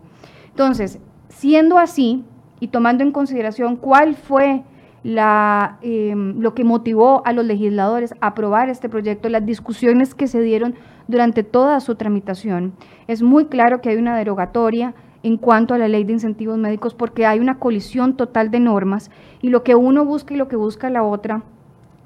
Entonces, 0.48 0.98
siendo 1.28 1.78
así 1.78 2.24
y 2.58 2.68
tomando 2.68 3.04
en 3.04 3.12
consideración 3.12 3.76
cuál 3.76 4.16
fue 4.16 4.64
em, 5.04 6.40
lo 6.40 6.54
que 6.54 6.64
motivó 6.64 7.22
a 7.26 7.32
los 7.32 7.44
legisladores 7.44 8.14
a 8.20 8.28
aprobar 8.28 8.68
este 8.68 8.88
proyecto, 8.88 9.28
las 9.28 9.44
discusiones 9.44 10.14
que 10.14 10.26
se 10.26 10.40
dieron 10.40 10.74
durante 11.06 11.42
toda 11.42 11.80
su 11.80 11.94
tramitación, 11.96 12.72
es 13.06 13.22
muy 13.22 13.46
claro 13.46 13.80
que 13.80 13.90
hay 13.90 13.96
una 13.96 14.16
derogatoria 14.16 14.94
en 15.22 15.36
cuanto 15.36 15.74
a 15.74 15.78
la 15.78 15.88
ley 15.88 16.04
de 16.04 16.14
incentivos 16.14 16.58
médicos 16.58 16.94
porque 16.94 17.26
hay 17.26 17.40
una 17.40 17.58
colisión 17.58 18.16
total 18.16 18.50
de 18.50 18.60
normas 18.60 19.10
y 19.42 19.48
lo 19.48 19.62
que 19.62 19.74
uno 19.74 20.04
busca 20.04 20.34
y 20.34 20.36
lo 20.36 20.48
que 20.48 20.56
busca 20.56 20.90
la 20.90 21.02
otra 21.02 21.42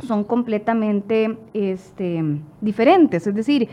son 0.00 0.24
completamente 0.24 1.38
este, 1.54 2.22
diferentes, 2.60 3.26
es 3.26 3.34
decir, 3.34 3.68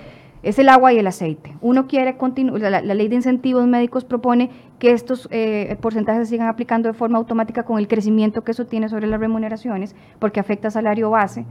es 0.45 0.59
el 0.59 0.69
agua 0.69 0.93
y 0.93 0.99
el 0.99 1.07
aceite. 1.07 1.55
Uno 1.59 1.87
quiere 1.87 2.17
continuar, 2.17 2.61
la, 2.61 2.81
ley 2.81 3.07
de 3.07 3.15
incentivos 3.15 3.65
médicos 3.65 4.05
propone 4.05 4.51
que 4.77 4.91
estos 4.91 5.27
eh, 5.31 5.75
porcentajes 5.81 6.27
se 6.27 6.35
sigan 6.35 6.47
aplicando 6.47 6.87
de 6.87 6.93
forma 6.93 7.17
automática 7.17 7.63
con 7.63 7.79
el 7.79 7.87
crecimiento 7.87 8.43
que 8.43 8.51
eso 8.51 8.65
tiene 8.65 8.87
sobre 8.87 9.07
las 9.07 9.19
remuneraciones, 9.19 9.95
porque 10.19 10.39
afecta 10.39 10.69
salario 10.69 11.09
base. 11.09 11.45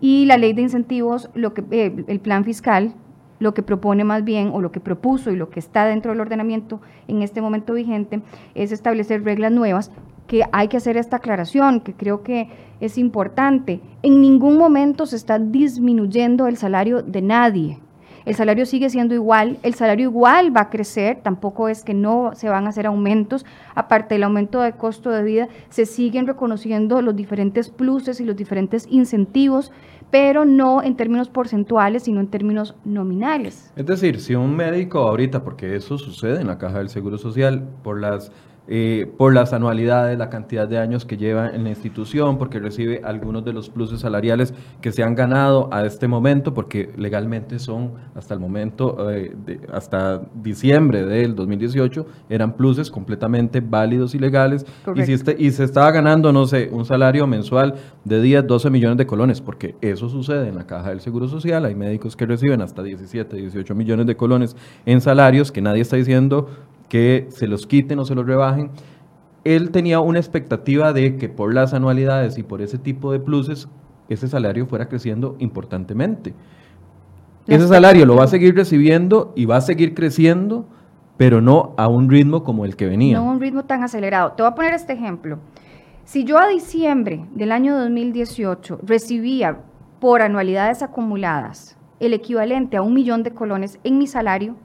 Y 0.00 0.24
la 0.24 0.38
ley 0.38 0.54
de 0.54 0.62
incentivos, 0.62 1.28
lo 1.34 1.52
que, 1.52 1.62
eh, 1.70 2.04
el 2.08 2.20
plan 2.20 2.44
fiscal, 2.44 2.94
lo 3.38 3.52
que 3.52 3.62
propone 3.62 4.02
más 4.02 4.24
bien, 4.24 4.50
o 4.54 4.62
lo 4.62 4.72
que 4.72 4.80
propuso 4.80 5.30
y 5.30 5.36
lo 5.36 5.50
que 5.50 5.60
está 5.60 5.84
dentro 5.84 6.12
del 6.12 6.20
ordenamiento 6.20 6.80
en 7.08 7.20
este 7.20 7.42
momento 7.42 7.74
vigente, 7.74 8.22
es 8.54 8.72
establecer 8.72 9.24
reglas 9.24 9.52
nuevas 9.52 9.90
que 10.32 10.44
hay 10.50 10.68
que 10.68 10.78
hacer 10.78 10.96
esta 10.96 11.16
aclaración, 11.16 11.80
que 11.80 11.92
creo 11.92 12.22
que 12.22 12.48
es 12.80 12.96
importante. 12.96 13.82
En 14.02 14.22
ningún 14.22 14.56
momento 14.56 15.04
se 15.04 15.16
está 15.16 15.38
disminuyendo 15.38 16.46
el 16.46 16.56
salario 16.56 17.02
de 17.02 17.20
nadie. 17.20 17.80
El 18.24 18.34
salario 18.34 18.64
sigue 18.64 18.88
siendo 18.88 19.14
igual, 19.14 19.58
el 19.62 19.74
salario 19.74 20.08
igual 20.08 20.56
va 20.56 20.62
a 20.62 20.70
crecer, 20.70 21.20
tampoco 21.22 21.68
es 21.68 21.84
que 21.84 21.92
no 21.92 22.30
se 22.34 22.48
van 22.48 22.64
a 22.64 22.70
hacer 22.70 22.86
aumentos, 22.86 23.44
aparte 23.74 24.14
del 24.14 24.22
aumento 24.22 24.62
de 24.62 24.72
costo 24.72 25.10
de 25.10 25.22
vida, 25.22 25.48
se 25.68 25.84
siguen 25.84 26.26
reconociendo 26.26 27.02
los 27.02 27.14
diferentes 27.14 27.68
pluses 27.68 28.18
y 28.18 28.24
los 28.24 28.34
diferentes 28.34 28.86
incentivos, 28.88 29.70
pero 30.10 30.46
no 30.46 30.82
en 30.82 30.96
términos 30.96 31.28
porcentuales, 31.28 32.04
sino 32.04 32.20
en 32.20 32.28
términos 32.28 32.74
nominales. 32.86 33.70
Es 33.76 33.84
decir, 33.84 34.18
si 34.18 34.34
un 34.34 34.56
médico 34.56 35.00
ahorita, 35.00 35.44
porque 35.44 35.76
eso 35.76 35.98
sucede 35.98 36.40
en 36.40 36.46
la 36.46 36.56
caja 36.56 36.78
del 36.78 36.88
Seguro 36.88 37.18
Social, 37.18 37.68
por 37.82 38.00
las 38.00 38.32
eh, 38.68 39.10
por 39.18 39.34
las 39.34 39.52
anualidades, 39.52 40.16
la 40.16 40.30
cantidad 40.30 40.68
de 40.68 40.78
años 40.78 41.04
que 41.04 41.16
lleva 41.16 41.50
en 41.50 41.64
la 41.64 41.70
institución, 41.70 42.38
porque 42.38 42.60
recibe 42.60 43.00
algunos 43.04 43.44
de 43.44 43.52
los 43.52 43.68
pluses 43.68 44.00
salariales 44.00 44.54
que 44.80 44.92
se 44.92 45.02
han 45.02 45.16
ganado 45.16 45.68
a 45.72 45.84
este 45.84 46.06
momento, 46.06 46.54
porque 46.54 46.92
legalmente 46.96 47.58
son 47.58 47.94
hasta 48.14 48.34
el 48.34 48.40
momento, 48.40 49.10
eh, 49.10 49.34
hasta 49.72 50.22
diciembre 50.34 51.04
del 51.04 51.34
2018, 51.34 52.06
eran 52.30 52.56
pluses 52.56 52.90
completamente 52.90 53.60
válidos 53.60 54.14
y 54.14 54.20
legales, 54.20 54.64
y, 54.94 55.02
si 55.02 55.12
este, 55.12 55.34
y 55.36 55.50
se 55.50 55.64
estaba 55.64 55.90
ganando, 55.90 56.32
no 56.32 56.46
sé, 56.46 56.68
un 56.70 56.84
salario 56.84 57.26
mensual 57.26 57.74
de 58.04 58.22
10, 58.22 58.46
12 58.46 58.70
millones 58.70 58.96
de 58.96 59.06
colones, 59.06 59.40
porque 59.40 59.74
eso 59.80 60.08
sucede 60.08 60.48
en 60.48 60.54
la 60.54 60.66
caja 60.66 60.90
del 60.90 61.00
Seguro 61.00 61.26
Social, 61.26 61.64
hay 61.64 61.74
médicos 61.74 62.16
que 62.16 62.26
reciben 62.26 62.62
hasta 62.62 62.82
17, 62.82 63.36
18 63.36 63.74
millones 63.74 64.06
de 64.06 64.16
colones 64.16 64.56
en 64.86 65.00
salarios, 65.00 65.50
que 65.50 65.60
nadie 65.60 65.82
está 65.82 65.96
diciendo 65.96 66.48
que 66.92 67.26
se 67.30 67.46
los 67.46 67.66
quiten 67.66 67.98
o 68.00 68.04
se 68.04 68.14
los 68.14 68.26
rebajen. 68.26 68.70
Él 69.44 69.70
tenía 69.70 70.00
una 70.00 70.18
expectativa 70.18 70.92
de 70.92 71.16
que 71.16 71.30
por 71.30 71.54
las 71.54 71.72
anualidades 71.72 72.36
y 72.36 72.42
por 72.42 72.60
ese 72.60 72.76
tipo 72.76 73.12
de 73.12 73.18
pluses, 73.18 73.66
ese 74.10 74.28
salario 74.28 74.66
fuera 74.66 74.90
creciendo 74.90 75.34
importantemente. 75.38 76.34
ese 77.46 77.66
salario 77.66 78.04
lo 78.04 78.16
va 78.16 78.24
a 78.24 78.26
seguir 78.26 78.54
recibiendo 78.54 79.32
y 79.34 79.46
va 79.46 79.56
a 79.56 79.62
seguir 79.62 79.94
creciendo, 79.94 80.66
pero 81.16 81.40
no 81.40 81.72
a 81.78 81.88
un 81.88 82.10
ritmo 82.10 82.44
como 82.44 82.66
el 82.66 82.76
que 82.76 82.86
venía. 82.86 83.16
No 83.16 83.30
a 83.30 83.32
un 83.32 83.40
ritmo 83.40 83.64
tan 83.64 83.82
acelerado. 83.82 84.32
Te 84.32 84.42
voy 84.42 84.52
a 84.52 84.54
poner 84.54 84.74
este 84.74 84.92
ejemplo. 84.92 85.38
Si 86.04 86.24
yo 86.24 86.36
a 86.36 86.46
diciembre 86.46 87.24
del 87.34 87.52
año 87.52 87.74
2018 87.78 88.80
recibía 88.82 89.60
por 89.98 90.20
anualidades 90.20 90.82
acumuladas 90.82 91.78
el 92.00 92.12
equivalente 92.12 92.76
a 92.76 92.82
un 92.82 92.92
millón 92.92 93.22
de 93.22 93.30
colones 93.30 93.78
en 93.82 93.96
mi 93.96 94.06
salario, 94.06 94.56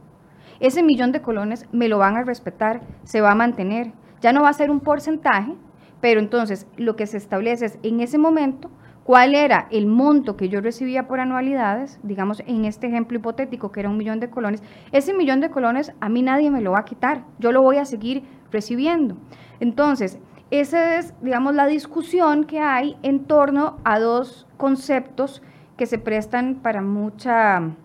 ese 0.59 0.83
millón 0.83 1.11
de 1.11 1.21
colones 1.21 1.65
me 1.71 1.87
lo 1.87 1.97
van 1.97 2.17
a 2.17 2.23
respetar, 2.23 2.81
se 3.03 3.21
va 3.21 3.31
a 3.31 3.35
mantener. 3.35 3.91
Ya 4.21 4.33
no 4.33 4.41
va 4.41 4.49
a 4.49 4.53
ser 4.53 4.71
un 4.71 4.79
porcentaje, 4.79 5.53
pero 6.01 6.19
entonces 6.19 6.67
lo 6.77 6.95
que 6.95 7.07
se 7.07 7.17
establece 7.17 7.65
es 7.65 7.79
en 7.83 7.99
ese 7.99 8.17
momento 8.17 8.69
cuál 9.03 9.35
era 9.35 9.67
el 9.71 9.87
monto 9.87 10.35
que 10.35 10.49
yo 10.49 10.59
recibía 10.59 11.07
por 11.07 11.19
anualidades, 11.19 11.99
digamos 12.03 12.43
en 12.45 12.65
este 12.65 12.87
ejemplo 12.87 13.17
hipotético 13.17 13.71
que 13.71 13.79
era 13.79 13.89
un 13.89 13.97
millón 13.97 14.19
de 14.19 14.29
colones, 14.29 14.61
ese 14.91 15.13
millón 15.13 15.39
de 15.39 15.49
colones 15.49 15.93
a 16.01 16.09
mí 16.09 16.21
nadie 16.21 16.51
me 16.51 16.61
lo 16.61 16.71
va 16.71 16.79
a 16.79 16.85
quitar, 16.85 17.23
yo 17.39 17.51
lo 17.51 17.61
voy 17.61 17.77
a 17.77 17.85
seguir 17.85 18.23
recibiendo. 18.51 19.15
Entonces, 19.59 20.19
esa 20.51 20.97
es, 20.97 21.13
digamos, 21.21 21.55
la 21.55 21.67
discusión 21.67 22.45
que 22.45 22.59
hay 22.59 22.97
en 23.01 23.25
torno 23.25 23.77
a 23.83 23.99
dos 23.99 24.47
conceptos 24.57 25.41
que 25.77 25.85
se 25.85 25.99
prestan 25.99 26.55
para 26.55 26.81
mucha 26.81 27.75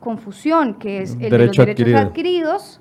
confusión, 0.00 0.74
que 0.74 1.02
es 1.02 1.16
el 1.20 1.30
de 1.30 1.46
los 1.46 1.56
derechos 1.56 1.94
adquiridos 1.94 2.80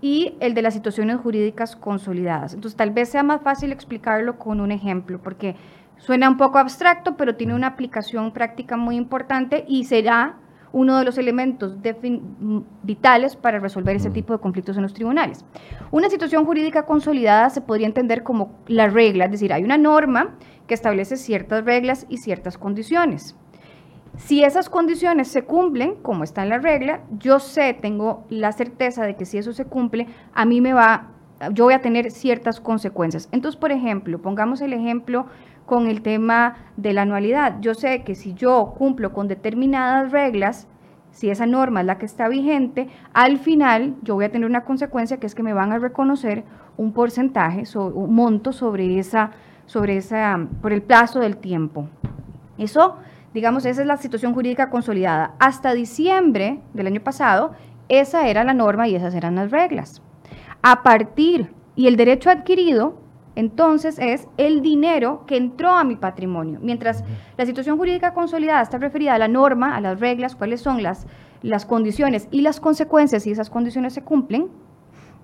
y 0.00 0.34
el 0.40 0.54
de 0.54 0.62
las 0.62 0.74
situaciones 0.74 1.16
jurídicas 1.16 1.76
consolidadas. 1.76 2.54
Entonces, 2.54 2.76
tal 2.76 2.90
vez 2.90 3.08
sea 3.08 3.22
más 3.22 3.42
fácil 3.42 3.72
explicarlo 3.72 4.38
con 4.38 4.60
un 4.60 4.72
ejemplo, 4.72 5.20
porque 5.22 5.56
suena 5.98 6.28
un 6.28 6.36
poco 6.36 6.58
abstracto, 6.58 7.16
pero 7.16 7.36
tiene 7.36 7.54
una 7.54 7.68
aplicación 7.68 8.32
práctica 8.32 8.76
muy 8.76 8.96
importante 8.96 9.64
y 9.66 9.84
será 9.84 10.36
uno 10.72 10.98
de 10.98 11.04
los 11.06 11.16
elementos 11.16 11.78
vitales 12.82 13.36
para 13.36 13.58
resolver 13.60 13.96
ese 13.96 14.10
tipo 14.10 14.34
de 14.34 14.40
conflictos 14.40 14.76
en 14.76 14.82
los 14.82 14.92
tribunales. 14.92 15.42
Una 15.90 16.10
situación 16.10 16.44
jurídica 16.44 16.84
consolidada 16.84 17.48
se 17.48 17.62
podría 17.62 17.86
entender 17.86 18.22
como 18.22 18.58
la 18.66 18.88
regla, 18.88 19.24
es 19.24 19.30
decir, 19.30 19.54
hay 19.54 19.64
una 19.64 19.78
norma 19.78 20.34
que 20.66 20.74
establece 20.74 21.16
ciertas 21.16 21.64
reglas 21.64 22.04
y 22.10 22.18
ciertas 22.18 22.58
condiciones. 22.58 23.36
Si 24.16 24.42
esas 24.42 24.70
condiciones 24.70 25.28
se 25.28 25.44
cumplen, 25.44 25.96
como 25.96 26.24
está 26.24 26.42
en 26.42 26.48
la 26.48 26.58
regla, 26.58 27.00
yo 27.18 27.38
sé, 27.38 27.74
tengo 27.74 28.24
la 28.30 28.52
certeza 28.52 29.04
de 29.04 29.14
que 29.14 29.26
si 29.26 29.38
eso 29.38 29.52
se 29.52 29.66
cumple, 29.66 30.06
a 30.32 30.44
mí 30.44 30.60
me 30.60 30.72
va, 30.72 31.08
yo 31.52 31.64
voy 31.64 31.74
a 31.74 31.82
tener 31.82 32.10
ciertas 32.10 32.60
consecuencias. 32.60 33.28
Entonces, 33.30 33.60
por 33.60 33.72
ejemplo, 33.72 34.20
pongamos 34.20 34.62
el 34.62 34.72
ejemplo 34.72 35.26
con 35.66 35.86
el 35.86 36.00
tema 36.00 36.56
de 36.76 36.92
la 36.94 37.02
anualidad. 37.02 37.60
Yo 37.60 37.74
sé 37.74 38.04
que 38.04 38.14
si 38.14 38.32
yo 38.34 38.74
cumplo 38.78 39.12
con 39.12 39.28
determinadas 39.28 40.10
reglas, 40.12 40.66
si 41.10 41.30
esa 41.30 41.46
norma 41.46 41.80
es 41.80 41.86
la 41.86 41.98
que 41.98 42.06
está 42.06 42.28
vigente, 42.28 42.88
al 43.12 43.38
final 43.38 43.96
yo 44.02 44.14
voy 44.14 44.24
a 44.24 44.32
tener 44.32 44.48
una 44.48 44.64
consecuencia 44.64 45.18
que 45.18 45.26
es 45.26 45.34
que 45.34 45.42
me 45.42 45.52
van 45.52 45.72
a 45.72 45.78
reconocer 45.78 46.44
un 46.76 46.92
porcentaje, 46.92 47.64
un 47.76 48.14
monto 48.14 48.52
sobre 48.52 48.98
esa, 48.98 49.30
sobre 49.66 49.96
esa, 49.96 50.38
por 50.62 50.72
el 50.72 50.82
plazo 50.82 51.20
del 51.20 51.36
tiempo. 51.36 51.88
Eso 52.58 52.96
Digamos, 53.36 53.66
esa 53.66 53.82
es 53.82 53.86
la 53.86 53.98
situación 53.98 54.32
jurídica 54.32 54.70
consolidada. 54.70 55.34
Hasta 55.38 55.74
diciembre 55.74 56.62
del 56.72 56.86
año 56.86 57.02
pasado, 57.02 57.52
Esa 57.90 58.28
era 58.28 58.44
la 58.44 58.54
norma 58.54 58.88
y 58.88 58.96
esas 58.96 59.14
eran 59.14 59.34
las 59.34 59.50
reglas. 59.50 60.00
A 60.62 60.82
partir, 60.82 61.52
y 61.74 61.86
el 61.86 61.96
derecho 61.96 62.30
adquirido, 62.30 62.98
entonces 63.34 63.98
es 63.98 64.26
el 64.38 64.62
dinero 64.62 65.24
que 65.26 65.36
entró 65.36 65.72
a 65.72 65.84
mi 65.84 65.96
patrimonio. 65.96 66.60
Mientras 66.62 67.04
la 67.36 67.44
situación 67.44 67.76
jurídica 67.76 68.14
consolidada 68.14 68.62
está 68.62 68.78
referida 68.78 69.14
a 69.14 69.18
la 69.18 69.28
norma, 69.28 69.76
a 69.76 69.82
las 69.82 70.00
reglas, 70.00 70.34
cuáles 70.34 70.62
son 70.62 70.82
las, 70.82 71.06
las 71.42 71.66
condiciones 71.66 72.28
y 72.30 72.40
las 72.40 72.58
consecuencias 72.58 73.24
si 73.24 73.32
esas 73.32 73.50
condiciones 73.50 73.92
se 73.92 74.02
cumplen, 74.02 74.48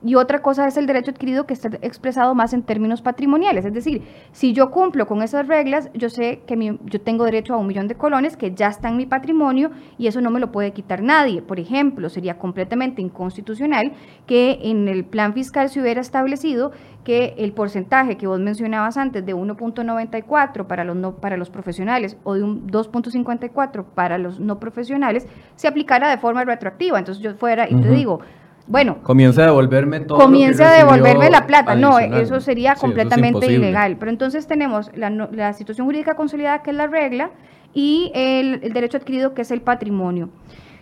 y 0.05 0.17
otra 0.17 0.43
cosa 0.43 0.67
es 0.67 0.77
el 0.77 0.87
derecho 0.87 1.13
adquirido 1.13 1.47
que 1.47 1.55
está 1.55 1.71
expresado 1.83 2.35
más 2.35 2.53
en 2.53 2.63
términos 2.63 3.03
patrimoniales. 3.03 3.65
Es 3.65 3.73
decir, 3.73 4.03
si 4.33 4.53
yo 4.53 4.71
cumplo 4.71 5.07
con 5.07 5.23
esas 5.23 5.47
reglas, 5.47 5.91
yo 5.95 6.09
sé 6.09 6.43
que 6.47 6.79
yo 6.85 7.01
tengo 7.01 7.25
derecho 7.25 7.55
a 7.55 7.59
un 7.59 7.67
millón 7.67 7.89
de 7.89 7.95
colones 7.95 8.37
que 8.37 8.53
ya 8.53 8.69
está 8.69 8.89
en 8.89 8.97
mi 8.97 9.07
patrimonio 9.07 9.71
y 9.99 10.09
eso 10.09 10.21
no 10.21 10.31
me 10.31 10.41
lo 10.41 10.51
puede 10.51 10.73
quitar 10.73 11.03
nadie. 11.03 11.43
Por 11.43 11.61
ejemplo, 11.61 12.09
sería 12.09 12.39
completamente 12.39 13.01
inconstitucional 13.01 13.93
que 14.27 14.59
en 14.63 14.89
el 14.89 15.05
plan 15.05 15.35
fiscal 15.35 15.69
se 15.69 15.81
hubiera 15.81 16.01
establecido 16.01 16.73
que 17.05 17.35
el 17.39 17.53
porcentaje 17.53 18.17
que 18.17 18.27
vos 18.27 18.39
mencionabas 18.39 18.97
antes 18.97 19.25
de 19.25 19.35
1.94 19.35 20.67
para 20.67 20.85
los, 20.85 20.97
no, 20.97 21.17
para 21.17 21.37
los 21.37 21.51
profesionales 21.51 22.17
o 22.25 22.35
de 22.35 22.43
un 22.43 22.69
2.54 22.69 23.85
para 23.95 24.19
los 24.19 24.39
no 24.39 24.61
profesionales 24.61 25.27
se 25.57 25.69
aplicara 25.69 26.11
de 26.11 26.19
forma 26.19 26.45
retroactiva. 26.45 26.99
Entonces 26.99 27.23
yo 27.23 27.35
fuera 27.35 27.69
y 27.69 27.75
te 27.75 27.91
digo, 27.91 28.21
bueno. 28.67 28.99
Comienza 29.03 29.43
a 29.43 29.47
devolverme 29.47 30.01
todo. 30.01 30.19
Comienza 30.19 30.71
a 30.71 30.77
devolverme 30.77 31.31
la 31.31 31.47
plata. 31.47 31.75
No, 31.75 31.99
eso 31.99 32.41
sería 32.41 32.75
completamente 32.75 33.47
ilegal. 33.47 33.97
Pero 33.99 34.11
entonces 34.11 34.47
tenemos 34.47 34.91
la, 34.95 35.53
situación 35.53 35.87
jurídica 35.87 36.15
consolidada, 36.15 36.63
que 36.63 36.71
es 36.71 36.77
la 36.77 36.87
regla, 36.87 37.31
y 37.75 38.11
el, 38.15 38.73
derecho 38.73 38.99
adquirido, 38.99 39.35
que 39.35 39.43
es 39.43 39.51
el 39.51 39.63
patrimonio. 39.63 40.31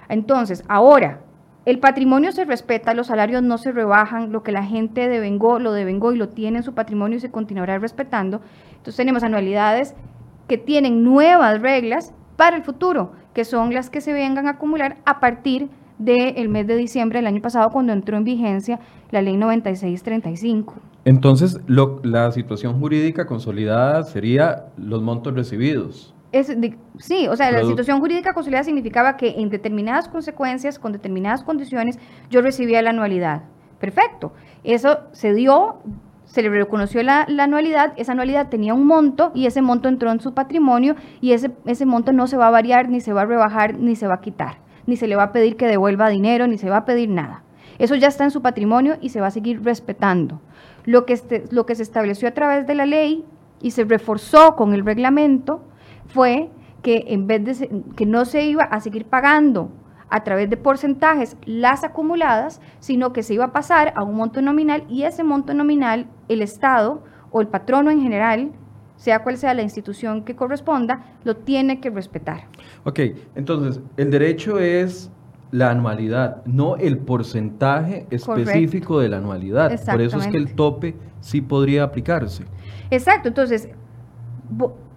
Entonces, 0.08 0.64
ahora, 0.68 1.20
el 1.66 1.78
patrimonio 1.78 2.32
se 2.32 2.44
respeta, 2.44 2.94
los 2.94 3.08
salarios 3.08 3.42
no 3.42 3.58
se 3.58 3.70
rebajan, 3.70 4.32
lo 4.32 4.42
que 4.42 4.50
la 4.50 4.64
gente 4.64 5.08
devengó, 5.08 5.58
lo 5.58 5.72
devengó 5.72 6.12
y 6.12 6.16
lo 6.16 6.28
tiene 6.28 6.58
en 6.58 6.62
su 6.64 6.74
patrimonio 6.74 7.18
y 7.18 7.20
se 7.20 7.30
continuará 7.30 7.78
respetando. 7.78 8.40
Entonces 8.70 8.96
tenemos 8.96 9.22
anualidades 9.22 9.94
que 10.48 10.58
tienen 10.58 11.04
nuevas 11.04 11.60
reglas 11.60 12.12
para 12.36 12.56
el 12.56 12.64
futuro, 12.64 13.12
que 13.34 13.44
son 13.44 13.72
las 13.72 13.90
que 13.90 14.00
se 14.00 14.12
vengan 14.12 14.46
a 14.46 14.52
acumular 14.52 14.96
a 15.04 15.20
partir 15.20 15.68
del 16.00 16.48
mes 16.48 16.66
de 16.66 16.76
diciembre 16.76 17.18
del 17.18 17.26
año 17.26 17.42
pasado 17.42 17.70
cuando 17.70 17.92
entró 17.92 18.16
en 18.16 18.24
vigencia 18.24 18.80
la 19.10 19.20
ley 19.20 19.36
9635. 19.36 20.74
Entonces, 21.04 21.60
la 21.66 22.30
situación 22.32 22.80
jurídica 22.80 23.26
consolidada 23.26 24.02
sería 24.04 24.66
los 24.76 25.02
montos 25.02 25.34
recibidos. 25.34 26.14
Es 26.32 26.56
sí, 26.98 27.26
o 27.28 27.36
sea, 27.36 27.50
la 27.50 27.64
situación 27.64 27.98
jurídica 27.98 28.32
consolidada 28.32 28.64
significaba 28.64 29.16
que 29.16 29.40
en 29.40 29.50
determinadas 29.50 30.08
consecuencias, 30.08 30.78
con 30.78 30.92
determinadas 30.92 31.42
condiciones, 31.42 31.98
yo 32.30 32.40
recibía 32.40 32.80
la 32.82 32.90
anualidad. 32.90 33.42
Perfecto. 33.80 34.32
Eso 34.62 35.00
se 35.12 35.34
dio, 35.34 35.80
se 36.24 36.42
le 36.42 36.50
reconoció 36.50 37.02
la, 37.02 37.26
anualidad, 37.38 37.92
esa 37.96 38.12
anualidad 38.12 38.48
tenía 38.48 38.74
un 38.74 38.86
monto 38.86 39.32
y 39.34 39.46
ese 39.46 39.60
monto 39.60 39.88
entró 39.88 40.12
en 40.12 40.20
su 40.20 40.32
patrimonio 40.32 40.94
y 41.20 41.32
ese, 41.32 41.50
ese 41.66 41.84
monto 41.84 42.12
no 42.12 42.26
se 42.26 42.36
va 42.36 42.46
a 42.46 42.50
variar, 42.50 42.88
ni 42.88 43.00
se 43.00 43.12
va 43.12 43.22
a 43.22 43.26
rebajar, 43.26 43.74
ni 43.74 43.96
se 43.96 44.06
va 44.06 44.14
a 44.14 44.20
quitar 44.20 44.69
ni 44.86 44.96
se 44.96 45.06
le 45.06 45.16
va 45.16 45.24
a 45.24 45.32
pedir 45.32 45.56
que 45.56 45.66
devuelva 45.66 46.08
dinero, 46.08 46.46
ni 46.46 46.58
se 46.58 46.70
va 46.70 46.78
a 46.78 46.84
pedir 46.84 47.08
nada. 47.08 47.42
Eso 47.78 47.94
ya 47.94 48.08
está 48.08 48.24
en 48.24 48.30
su 48.30 48.42
patrimonio 48.42 48.96
y 49.00 49.08
se 49.08 49.20
va 49.20 49.28
a 49.28 49.30
seguir 49.30 49.62
respetando. 49.62 50.40
Lo 50.84 51.06
que, 51.06 51.14
este, 51.14 51.44
lo 51.50 51.66
que 51.66 51.74
se 51.74 51.82
estableció 51.82 52.28
a 52.28 52.32
través 52.32 52.66
de 52.66 52.74
la 52.74 52.86
ley 52.86 53.24
y 53.60 53.70
se 53.70 53.84
reforzó 53.84 54.56
con 54.56 54.74
el 54.74 54.84
reglamento 54.84 55.62
fue 56.06 56.50
que 56.82 57.04
en 57.08 57.26
vez 57.26 57.44
de 57.44 57.82
que 57.96 58.06
no 58.06 58.24
se 58.24 58.44
iba 58.44 58.64
a 58.64 58.80
seguir 58.80 59.06
pagando 59.06 59.70
a 60.10 60.24
través 60.24 60.50
de 60.50 60.56
porcentajes 60.56 61.36
las 61.44 61.84
acumuladas, 61.84 62.60
sino 62.80 63.12
que 63.12 63.22
se 63.22 63.34
iba 63.34 63.46
a 63.46 63.52
pasar 63.52 63.92
a 63.96 64.02
un 64.02 64.16
monto 64.16 64.42
nominal 64.42 64.84
y 64.88 65.04
ese 65.04 65.22
monto 65.22 65.54
nominal 65.54 66.06
el 66.28 66.42
Estado 66.42 67.02
o 67.30 67.40
el 67.40 67.48
patrono 67.48 67.90
en 67.90 68.02
general 68.02 68.52
sea 69.00 69.22
cual 69.22 69.38
sea 69.38 69.54
la 69.54 69.62
institución 69.62 70.24
que 70.24 70.36
corresponda, 70.36 71.16
lo 71.24 71.34
tiene 71.34 71.80
que 71.80 71.88
respetar. 71.88 72.42
Ok, 72.84 73.00
entonces, 73.34 73.80
el 73.96 74.10
derecho 74.10 74.58
es 74.58 75.10
la 75.52 75.70
anualidad, 75.70 76.44
no 76.44 76.76
el 76.76 76.98
porcentaje 76.98 78.06
específico 78.10 79.00
de 79.00 79.08
la 79.08 79.16
anualidad. 79.16 79.72
Por 79.86 80.02
eso 80.02 80.18
es 80.18 80.26
que 80.26 80.36
el 80.36 80.54
tope 80.54 80.96
sí 81.20 81.40
podría 81.40 81.84
aplicarse. 81.84 82.44
Exacto, 82.90 83.28
entonces, 83.28 83.70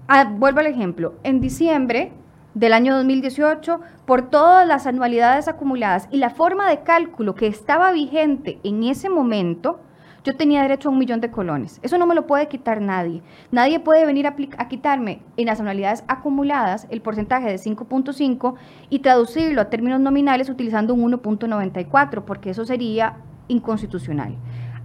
ah, 0.09 0.33
vuelvo 0.37 0.59
al 0.59 0.67
ejemplo. 0.67 1.15
En 1.23 1.39
diciembre 1.39 2.11
del 2.55 2.73
año 2.73 2.97
2018, 2.97 3.79
por 4.05 4.29
todas 4.29 4.67
las 4.67 4.85
anualidades 4.85 5.47
acumuladas 5.47 6.09
y 6.11 6.17
la 6.17 6.29
forma 6.29 6.69
de 6.69 6.81
cálculo 6.81 7.35
que 7.35 7.47
estaba 7.47 7.93
vigente 7.93 8.59
en 8.65 8.83
ese 8.83 9.09
momento, 9.09 9.79
yo 10.23 10.35
tenía 10.35 10.61
derecho 10.61 10.89
a 10.89 10.91
un 10.91 10.97
millón 10.97 11.19
de 11.21 11.31
colones. 11.31 11.79
Eso 11.83 11.97
no 11.97 12.07
me 12.07 12.15
lo 12.15 12.25
puede 12.25 12.47
quitar 12.47 12.81
nadie. 12.81 13.21
Nadie 13.51 13.79
puede 13.79 14.05
venir 14.05 14.25
a, 14.27 14.35
quitarme 14.67 15.21
en 15.35 15.45
las 15.47 15.59
anualidades 15.59 16.03
acumuladas 16.07 16.87
el 16.89 17.01
porcentaje 17.01 17.47
de 17.47 17.55
5.5 17.55 18.55
y 18.89 18.99
traducirlo 18.99 19.61
a 19.61 19.69
términos 19.69 19.99
nominales 19.99 20.49
utilizando 20.49 20.93
un 20.93 21.11
1.94, 21.11 22.23
porque 22.23 22.51
eso 22.51 22.65
sería 22.65 23.17
inconstitucional. 23.49 24.35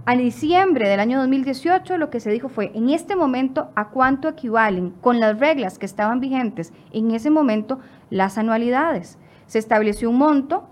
A 0.05 0.15
diciembre 0.15 0.89
del 0.89 0.99
año 0.99 1.19
2018 1.19 1.97
lo 1.97 2.09
que 2.09 2.19
se 2.19 2.31
dijo 2.31 2.49
fue, 2.49 2.71
en 2.73 2.89
este 2.89 3.15
momento, 3.15 3.69
¿a 3.75 3.89
cuánto 3.89 4.27
equivalen 4.27 4.91
con 5.01 5.19
las 5.19 5.39
reglas 5.39 5.77
que 5.77 5.85
estaban 5.85 6.19
vigentes 6.19 6.73
en 6.91 7.11
ese 7.11 7.29
momento 7.29 7.79
las 8.09 8.37
anualidades? 8.37 9.17
Se 9.45 9.59
estableció 9.59 10.09
un 10.09 10.17
monto 10.17 10.67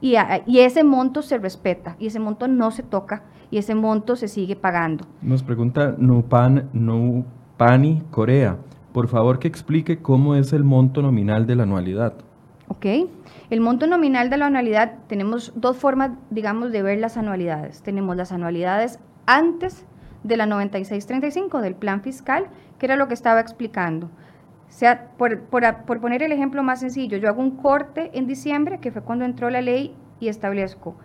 y, 0.00 0.14
y 0.46 0.60
ese 0.60 0.84
monto 0.84 1.22
se 1.22 1.38
respeta 1.38 1.96
y 1.98 2.06
ese 2.06 2.20
monto 2.20 2.46
no 2.46 2.70
se 2.70 2.82
toca 2.82 3.24
y 3.50 3.58
ese 3.58 3.74
monto 3.74 4.16
se 4.16 4.28
sigue 4.28 4.56
pagando. 4.56 5.04
Nos 5.22 5.42
pregunta 5.42 5.94
Nupan, 5.98 6.68
Nupani 6.72 8.02
Corea. 8.10 8.56
Por 8.92 9.08
favor, 9.08 9.38
que 9.38 9.48
explique 9.48 10.00
cómo 10.00 10.34
es 10.34 10.52
el 10.52 10.64
monto 10.64 11.02
nominal 11.02 11.46
de 11.46 11.56
la 11.56 11.62
anualidad. 11.64 12.14
Ok. 12.68 12.86
El 13.50 13.60
monto 13.60 13.86
nominal 13.86 14.28
de 14.28 14.36
la 14.36 14.46
anualidad, 14.46 14.94
tenemos 15.06 15.52
dos 15.56 15.76
formas, 15.76 16.10
digamos, 16.30 16.72
de 16.72 16.82
ver 16.82 16.98
las 16.98 17.16
anualidades. 17.16 17.82
Tenemos 17.82 18.16
las 18.16 18.32
anualidades 18.32 18.98
antes 19.26 19.86
de 20.22 20.36
la 20.36 20.46
9635 20.46 21.60
del 21.60 21.74
plan 21.74 22.02
fiscal, 22.02 22.48
que 22.78 22.86
era 22.86 22.96
lo 22.96 23.08
que 23.08 23.14
estaba 23.14 23.40
explicando. 23.40 24.10
sea, 24.68 25.10
por, 25.16 25.40
por 25.40 26.00
poner 26.00 26.22
el 26.22 26.32
ejemplo 26.32 26.62
más 26.62 26.80
sencillo, 26.80 27.16
yo 27.16 27.28
hago 27.28 27.40
un 27.40 27.56
corte 27.56 28.10
en 28.12 28.26
diciembre, 28.26 28.80
que 28.80 28.90
fue 28.90 29.02
cuando 29.02 29.24
entró 29.24 29.48
la 29.48 29.62
ley, 29.62 29.94
y 30.20 30.28
establezco 30.28 30.96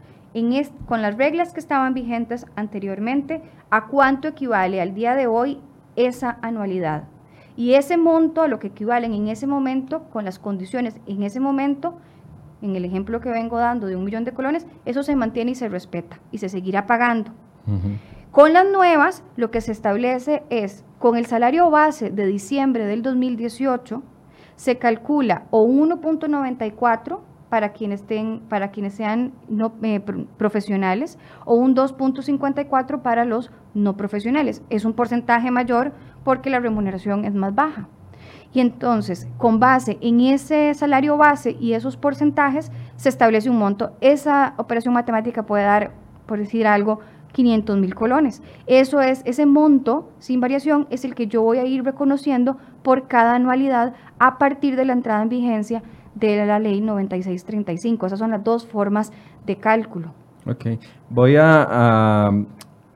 con 0.88 1.02
las 1.02 1.18
reglas 1.18 1.54
que 1.54 1.60
estaban 1.60 1.94
vigentes 1.94 2.46
anteriormente, 2.56 3.42
a 3.70 3.88
cuánto 3.88 4.28
equivale 4.28 4.82
al 4.82 4.94
día 4.94 5.16
de 5.16 5.28
hoy 5.28 5.60
esa 5.96 6.38
anualidad. 6.42 7.04
Y 7.56 7.76
ese 7.76 7.98
monto, 7.98 8.42
a 8.42 8.48
lo 8.48 8.60
que 8.60 8.68
equivalen 8.68 9.14
en 9.14 9.28
ese 9.28 9.46
momento, 9.46 10.04
con 10.10 10.26
las 10.26 10.40
condiciones 10.40 10.96
en 11.06 11.22
ese 11.22 11.40
momento, 11.40 12.00
en 12.64 12.76
el 12.76 12.86
ejemplo 12.86 13.20
que 13.20 13.30
vengo 13.30 13.58
dando 13.58 13.88
de 13.88 13.96
un 13.96 14.06
millón 14.06 14.24
de 14.24 14.34
colones, 14.34 14.66
eso 14.86 15.04
se 15.04 15.16
mantiene 15.16 15.52
y 15.52 15.56
se 15.56 15.70
respeta 15.70 16.20
y 16.32 16.40
se 16.40 16.50
seguirá 16.50 16.88
pagando. 16.88 17.32
Con 18.32 18.54
las 18.54 18.66
nuevas, 18.68 19.24
lo 19.36 19.52
que 19.52 19.62
se 19.62 19.72
establece 19.72 20.44
es, 20.50 20.84
con 20.98 21.16
el 21.16 21.28
salario 21.28 21.70
base 21.70 22.10
de 22.10 22.26
diciembre 22.26 22.86
del 22.86 23.04
2018, 23.04 24.02
se 24.56 24.78
calcula 24.78 25.44
o 25.52 25.68
1.94 25.68 27.20
para 27.54 27.72
quienes, 27.72 28.04
para 28.50 28.72
quienes 28.72 28.96
sean 28.96 29.32
no, 29.48 29.74
eh, 29.84 30.00
profesionales 30.00 31.20
o 31.46 31.54
un 31.54 31.76
2.54 31.76 33.04
para 33.04 33.26
los 33.26 33.52
no 33.76 33.96
profesionales. 33.96 34.64
Es 34.72 34.86
un 34.86 34.94
porcentaje 34.94 35.52
mayor 35.52 35.92
porque 36.24 36.50
la 36.50 36.60
remuneración 36.60 37.26
es 37.26 37.36
más 37.36 37.54
baja. 37.54 37.90
Y 38.56 38.60
entonces, 38.60 39.28
con 39.38 39.60
base 39.60 40.00
en 40.02 40.22
ese 40.22 40.74
salario 40.74 41.16
base 41.16 41.56
y 41.60 41.74
esos 41.74 41.96
porcentajes, 41.96 42.72
se 42.96 43.10
establece 43.10 43.52
un 43.52 43.60
monto. 43.60 43.96
Esa 44.02 44.56
operación 44.58 44.96
matemática 44.96 45.44
puede 45.44 45.66
dar, 45.66 45.92
por 46.26 46.40
decir 46.40 46.66
algo, 46.66 47.02
500 47.34 47.78
mil 47.78 47.94
colones. 47.94 48.42
Eso 48.66 49.00
es, 49.00 49.22
ese 49.26 49.46
monto 49.46 50.10
sin 50.18 50.42
variación 50.42 50.88
es 50.90 51.06
el 51.06 51.14
que 51.14 51.28
yo 51.28 51.44
voy 51.44 51.60
a 51.60 51.66
ir 51.66 51.84
reconociendo 51.84 52.58
por 52.82 53.08
cada 53.08 53.36
anualidad 53.36 53.94
a 54.18 54.40
partir 54.40 54.76
de 54.76 54.86
la 54.86 54.94
entrada 54.94 55.22
en 55.22 55.30
vigencia 55.30 55.84
de 56.16 56.46
la 56.46 56.60
ley 56.60 56.82
9635. 56.82 58.06
Esas 58.06 58.20
son 58.20 58.32
las 58.32 58.44
dos 58.44 58.66
formas 58.66 59.12
de 59.46 59.58
cálculo. 59.58 60.14
Ok, 60.46 60.66
voy 61.10 61.38
a, 61.38 62.30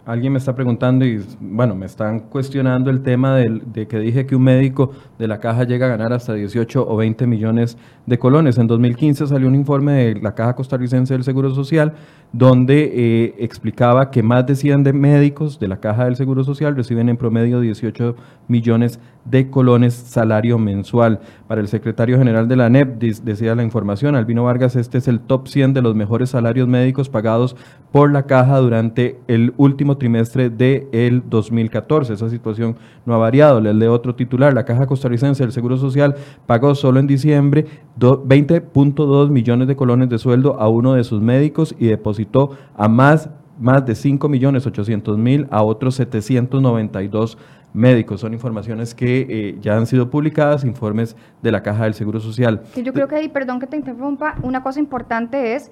alguien 0.05 0.31
me 0.33 0.39
está 0.39 0.55
preguntando 0.55 1.05
y 1.05 1.21
bueno, 1.39 1.75
me 1.75 1.85
están 1.85 2.21
cuestionando 2.21 2.89
el 2.89 3.01
tema 3.03 3.35
de, 3.35 3.87
que 3.87 3.99
dije 3.99 4.25
que 4.25 4.35
un 4.35 4.43
médico 4.43 4.91
de 5.19 5.27
la 5.27 5.39
caja 5.39 5.63
llega 5.63 5.85
a 5.85 5.89
ganar 5.89 6.13
hasta 6.13 6.33
18 6.33 6.87
o 6.87 6.95
20 6.97 7.27
millones 7.27 7.77
de 8.05 8.19
colones. 8.19 8.57
En 8.57 8.67
2015 8.67 9.27
salió 9.27 9.47
un 9.47 9.55
informe 9.55 9.91
de 9.93 10.15
la 10.15 10.33
Caja 10.33 10.55
Costarricense 10.55 11.13
del 11.13 11.23
Seguro 11.23 11.53
Social 11.53 11.93
donde 12.31 12.91
eh, 12.93 13.35
explicaba 13.39 14.09
que 14.09 14.23
más 14.23 14.45
de 14.45 14.55
100 14.55 14.83
de 14.83 14.93
médicos 14.93 15.59
de 15.59 15.67
la 15.67 15.79
Caja 15.79 16.05
del 16.05 16.15
Seguro 16.15 16.43
Social 16.43 16.75
reciben 16.75 17.09
en 17.09 17.17
promedio 17.17 17.59
18 17.59 18.15
millones 18.47 18.99
de 19.29 19.49
colones 19.49 19.93
salario 19.93 20.57
mensual. 20.57 21.19
Para 21.47 21.61
el 21.61 21.67
secretario 21.67 22.17
general 22.17 22.47
de 22.47 22.55
la 22.55 22.69
NEP, 22.69 22.99
decía 22.99 23.55
la 23.55 23.63
información, 23.63 24.15
Albino 24.15 24.43
Vargas, 24.43 24.75
este 24.75 24.97
es 24.97 25.07
el 25.07 25.19
top 25.19 25.47
100 25.47 25.73
de 25.73 25.81
los 25.81 25.95
mejores 25.95 26.31
salarios 26.31 26.67
médicos 26.67 27.09
pagados 27.09 27.55
por 27.91 28.11
la 28.11 28.23
caja 28.23 28.57
durante 28.57 29.19
el 29.27 29.53
último 29.57 29.97
trimestre 29.97 30.49
del 30.49 30.87
el 30.91 31.23
2014. 31.29 32.13
Esa 32.13 32.29
situación 32.29 32.75
no 33.05 33.13
ha 33.13 33.17
variado. 33.17 33.61
Les 33.61 33.75
leo 33.75 33.93
otro 33.93 34.15
titular. 34.15 34.53
La 34.53 34.65
Caja 34.65 34.87
Costarricense 34.87 35.43
del 35.43 35.51
Seguro 35.51 35.77
Social 35.77 36.15
pagó 36.45 36.75
solo 36.75 36.99
en 36.99 37.07
diciembre 37.07 37.65
20.2 37.99 39.29
millones 39.29 39.67
de 39.67 39.75
colones 39.75 40.09
de 40.09 40.17
sueldo 40.17 40.59
a 40.59 40.69
uno 40.69 40.93
de 40.93 41.03
sus 41.03 41.21
médicos 41.21 41.75
y 41.79 41.87
depositó 41.87 42.51
a 42.75 42.87
más, 42.87 43.29
más 43.59 43.85
de 43.85 43.93
5.800.000 43.93 45.47
a 45.49 45.63
otros 45.63 45.95
792 45.95 47.37
médicos. 47.77 48.21
Son 48.21 48.33
informaciones 48.33 48.93
que 48.93 49.27
eh, 49.29 49.57
ya 49.61 49.77
han 49.77 49.85
sido 49.85 50.09
publicadas, 50.09 50.65
informes 50.65 51.15
de 51.41 51.51
la 51.51 51.63
Caja 51.63 51.85
del 51.85 51.93
Seguro 51.93 52.19
Social. 52.19 52.63
yo 52.75 52.91
creo 52.91 53.07
que 53.07 53.15
ahí, 53.15 53.29
perdón 53.29 53.59
que 53.59 53.67
te 53.67 53.77
interrumpa, 53.77 54.35
una 54.41 54.63
cosa 54.63 54.79
importante 54.79 55.55
es 55.55 55.69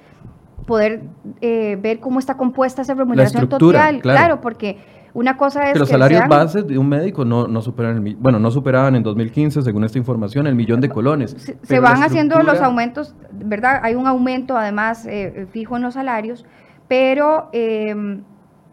poder 0.66 1.04
eh, 1.42 1.78
ver 1.82 2.00
cómo 2.00 2.20
está 2.20 2.38
compuesta 2.38 2.82
esa 2.82 2.94
remuneración 2.94 3.48
total. 3.50 4.02
Claro. 4.02 4.42
porque 4.42 4.78
una 5.14 5.38
cosa 5.38 5.68
es 5.68 5.74
que 5.74 5.80
los 5.80 5.90
salarios 5.90 6.28
bases 6.28 6.68
de 6.68 6.78
un 6.78 6.90
médico 6.90 7.24
no, 7.24 7.48
no 7.48 7.62
superan 7.62 8.06
el, 8.06 8.16
bueno 8.16 8.40
no 8.40 8.52
superaban 8.52 8.96
en 8.96 9.04
2015 9.04 9.62
según 9.62 9.84
esta 9.86 9.98
información 9.98 10.46
el 10.48 10.56
millón 10.56 10.82
de 10.82 10.90
colones 10.90 11.56
se, 11.62 11.80
van 11.80 12.04
haciendo 12.04 12.42
los 12.42 12.60
aumentos 12.60 13.16
verdad 13.32 13.80
hay 13.84 13.96
un 13.96 14.08
aumento 14.08 14.58
además 14.58 15.06
eh, 15.06 15.48
fijo 15.52 15.78
en 15.78 15.84
los 15.84 15.94
salarios 15.94 16.46
pero 16.88 17.50
eh, 17.54 17.96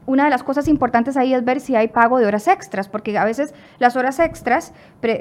una 0.06 0.24
de 0.24 0.30
las 0.30 0.42
cosas 0.42 0.68
importantes 0.68 1.16
ahí 1.16 1.34
es 1.34 1.44
ver 1.44 1.60
si 1.60 1.76
hay 1.76 1.88
pago 1.88 2.18
de 2.18 2.26
horas 2.26 2.48
extras, 2.48 2.88
porque 2.88 3.16
a 3.16 3.24
veces 3.24 3.54
las 3.78 3.96
horas 3.96 4.18
extras 4.18 4.72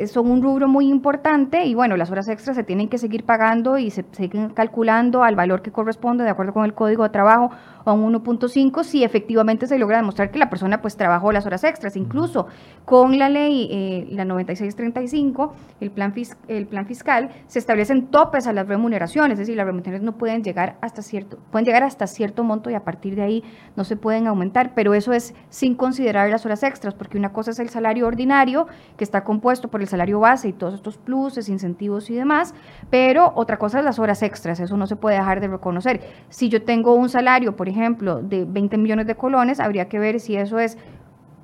son 0.08 0.32
un 0.32 0.42
rubro 0.42 0.68
muy 0.68 0.90
importante 0.90 1.66
y 1.66 1.76
bueno, 1.76 1.98
las 1.98 2.12
horas 2.12 2.28
extras 2.28 2.56
se 2.56 2.64
tienen 2.64 2.90
que 2.90 2.98
seguir 2.98 3.24
pagando 3.24 3.78
y 3.78 3.92
se 3.92 4.06
siguen 4.12 4.50
calculando 4.50 5.24
al 5.24 5.36
valor 5.36 5.62
que 5.62 5.72
corresponde 5.72 6.24
de 6.24 6.30
acuerdo 6.30 6.54
con 6.54 6.66
el 6.66 6.74
código 6.74 7.04
de 7.04 7.10
trabajo 7.10 7.52
o 7.84 7.90
a 7.90 7.94
un 7.94 8.14
1.5 8.14 8.84
si 8.84 9.04
efectivamente 9.04 9.68
se 9.68 9.78
logra 9.78 9.98
demostrar 9.98 10.32
que 10.32 10.40
la 10.40 10.50
persona 10.50 10.82
pues 10.82 10.98
trabajó 10.98 11.32
las 11.32 11.46
horas 11.46 11.64
extras. 11.64 11.96
Incluso 11.96 12.48
con 12.86 13.18
la 13.18 13.30
ley, 13.30 13.68
eh, 13.72 14.08
la 14.12 14.26
9635, 14.26 15.54
el 15.80 15.92
plan, 15.92 16.14
el 16.48 16.68
plan 16.68 16.86
fiscal, 16.86 17.30
se 17.48 17.60
establecen 17.60 18.08
topes 18.08 18.48
a 18.48 18.54
las 18.54 18.68
remuneraciones, 18.68 19.34
es 19.34 19.40
decir, 19.40 19.58
las 19.58 19.66
remuneraciones 19.66 20.02
no 20.02 20.18
pueden 20.18 20.44
llegar 20.44 20.78
hasta 20.82 21.02
cierto, 21.02 21.38
pueden 21.52 21.66
llegar 21.66 21.84
hasta 21.84 22.08
cierto 22.08 22.44
monto 22.44 22.70
y 22.70 22.74
a 22.74 22.84
partir 22.84 23.16
de 23.16 23.22
ahí 23.22 23.44
no 23.76 23.84
se 23.84 23.96
pueden 23.96 24.28
aumentar, 24.28 24.74
pero 24.76 24.94
eso 24.94 25.14
es 25.14 25.34
sin 25.50 25.76
considerar 25.76 26.30
las 26.30 26.46
horas 26.46 26.64
extras, 26.64 26.94
porque 26.94 27.18
una 27.18 27.34
cosa 27.34 27.52
es 27.52 27.60
el 27.60 27.70
salario 27.70 28.08
ordinario, 28.08 28.68
que 28.98 29.04
está 29.04 29.24
compuesto 29.24 29.70
por 29.70 29.82
el 29.82 29.88
salario 29.88 30.20
base 30.20 30.50
y 30.50 30.54
todos 30.54 30.74
estos 30.74 30.98
pluses, 30.98 31.50
incentivos 31.50 32.10
y 32.10 32.16
demás, 32.16 32.54
pero 32.90 33.32
otra 33.36 33.58
cosa 33.58 33.80
es 33.80 33.86
las 33.86 34.00
horas 34.00 34.22
extras, 34.24 34.60
eso 34.60 34.78
no 34.78 34.88
se 34.88 34.96
puede 34.96 35.18
dejar 35.18 35.40
de 35.40 35.48
reconocer. 35.48 36.02
Si 36.30 36.50
yo 36.50 36.64
tengo 36.64 36.94
un 36.94 37.10
salario, 37.10 37.56
por 37.56 37.68
ejemplo, 37.68 37.71
de 37.74 38.46
20 38.46 38.78
millones 38.78 39.08
de 39.08 39.16
colones, 39.16 39.60
habría 39.60 39.90
que 39.90 40.00
ver 40.00 40.20
si 40.20 40.36
eso 40.36 40.60
es 40.60 40.78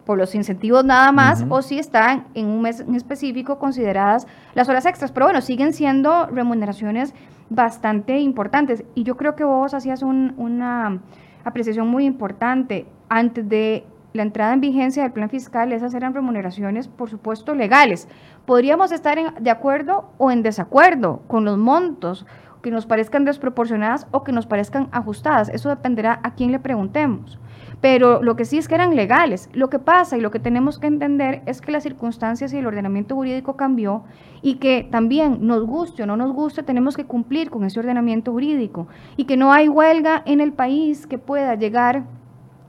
por 0.05 0.17
los 0.17 0.33
incentivos 0.35 0.85
nada 0.85 1.11
más 1.11 1.45
o 1.49 1.61
si 1.61 1.77
están 1.77 2.27
en 2.33 2.47
un 2.47 2.61
mes 2.61 2.79
en 2.79 2.95
específico 2.95 3.59
consideradas 3.59 4.25
las 4.55 4.69
horas 4.69 4.85
extras. 4.85 5.11
Pero 5.11 5.25
bueno, 5.25 5.41
siguen 5.41 5.73
siendo 5.73 6.27
remuneraciones 6.27 7.13
bastante 7.49 8.17
importantes. 8.19 8.85
Y 8.95 9.03
yo 9.03 9.17
creo 9.17 9.35
que 9.35 9.43
vos 9.43 9.73
hacías 9.73 10.03
una 10.03 11.01
apreciación 11.43 11.89
muy 11.89 12.05
importante. 12.05 12.85
Antes 13.09 13.47
de 13.47 13.85
la 14.13 14.23
entrada 14.23 14.53
en 14.53 14.61
vigencia 14.61 15.03
del 15.03 15.11
plan 15.11 15.29
fiscal, 15.29 15.71
esas 15.73 15.93
eran 15.93 16.13
remuneraciones, 16.13 16.87
por 16.87 17.09
supuesto, 17.09 17.53
legales. 17.53 18.07
Podríamos 18.45 18.91
estar 18.91 19.39
de 19.39 19.49
acuerdo 19.49 20.09
o 20.17 20.31
en 20.31 20.41
desacuerdo 20.41 21.21
con 21.27 21.45
los 21.45 21.57
montos 21.57 22.25
que 22.67 22.71
nos 22.71 22.85
parezcan 22.85 23.23
desproporcionadas 23.23 24.07
o 24.11 24.25
que 24.25 24.33
nos 24.33 24.45
parezcan 24.45 24.89
ajustadas. 24.91 25.47
Eso 25.47 25.69
dependerá 25.69 26.19
a 26.23 26.35
quién 26.35 26.51
le 26.51 26.59
preguntemos. 26.59 27.39
Pero 27.79 28.21
lo 28.21 28.35
que 28.35 28.43
sí 28.43 28.57
es 28.57 28.67
que 28.67 28.75
eran 28.75 28.93
legales. 28.93 29.49
Lo 29.53 29.69
que 29.69 29.79
pasa 29.79 30.17
y 30.17 30.21
lo 30.21 30.31
que 30.31 30.39
tenemos 30.39 30.77
que 30.77 30.87
entender 30.87 31.43
es 31.45 31.61
que 31.61 31.71
las 31.71 31.83
circunstancias 31.83 32.51
y 32.51 32.57
el 32.57 32.67
ordenamiento 32.67 33.15
jurídico 33.15 33.55
cambió 33.55 34.03
y 34.41 34.55
que 34.55 34.85
también 34.91 35.47
nos 35.47 35.65
guste 35.65 36.03
o 36.03 36.05
no 36.05 36.17
nos 36.17 36.33
guste, 36.33 36.61
tenemos 36.61 36.97
que 36.97 37.05
cumplir 37.05 37.49
con 37.49 37.63
ese 37.63 37.79
ordenamiento 37.79 38.33
jurídico 38.33 38.89
y 39.15 39.23
que 39.23 39.37
no 39.37 39.53
hay 39.53 39.69
huelga 39.69 40.21
en 40.25 40.41
el 40.41 40.51
país 40.51 41.07
que 41.07 41.17
pueda 41.17 41.55
llegar 41.55 42.03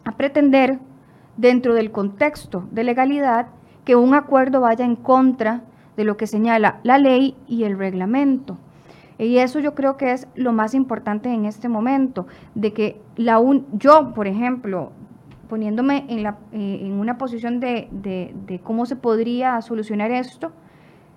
a 0.05 0.13
pretender 0.13 0.79
dentro 1.37 1.75
del 1.75 1.91
contexto 1.91 2.69
de 2.71 2.85
legalidad 2.85 3.49
que 3.85 3.97
un 3.97 4.15
acuerdo 4.15 4.61
vaya 4.61 4.85
en 4.85 4.95
contra 4.95 5.63
de 5.97 6.05
lo 6.05 6.17
que 6.17 6.29
señala 6.29 6.79
la 6.85 6.99
ley 6.99 7.35
y 7.49 7.65
el 7.65 7.77
reglamento. 7.77 8.59
Y 9.19 9.39
eso 9.39 9.59
yo 9.59 9.75
creo 9.75 9.97
que 9.97 10.13
es 10.13 10.29
lo 10.37 10.53
más 10.53 10.75
importante 10.75 11.33
en 11.33 11.45
este 11.45 11.69
momento, 11.69 12.27
de 12.55 12.73
que 12.73 13.01
la 13.17 13.41
un, 13.41 13.67
yo, 13.73 14.15
por 14.15 14.29
ejemplo, 14.29 14.93
poniéndome 15.49 16.05
en, 16.09 16.23
la, 16.23 16.39
eh, 16.53 16.81
en 16.83 16.93
una 16.93 17.19
posición 17.19 17.59
de, 17.59 17.89
de, 17.91 18.61
cómo 18.63 18.87
se 18.87 18.95
podría 18.95 19.61
solucionar 19.61 20.13
esto, 20.13 20.53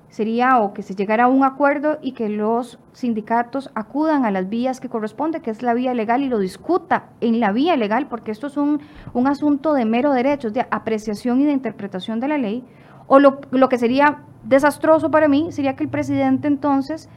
sería 0.10 0.60
o 0.60 0.74
que 0.74 0.82
se 0.82 0.96
llegara 0.96 1.26
a 1.26 1.28
un 1.28 1.44
acuerdo 1.44 2.00
y 2.02 2.14
que 2.14 2.28
los 2.28 2.80
sindicatos 2.92 3.70
acudan 3.76 4.26
a 4.26 4.32
las 4.32 4.50
vías 4.50 4.82
que 4.82 4.90
corresponde, 4.90 5.42
que 5.42 5.52
es 5.52 5.62
la 5.62 5.74
vía 5.74 5.94
legal, 5.94 6.22
y 6.22 6.28
lo 6.28 6.40
discuta 6.40 7.10
en 7.22 7.40
la 7.40 7.52
vía 7.52 7.78
legal, 7.78 8.08
porque 8.08 8.32
esto 8.32 8.48
es 8.48 8.58
un, 8.58 8.82
un 9.14 9.28
asunto 9.28 9.74
de 9.74 9.86
mero 9.86 10.12
derecho, 10.12 10.50
de 10.50 10.66
apreciación 10.72 11.40
y 11.40 11.46
de 11.46 11.52
interpretación 11.52 12.20
de 12.20 12.28
la 12.28 12.38
ley, 12.38 12.66
o 13.08 13.20
lo, 13.20 13.42
lo 13.52 13.70
que 13.70 13.78
sería 13.78 14.24
desastroso 14.44 15.12
para 15.12 15.28
mí 15.28 15.52
sería 15.52 15.76
que 15.76 15.84
el 15.84 15.90
presidente 15.90 16.48
entonces 16.48 17.10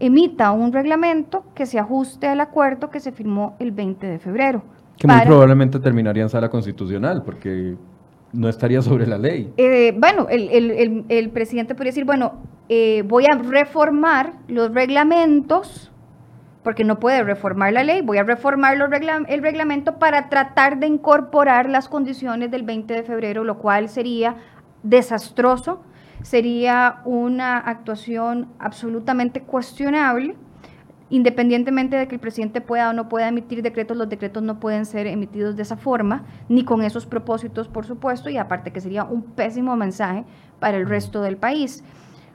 emita 0.00 0.52
un 0.52 0.72
reglamento 0.72 1.44
que 1.54 1.66
se 1.66 1.78
ajuste 1.78 2.28
al 2.28 2.40
acuerdo 2.40 2.90
que 2.90 3.00
se 3.00 3.12
firmó 3.12 3.56
el 3.58 3.72
20 3.72 4.06
de 4.06 4.18
febrero. 4.18 4.62
Que 4.98 5.06
muy 5.06 5.20
probablemente 5.22 5.78
terminaría 5.78 6.22
en 6.22 6.28
sala 6.28 6.48
constitucional, 6.48 7.22
porque 7.22 7.76
no 8.32 8.48
estaría 8.48 8.82
sobre 8.82 9.06
la 9.06 9.18
ley. 9.18 9.52
Eh, 9.56 9.94
bueno, 9.98 10.26
el, 10.28 11.30
presidente 11.30 11.74
podría 11.74 11.90
decir, 11.90 12.04
bueno, 12.04 12.34
eh, 12.68 13.02
voy 13.06 13.26
a 13.26 13.36
reformar 13.36 14.32
los 14.48 14.72
reglamentos, 14.72 15.90
porque 16.62 16.84
no 16.84 16.98
puede 16.98 17.22
reformar 17.22 17.72
la 17.72 17.84
ley, 17.84 18.02
voy 18.02 18.18
a 18.18 18.22
reformar 18.22 18.76
los 18.76 18.90
el 19.28 19.42
reglamento 19.42 19.98
para 19.98 20.28
tratar 20.28 20.78
de 20.78 20.86
incorporar 20.86 21.68
las 21.68 21.88
condiciones 21.88 22.50
del 22.50 22.62
20 22.62 22.92
de 22.92 23.02
febrero, 23.02 23.44
lo 23.44 23.58
cual 23.58 23.88
sería 23.88 24.36
desastroso 24.82 25.80
sería 26.22 27.00
una 27.04 27.58
actuación 27.58 28.48
absolutamente 28.58 29.42
cuestionable. 29.42 30.36
Independientemente 31.08 31.96
de 31.96 32.08
que 32.08 32.16
el 32.16 32.20
presidente 32.20 32.60
pueda 32.60 32.90
o 32.90 32.92
no 32.92 33.08
pueda 33.08 33.28
emitir 33.28 33.62
decretos, 33.62 33.96
los 33.96 34.08
decretos 34.08 34.42
no 34.42 34.58
pueden 34.58 34.86
ser 34.86 35.06
emitidos 35.06 35.54
de 35.54 35.62
esa 35.62 35.76
forma, 35.76 36.24
ni 36.48 36.64
con 36.64 36.82
esos 36.82 37.06
propósitos, 37.06 37.68
por 37.68 37.86
supuesto, 37.86 38.28
y 38.28 38.38
aparte 38.38 38.72
que 38.72 38.80
sería 38.80 39.04
un 39.04 39.22
pésimo 39.22 39.76
mensaje 39.76 40.24
para 40.58 40.78
el 40.78 40.88
resto 40.88 41.22
del 41.22 41.36
país. 41.36 41.84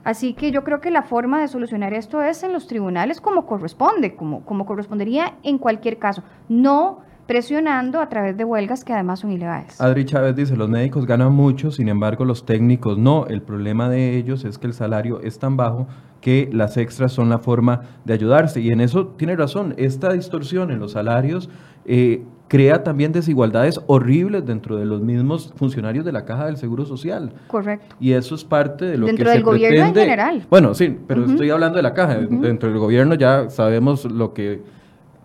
Así 0.04 0.32
que 0.34 0.50
yo 0.50 0.64
creo 0.64 0.80
que 0.80 0.90
la 0.90 1.02
forma 1.02 1.40
de 1.40 1.48
solucionar 1.48 1.92
esto 1.94 2.22
es 2.22 2.42
en 2.42 2.52
los 2.52 2.66
tribunales 2.66 3.20
como 3.20 3.46
corresponde, 3.46 4.16
como, 4.16 4.44
como 4.44 4.66
correspondería 4.66 5.34
en 5.42 5.58
cualquier 5.58 5.98
caso. 5.98 6.24
No 6.48 7.00
presionando 7.26 8.00
a 8.00 8.08
través 8.08 8.36
de 8.36 8.44
huelgas 8.44 8.84
que 8.84 8.92
además 8.92 9.20
son 9.20 9.32
ilegales. 9.32 9.80
Adri 9.80 10.04
Chávez 10.04 10.36
dice, 10.36 10.56
los 10.56 10.68
médicos 10.68 11.06
ganan 11.06 11.32
mucho, 11.32 11.70
sin 11.70 11.88
embargo 11.88 12.24
los 12.24 12.44
técnicos 12.44 12.98
no. 12.98 13.26
El 13.26 13.42
problema 13.42 13.88
de 13.88 14.16
ellos 14.16 14.44
es 14.44 14.58
que 14.58 14.66
el 14.66 14.74
salario 14.74 15.20
es 15.20 15.38
tan 15.38 15.56
bajo 15.56 15.86
que 16.20 16.48
las 16.52 16.76
extras 16.76 17.12
son 17.12 17.28
la 17.28 17.38
forma 17.38 17.82
de 18.04 18.14
ayudarse. 18.14 18.60
Y 18.60 18.68
en 18.68 18.80
eso 18.80 19.08
tiene 19.08 19.36
razón, 19.36 19.74
esta 19.76 20.12
distorsión 20.12 20.70
en 20.70 20.78
los 20.78 20.92
salarios 20.92 21.50
eh, 21.84 22.22
crea 22.48 22.82
también 22.84 23.12
desigualdades 23.12 23.80
horribles 23.86 24.44
dentro 24.44 24.76
de 24.76 24.84
los 24.84 25.00
mismos 25.00 25.52
funcionarios 25.56 26.04
de 26.04 26.12
la 26.12 26.24
Caja 26.24 26.46
del 26.46 26.56
Seguro 26.56 26.84
Social. 26.84 27.32
Correcto. 27.46 27.96
Y 27.98 28.12
eso 28.12 28.34
es 28.34 28.44
parte 28.44 28.84
de 28.84 28.98
lo 28.98 29.06
que 29.06 29.12
se 29.12 29.16
Dentro 29.16 29.32
del 29.32 29.42
gobierno 29.42 29.86
en 29.86 29.94
general. 29.94 30.46
Bueno, 30.50 30.74
sí, 30.74 30.96
pero 31.06 31.24
estoy 31.24 31.50
hablando 31.50 31.76
de 31.76 31.82
la 31.82 31.94
Caja. 31.94 32.16
Dentro 32.16 32.68
del 32.68 32.78
gobierno 32.78 33.14
ya 33.14 33.48
sabemos 33.48 34.04
lo 34.04 34.34
que 34.34 34.62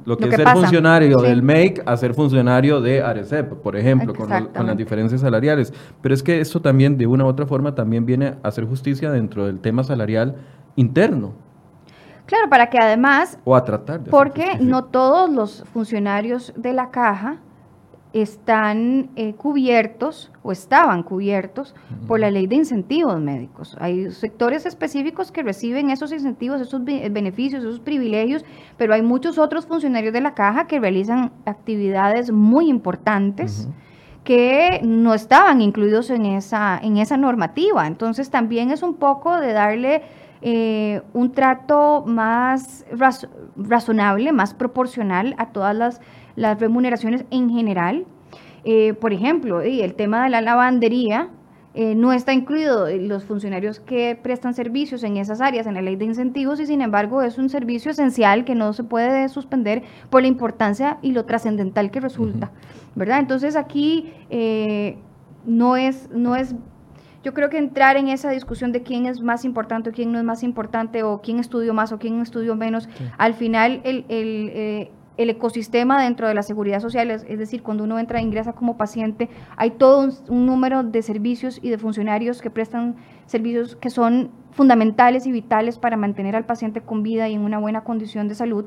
lo 0.08 0.18
que, 0.18 0.30
es 0.30 0.36
ser 0.38 0.48
funcionario 0.48 1.18
del 1.18 1.44
MEIC 1.44 1.84
a 1.86 1.98
ser 1.98 2.14
funcionario 2.14 2.80
de 2.80 3.02
ARECEP, 3.02 3.56
por 3.56 3.76
ejemplo, 3.76 4.14
con, 4.16 4.30
las 4.30 4.78
diferencias 4.78 5.20
salariales. 5.20 5.74
Pero 6.02 6.16
es 6.16 6.24
que 6.24 6.40
eso 6.40 6.62
también, 6.62 6.98
de 6.98 7.06
una 7.06 7.26
u 7.26 7.28
otra 7.28 7.46
forma, 7.46 7.76
también 7.76 8.06
viene 8.06 8.28
a 8.42 8.48
hacer 8.48 8.64
justicia 8.64 9.12
dentro 9.12 9.46
del 9.46 9.60
tema 9.60 9.84
salarial 9.84 10.38
interno. 10.78 11.34
Claro, 12.26 12.50
para 12.50 12.70
que 12.70 12.78
además... 12.78 13.38
O 13.44 13.54
a 13.54 13.66
tratar 13.66 14.00
de 14.00 14.10
Porque 14.10 14.58
no 14.62 14.86
todos 14.86 15.30
los 15.30 15.66
funcionarios 15.74 16.54
de 16.56 16.72
la 16.72 16.90
caja 16.90 17.40
están 18.14 19.10
eh, 19.16 19.34
cubiertos 19.34 20.32
o 20.42 20.52
estaban 20.52 21.04
cubiertos 21.04 21.76
por 22.08 22.20
la 22.20 22.32
ley 22.32 22.48
de 22.48 22.56
incentivos 22.56 23.20
médicos. 23.20 23.76
Hay 23.80 24.12
sectores 24.12 24.66
específicos 24.66 25.32
que 25.32 25.44
reciben 25.44 25.90
esos 25.90 26.12
incentivos, 26.12 26.62
esos 26.62 26.84
beneficios, 26.84 27.64
esos 27.64 27.80
privilegios, 27.80 28.46
pero 28.78 28.94
hay 28.94 29.02
muchos 29.02 29.38
otros 29.38 29.66
funcionarios 29.66 30.14
de 30.14 30.22
la 30.22 30.34
caja 30.34 30.68
que 30.68 30.80
realizan 30.80 31.32
actividades 31.46 32.32
muy 32.32 32.70
importantes 32.70 33.68
que 34.24 34.82
no 34.84 35.14
estaban 35.14 35.62
incluidos 35.62 36.10
en 36.10 36.26
esa, 36.26 36.78
en 36.84 36.98
esa 36.98 37.16
normativa. 37.16 37.88
Entonces 37.88 38.30
también 38.30 38.72
es 38.72 38.84
un 38.84 38.96
poco 38.96 39.40
de 39.40 39.54
darle 39.54 40.02
eh, 40.42 41.02
un 41.14 41.32
trato 41.32 42.04
más 42.06 42.86
razonable, 43.56 44.32
más 44.34 44.54
proporcional 44.54 45.34
a 45.38 45.48
todas 45.48 45.76
las, 45.76 46.02
las 46.38 46.58
remuneraciones 46.62 47.26
en 47.32 47.50
general. 47.50 48.06
Eh, 48.64 48.94
por 48.94 49.12
ejemplo, 49.12 49.60
el 49.60 49.94
tema 49.96 50.24
de 50.24 50.30
la 50.30 50.40
lavandería, 50.40 51.30
eh, 51.80 51.94
no 51.94 52.12
está 52.12 52.34
incluido 52.34 52.88
los 52.90 53.24
funcionarios 53.24 53.80
que 53.80 54.18
prestan 54.20 54.56
servicios 54.56 55.04
en 55.04 55.18
esas 55.18 55.42
áreas 55.42 55.68
en 55.68 55.76
la 55.76 55.82
ley 55.84 55.96
de 55.96 56.06
incentivos 56.06 56.60
y 56.60 56.66
sin 56.66 56.82
embargo 56.82 57.22
es 57.22 57.38
un 57.38 57.50
servicio 57.50 57.92
esencial 57.92 58.46
que 58.46 58.56
no 58.56 58.74
se 58.74 58.84
puede 58.84 59.30
suspender 59.30 59.84
por 60.10 60.24
la 60.24 60.28
importancia 60.28 60.98
y 61.04 61.12
lo 61.12 61.26
trascendental 61.26 61.92
que 61.92 62.00
resulta, 62.00 62.52
¿verdad? 62.96 63.20
Entonces 63.20 63.56
aquí 63.56 64.12
eh, 64.32 64.98
no 65.46 65.78
es, 65.78 66.10
no 66.10 66.36
es 66.36 66.56
yo 67.24 67.36
creo 67.36 67.52
que 67.52 67.60
entrar 67.60 67.96
en 67.96 68.08
esa 68.08 68.32
discusión 68.32 68.72
de 68.72 68.82
quién 68.82 69.06
es 69.06 69.22
más 69.22 69.46
importante 69.46 69.92
o 69.92 69.94
quién 69.94 70.12
no 70.12 70.18
es 70.18 70.24
más 70.24 70.42
importante 70.42 71.04
o 71.04 71.22
quién 71.22 71.38
estudió 71.40 71.76
más 71.76 71.92
o 71.92 72.00
quién 72.00 72.22
estudió 72.22 72.56
menos, 72.56 72.90
al 73.20 73.36
final 73.36 73.82
el, 73.84 74.06
el, 74.10 74.50
eh, 74.54 74.92
el 75.18 75.30
ecosistema 75.32 76.02
dentro 76.02 76.28
de 76.28 76.34
la 76.34 76.44
seguridad 76.44 76.80
social, 76.80 77.10
es, 77.12 77.26
decir, 77.40 77.64
cuando 77.64 77.84
uno 77.84 78.00
entra 78.00 78.20
e 78.20 78.22
ingresa 78.22 78.54
como 78.54 78.78
paciente, 78.78 79.30
hay 79.56 79.72
todo 79.72 80.10
un, 80.30 80.46
número 80.46 80.84
de 80.84 81.02
servicios 81.02 81.60
y 81.62 81.70
de 81.70 81.78
funcionarios 81.78 82.42
que 82.42 82.50
prestan 82.50 82.96
servicios 83.26 83.76
que 83.76 83.90
son 83.90 84.30
fundamentales 84.52 85.26
y 85.26 85.32
vitales 85.32 85.80
para 85.80 85.98
mantener 85.98 86.36
al 86.36 86.46
paciente 86.46 86.82
con 86.82 87.04
vida 87.04 87.28
y 87.28 87.34
en 87.34 87.42
una 87.42 87.58
buena 87.58 87.84
condición 87.84 88.28
de 88.28 88.36
salud. 88.36 88.66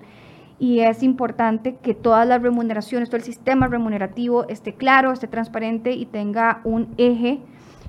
Y 0.59 0.81
es 0.81 1.03
importante 1.03 1.77
que 1.77 1.95
todas 1.95 2.29
las 2.29 2.43
remuneraciones, 2.43 3.09
todo 3.09 3.17
el 3.17 3.23
sistema 3.23 3.67
remunerativo 3.69 4.47
esté 4.49 4.75
claro, 4.75 5.13
esté 5.13 5.27
transparente 5.27 5.93
y 5.93 6.05
tenga 6.05 6.61
un 6.65 6.89
eje 6.99 7.41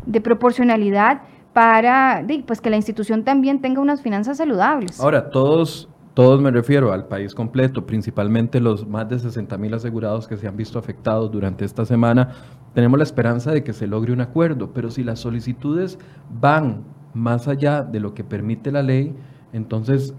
de 0.05 0.21
proporcionalidad 0.21 1.21
para 1.53 2.25
pues, 2.47 2.61
que 2.61 2.69
la 2.69 2.77
institución 2.77 3.23
también 3.23 3.59
tenga 3.59 3.81
unas 3.81 4.01
finanzas 4.01 4.37
saludables. 4.37 4.99
Ahora, 5.01 5.29
todos 5.31 5.89
todos 6.13 6.41
me 6.41 6.51
refiero 6.51 6.91
al 6.91 7.07
país 7.07 7.33
completo, 7.33 7.85
principalmente 7.85 8.59
los 8.59 8.85
más 8.85 9.07
de 9.07 9.17
60 9.17 9.57
mil 9.57 9.73
asegurados 9.73 10.27
que 10.27 10.35
se 10.35 10.47
han 10.47 10.57
visto 10.57 10.77
afectados 10.77 11.31
durante 11.31 11.63
esta 11.63 11.85
semana. 11.85 12.29
Tenemos 12.73 12.97
la 12.97 13.03
esperanza 13.03 13.51
de 13.51 13.63
que 13.63 13.71
se 13.71 13.87
logre 13.87 14.11
un 14.11 14.19
acuerdo, 14.19 14.71
pero 14.73 14.91
si 14.91 15.03
las 15.03 15.19
solicitudes 15.19 15.97
van 16.29 16.83
más 17.13 17.47
allá 17.47 17.83
de 17.83 18.01
lo 18.01 18.13
que 18.13 18.23
permite 18.25 18.71
la 18.71 18.83
ley, 18.83 19.15
entonces 19.53 20.13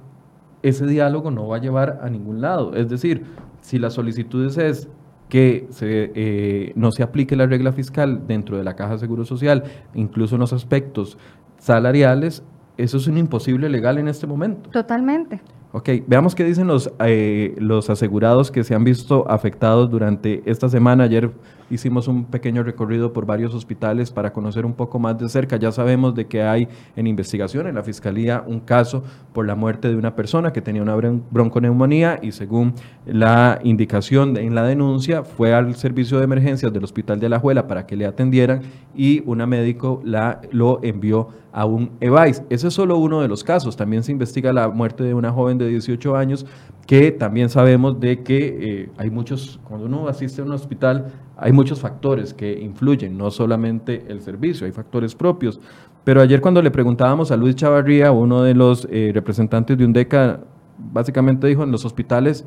ese 0.63 0.87
diálogo 0.87 1.31
no 1.31 1.47
va 1.49 1.57
a 1.57 1.61
llevar 1.61 2.01
a 2.03 2.09
ningún 2.09 2.41
lado. 2.41 2.75
Es 2.75 2.89
decir, 2.89 3.25
si 3.61 3.79
las 3.79 3.93
solicitudes 3.93 4.57
es 4.57 4.89
que 5.29 5.67
se, 5.71 6.13
eh, 6.15 6.73
no 6.75 6.91
se 6.93 7.03
aplique 7.03 7.37
la 7.37 7.47
regla 7.47 7.73
fiscal 7.73 8.27
dentro 8.27 8.57
de 8.57 8.65
la 8.65 8.77
Caja 8.77 8.93
de 8.93 8.99
Seguro 8.99 9.25
Social, 9.25 9.65
incluso 9.95 10.37
en 10.37 10.41
los 10.41 10.53
aspectos 10.53 11.19
salariales, 11.59 12.43
eso 12.77 12.97
es 12.97 13.07
un 13.07 13.19
imposible 13.19 13.69
legal 13.69 13.99
en 13.99 14.09
este 14.09 14.27
momento. 14.27 14.71
Totalmente. 14.71 15.41
Ok, 15.75 15.89
veamos 16.07 16.35
qué 16.35 16.45
dicen 16.45 16.67
los, 16.67 16.93
eh, 17.01 17.55
los 17.59 17.89
asegurados 17.89 18.51
que 18.51 18.63
se 18.63 18.75
han 18.75 18.85
visto 18.85 19.27
afectados 19.31 19.91
durante 19.91 20.43
esta 20.45 20.69
semana. 20.69 21.05
Ayer 21.05 21.31
hicimos 21.73 22.07
un 22.07 22.27
pequeño 22.27 22.63
recorrido 22.63 23.13
por 23.13 23.25
varios 23.25 23.55
hospitales 23.55 24.11
para 24.11 24.33
conocer 24.33 24.67
un 24.67 24.75
poco 24.75 24.99
más 24.99 25.19
de 25.19 25.29
cerca. 25.29 25.57
Ya 25.57 25.73
sabemos 25.73 26.15
de 26.15 26.27
que 26.27 26.43
hay 26.43 26.69
en 26.97 27.07
investigación 27.07 27.67
en 27.67 27.75
la 27.75 27.83
Fiscalía 27.83 28.45
un 28.47 28.61
caso 28.61 29.03
por 29.33 29.47
la 29.47 29.55
muerte 29.55 29.89
de 29.89 29.97
una 29.97 30.15
persona 30.15 30.53
que 30.53 30.61
tenía 30.61 30.83
una 30.83 30.95
bronconeumonía 30.95 32.19
y 32.23 32.33
según 32.33 32.75
la 33.07 33.59
indicación 33.63 34.37
en 34.37 34.55
la 34.55 34.65
denuncia 34.65 35.25
fue 35.25 35.55
al 35.55 35.75
servicio 35.75 36.19
de 36.19 36.25
emergencias 36.25 36.73
del 36.73 36.85
Hospital 36.85 37.19
de 37.19 37.27
Alajuela 37.27 37.67
para 37.67 37.87
que 37.87 37.97
le 37.97 38.07
atendieran 38.07 38.61
y 38.95 39.23
una 39.25 39.47
médico 39.47 40.01
la, 40.05 40.43
lo 40.51 40.81
envió 40.83 41.29
a 41.53 41.67
un 41.67 41.91
EVAIS. 42.01 42.43
Ese 42.51 42.69
es 42.69 42.75
solo 42.75 42.97
uno 42.97 43.21
de 43.21 43.29
los 43.29 43.45
casos. 43.45 43.77
También 43.77 44.03
se 44.03 44.13
investiga 44.13 44.53
la 44.53 44.69
muerte 44.69 45.05
de 45.05 45.15
una 45.15 45.31
joven 45.31 45.59
de 45.59 45.69
18 45.69 46.17
años 46.17 46.47
que 46.87 47.13
también 47.13 47.49
sabemos 47.49 48.01
de 48.01 48.23
que 48.23 48.59
eh, 48.61 48.91
hay 48.97 49.11
muchos, 49.11 49.61
cuando 49.65 49.87
uno 49.87 50.09
asiste 50.09 50.41
a 50.41 50.45
un 50.45 50.53
hospital, 50.53 51.13
hay 51.43 51.53
muchos 51.53 51.81
factores 51.81 52.33
que 52.33 52.61
influyen, 52.61 53.19
no 53.19 53.31
solamente 53.33 54.05
el 54.09 54.21
servicio, 54.21 54.65
hay 54.65 54.73
factores 54.73 55.15
propios. 55.15 55.59
Pero 56.05 56.21
ayer 56.21 56.41
cuando 56.41 56.63
le 56.63 56.71
preguntábamos 56.71 57.33
a 57.33 57.37
Luis 57.37 57.57
Chavarría, 57.57 58.13
uno 58.13 58.43
de 58.43 58.55
los 58.55 58.87
eh, 58.91 59.11
representantes 59.13 59.77
de 59.77 59.85
UNDECA, 59.85 60.41
básicamente 60.79 61.49
dijo, 61.49 61.65
en 61.65 61.73
los 61.73 61.85
hospitales 61.85 62.45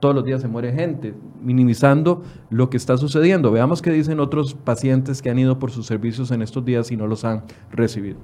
todos 0.00 0.14
los 0.14 0.24
días 0.24 0.40
se 0.40 0.48
muere 0.48 0.72
gente, 0.72 1.12
minimizando 1.42 2.22
lo 2.50 2.70
que 2.70 2.76
está 2.76 2.96
sucediendo. 2.96 3.50
Veamos 3.50 3.82
qué 3.82 3.90
dicen 3.90 4.20
otros 4.20 4.54
pacientes 4.54 5.20
que 5.20 5.28
han 5.28 5.38
ido 5.38 5.58
por 5.58 5.70
sus 5.70 5.86
servicios 5.86 6.30
en 6.30 6.40
estos 6.40 6.64
días 6.64 6.90
y 6.90 6.96
no 6.96 7.06
los 7.06 7.24
han 7.24 7.42
recibido. 7.70 8.18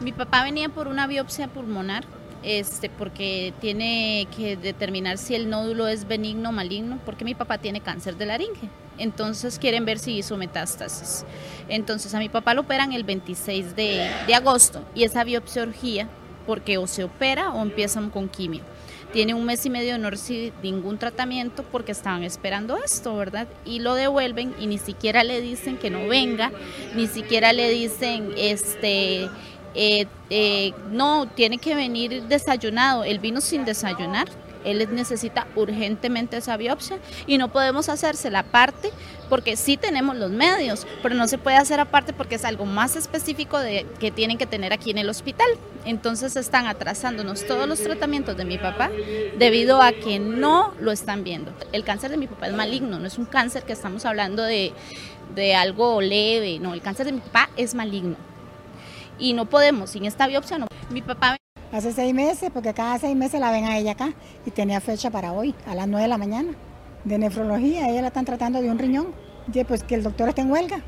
Mi 0.00 0.12
papá 0.12 0.42
venía 0.44 0.68
por 0.70 0.88
una 0.88 1.06
biopsia 1.06 1.48
pulmonar 1.48 2.04
este, 2.42 2.90
porque 2.90 3.52
tiene 3.60 4.28
que 4.36 4.56
determinar 4.56 5.18
si 5.18 5.34
el 5.34 5.50
nódulo 5.50 5.88
es 5.88 6.06
benigno 6.06 6.50
o 6.50 6.52
maligno, 6.52 6.98
porque 7.04 7.24
mi 7.24 7.34
papá 7.34 7.58
tiene 7.58 7.80
cáncer 7.80 8.16
de 8.16 8.26
laringe. 8.26 8.68
Entonces 8.98 9.58
quieren 9.58 9.84
ver 9.84 9.98
si 9.98 10.18
hizo 10.18 10.36
metástasis. 10.36 11.24
Entonces 11.68 12.14
a 12.14 12.18
mi 12.18 12.28
papá 12.28 12.54
lo 12.54 12.62
operan 12.62 12.92
el 12.92 13.04
26 13.04 13.76
de, 13.76 14.10
de 14.26 14.34
agosto 14.34 14.82
y 14.94 15.04
esa 15.04 15.24
biopsia 15.24 16.08
porque 16.46 16.78
o 16.78 16.86
se 16.86 17.04
opera 17.04 17.50
o 17.50 17.62
empiezan 17.62 18.10
con 18.10 18.28
quimio. 18.28 18.62
Tiene 19.12 19.32
un 19.32 19.44
mes 19.44 19.64
y 19.64 19.70
medio 19.70 19.92
de 19.92 19.98
no 19.98 20.10
recibir 20.10 20.52
ningún 20.62 20.98
tratamiento 20.98 21.62
porque 21.70 21.92
estaban 21.92 22.24
esperando 22.24 22.76
esto, 22.76 23.16
¿verdad? 23.16 23.46
Y 23.64 23.78
lo 23.78 23.94
devuelven 23.94 24.54
y 24.58 24.66
ni 24.66 24.78
siquiera 24.78 25.22
le 25.22 25.40
dicen 25.40 25.76
que 25.76 25.88
no 25.88 26.08
venga, 26.08 26.50
ni 26.96 27.06
siquiera 27.06 27.52
le 27.52 27.70
dicen, 27.70 28.32
este, 28.36 29.28
eh, 29.74 30.06
eh, 30.30 30.72
no, 30.90 31.28
tiene 31.28 31.58
que 31.58 31.76
venir 31.76 32.24
desayunado. 32.24 33.04
Él 33.04 33.20
vino 33.20 33.40
sin 33.40 33.64
desayunar. 33.64 34.28
Él 34.64 34.88
necesita 34.92 35.46
urgentemente 35.54 36.36
esa 36.36 36.56
biopsia 36.56 36.98
y 37.26 37.38
no 37.38 37.52
podemos 37.52 37.88
hacerse 37.88 38.34
aparte 38.34 38.90
porque 39.28 39.56
sí 39.56 39.76
tenemos 39.76 40.16
los 40.16 40.30
medios, 40.30 40.86
pero 41.02 41.14
no 41.14 41.28
se 41.28 41.38
puede 41.38 41.56
hacer 41.56 41.80
aparte 41.80 42.12
porque 42.12 42.34
es 42.34 42.44
algo 42.44 42.66
más 42.66 42.96
específico 42.96 43.58
de, 43.58 43.86
que 43.98 44.10
tienen 44.10 44.38
que 44.38 44.46
tener 44.46 44.72
aquí 44.72 44.90
en 44.90 44.98
el 44.98 45.08
hospital. 45.08 45.48
Entonces 45.84 46.36
están 46.36 46.66
atrasándonos 46.66 47.46
todos 47.46 47.68
los 47.68 47.80
tratamientos 47.80 48.36
de 48.36 48.44
mi 48.44 48.58
papá 48.58 48.90
debido 49.38 49.82
a 49.82 49.92
que 49.92 50.18
no 50.18 50.74
lo 50.80 50.92
están 50.92 51.24
viendo. 51.24 51.52
El 51.72 51.84
cáncer 51.84 52.10
de 52.10 52.16
mi 52.16 52.26
papá 52.26 52.48
es 52.48 52.54
maligno, 52.54 52.98
no 52.98 53.06
es 53.06 53.18
un 53.18 53.26
cáncer 53.26 53.64
que 53.64 53.72
estamos 53.72 54.04
hablando 54.04 54.42
de, 54.42 54.72
de 55.34 55.54
algo 55.54 56.00
leve, 56.00 56.58
no, 56.58 56.74
el 56.74 56.80
cáncer 56.80 57.06
de 57.06 57.12
mi 57.12 57.20
papá 57.20 57.50
es 57.56 57.74
maligno 57.74 58.16
y 59.18 59.32
no 59.32 59.46
podemos, 59.46 59.90
sin 59.90 60.04
esta 60.04 60.26
biopsia 60.26 60.58
no. 60.58 60.66
Mi 60.90 61.02
papá... 61.02 61.36
Hace 61.74 61.92
seis 61.92 62.14
meses, 62.14 62.50
porque 62.54 62.72
cada 62.72 63.00
seis 63.00 63.16
meses 63.16 63.40
la 63.40 63.50
ven 63.50 63.64
a 63.64 63.76
ella 63.76 63.92
acá 63.92 64.14
y 64.46 64.52
tenía 64.52 64.80
fecha 64.80 65.10
para 65.10 65.32
hoy, 65.32 65.56
a 65.66 65.74
las 65.74 65.88
nueve 65.88 66.02
de 66.02 66.08
la 66.08 66.18
mañana, 66.18 66.52
de 67.02 67.18
nefrología. 67.18 67.88
Ella 67.88 68.00
la 68.00 68.06
están 68.06 68.24
tratando 68.24 68.62
de 68.62 68.70
un 68.70 68.78
riñón. 68.78 69.08
Y 69.52 69.64
pues 69.64 69.82
que 69.82 69.96
el 69.96 70.04
doctor 70.04 70.28
está 70.28 70.42
en 70.42 70.52
huelga 70.52 70.82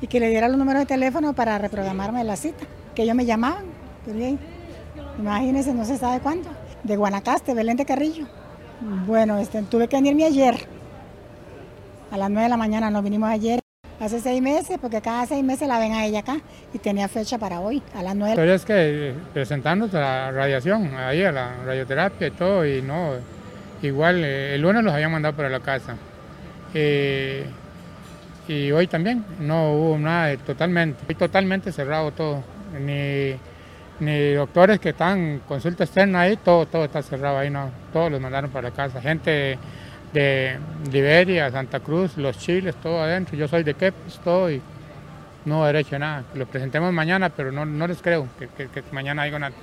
y 0.00 0.06
que 0.06 0.20
le 0.20 0.28
diera 0.28 0.46
los 0.46 0.56
números 0.56 0.82
de 0.82 0.86
teléfono 0.86 1.32
para 1.32 1.58
reprogramarme 1.58 2.22
la 2.22 2.36
cita, 2.36 2.64
que 2.94 3.02
ellos 3.02 3.16
me 3.16 3.26
llamaban. 3.26 3.64
imagínense, 5.18 5.74
no 5.74 5.84
se 5.84 5.98
sabe 5.98 6.20
cuándo. 6.20 6.48
De 6.84 6.96
Guanacaste, 6.96 7.52
Belén 7.52 7.76
de 7.76 7.84
Carrillo. 7.84 8.28
Bueno, 9.04 9.36
este, 9.38 9.62
tuve 9.62 9.88
que 9.88 9.96
venirme 9.96 10.26
ayer. 10.26 10.68
A 12.12 12.16
las 12.16 12.30
nueve 12.30 12.44
de 12.44 12.50
la 12.50 12.56
mañana 12.56 12.88
nos 12.88 13.02
vinimos 13.02 13.28
ayer. 13.28 13.65
Hace 13.98 14.20
seis 14.20 14.42
meses, 14.42 14.78
porque 14.80 15.00
cada 15.00 15.24
seis 15.26 15.42
meses 15.42 15.66
la 15.66 15.78
ven 15.78 15.92
a 15.92 16.04
ella 16.04 16.20
acá 16.20 16.36
y 16.74 16.78
tenía 16.78 17.08
fecha 17.08 17.38
para 17.38 17.60
hoy, 17.60 17.82
a 17.94 18.02
las 18.02 18.14
nueve. 18.14 18.34
Pero 18.36 18.52
es 18.52 18.64
que 18.64 19.14
presentándose 19.32 19.96
la 19.96 20.30
radiación, 20.32 20.94
ahí 20.96 21.22
a 21.24 21.32
la 21.32 21.54
radioterapia 21.64 22.26
y 22.26 22.30
todo, 22.32 22.66
y 22.66 22.82
no, 22.82 23.12
igual 23.82 24.22
eh, 24.22 24.54
el 24.54 24.60
lunes 24.60 24.84
los 24.84 24.92
habían 24.92 25.12
mandado 25.12 25.34
para 25.34 25.48
la 25.48 25.60
casa. 25.60 25.96
Eh, 26.74 27.46
y 28.48 28.70
hoy 28.70 28.86
también 28.86 29.24
no 29.40 29.72
hubo 29.72 29.98
nada, 29.98 30.36
totalmente, 30.36 31.14
totalmente 31.14 31.72
cerrado 31.72 32.12
todo. 32.12 32.44
Ni, 32.78 33.34
ni 34.00 34.34
doctores 34.34 34.78
que 34.78 34.90
están 34.90 35.40
consulta 35.48 35.84
externa 35.84 36.20
ahí, 36.20 36.36
todo, 36.36 36.66
todo 36.66 36.84
está 36.84 37.00
cerrado 37.00 37.38
ahí, 37.38 37.48
no, 37.48 37.70
todos 37.94 38.10
los 38.12 38.20
mandaron 38.20 38.50
para 38.50 38.68
la 38.68 38.74
casa. 38.74 39.00
Gente 39.00 39.58
de 40.16 40.56
Liberia, 40.90 41.50
Santa 41.50 41.80
Cruz, 41.80 42.16
los 42.16 42.38
chiles, 42.38 42.74
todo 42.76 43.02
adentro. 43.02 43.36
Yo 43.36 43.46
soy 43.48 43.62
de 43.62 43.74
Quepes, 43.74 44.18
todo 44.24 44.48
no 45.44 45.68
he 45.68 45.78
hecho 45.78 45.98
nada. 45.98 46.24
Lo 46.34 46.46
presentemos 46.46 46.90
mañana, 46.92 47.28
pero 47.28 47.52
no, 47.52 47.66
no 47.66 47.86
les 47.86 48.00
creo 48.00 48.26
que, 48.38 48.82
mañana 48.92 49.22
haya 49.22 49.38
nada. 49.38 49.54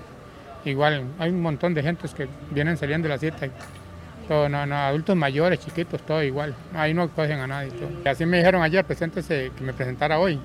Igual, 0.63 1.05
hay 1.17 1.31
un 1.31 1.41
montón 1.41 1.73
de 1.73 1.81
gentes 1.81 2.13
que 2.13 2.27
vienen 2.51 2.77
saliendo 2.77 3.07
de 3.07 3.15
la 3.15 3.17
cita. 3.17 3.47
Todo, 4.27 4.47
no, 4.47 4.65
no, 4.67 4.75
adultos 4.75 5.15
mayores, 5.15 5.59
chiquitos, 5.59 6.01
todo 6.03 6.21
igual. 6.21 6.53
Ahí 6.75 6.93
no 6.93 7.09
cogen 7.09 7.39
a 7.39 7.47
nadie. 7.47 7.71
Y 8.05 8.07
así 8.07 8.25
me 8.25 8.37
dijeron 8.37 8.61
ayer, 8.61 8.85
preséntese, 8.85 9.51
que 9.57 9.63
me 9.63 9.73
presentara 9.73 10.19
hoy. 10.19 10.39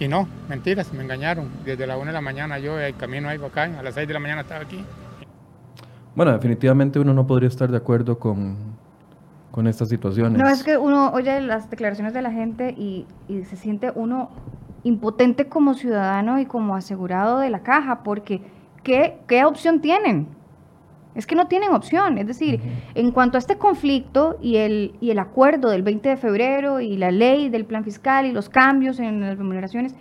Y 0.00 0.08
no, 0.08 0.26
mentiras, 0.48 0.90
me 0.92 1.04
engañaron. 1.04 1.50
Desde 1.64 1.86
la 1.86 1.98
una 1.98 2.06
de 2.06 2.14
la 2.14 2.20
mañana 2.22 2.58
yo 2.58 2.80
el 2.80 2.96
camino 2.96 3.28
ahí 3.28 3.38
acá, 3.44 3.64
a 3.64 3.82
las 3.82 3.94
6 3.94 4.08
de 4.08 4.14
la 4.14 4.20
mañana 4.20 4.40
estaba 4.40 4.62
aquí. 4.62 4.84
Bueno, 6.16 6.32
definitivamente 6.32 6.98
uno 6.98 7.12
no 7.12 7.26
podría 7.26 7.48
estar 7.48 7.70
de 7.70 7.76
acuerdo 7.76 8.18
con 8.18 8.56
con 9.54 9.68
estas 9.68 9.88
situaciones. 9.88 10.36
No, 10.36 10.48
es 10.48 10.64
que 10.64 10.76
uno 10.76 11.12
oye 11.12 11.40
las 11.40 11.70
declaraciones 11.70 12.12
de 12.12 12.20
la 12.22 12.32
gente 12.32 12.74
y, 12.76 13.06
y 13.28 13.44
se 13.44 13.54
siente 13.54 13.92
uno 13.94 14.30
impotente 14.82 15.48
como 15.48 15.74
ciudadano 15.74 16.40
y 16.40 16.44
como 16.44 16.74
asegurado 16.74 17.38
de 17.38 17.50
la 17.50 17.60
caja, 17.60 18.02
porque 18.02 18.42
¿qué, 18.82 19.20
qué 19.28 19.44
opción 19.44 19.80
tienen? 19.80 20.26
Es 21.14 21.24
que 21.24 21.36
no 21.36 21.46
tienen 21.46 21.70
opción. 21.70 22.18
Es 22.18 22.26
decir, 22.26 22.60
en 22.96 23.12
cuanto 23.12 23.36
a 23.36 23.38
este 23.38 23.56
conflicto 23.56 24.38
y 24.42 24.56
el, 24.56 24.96
y 25.00 25.10
el 25.10 25.20
acuerdo 25.20 25.70
del 25.70 25.84
20 25.84 26.08
de 26.08 26.16
febrero 26.16 26.80
y 26.80 26.96
la 26.96 27.12
ley 27.12 27.48
del 27.48 27.64
plan 27.64 27.84
fiscal 27.84 28.26
y 28.26 28.32
los 28.32 28.48
cambios 28.48 28.98
en 28.98 29.20
las 29.20 29.38
remuneraciones, 29.38 29.94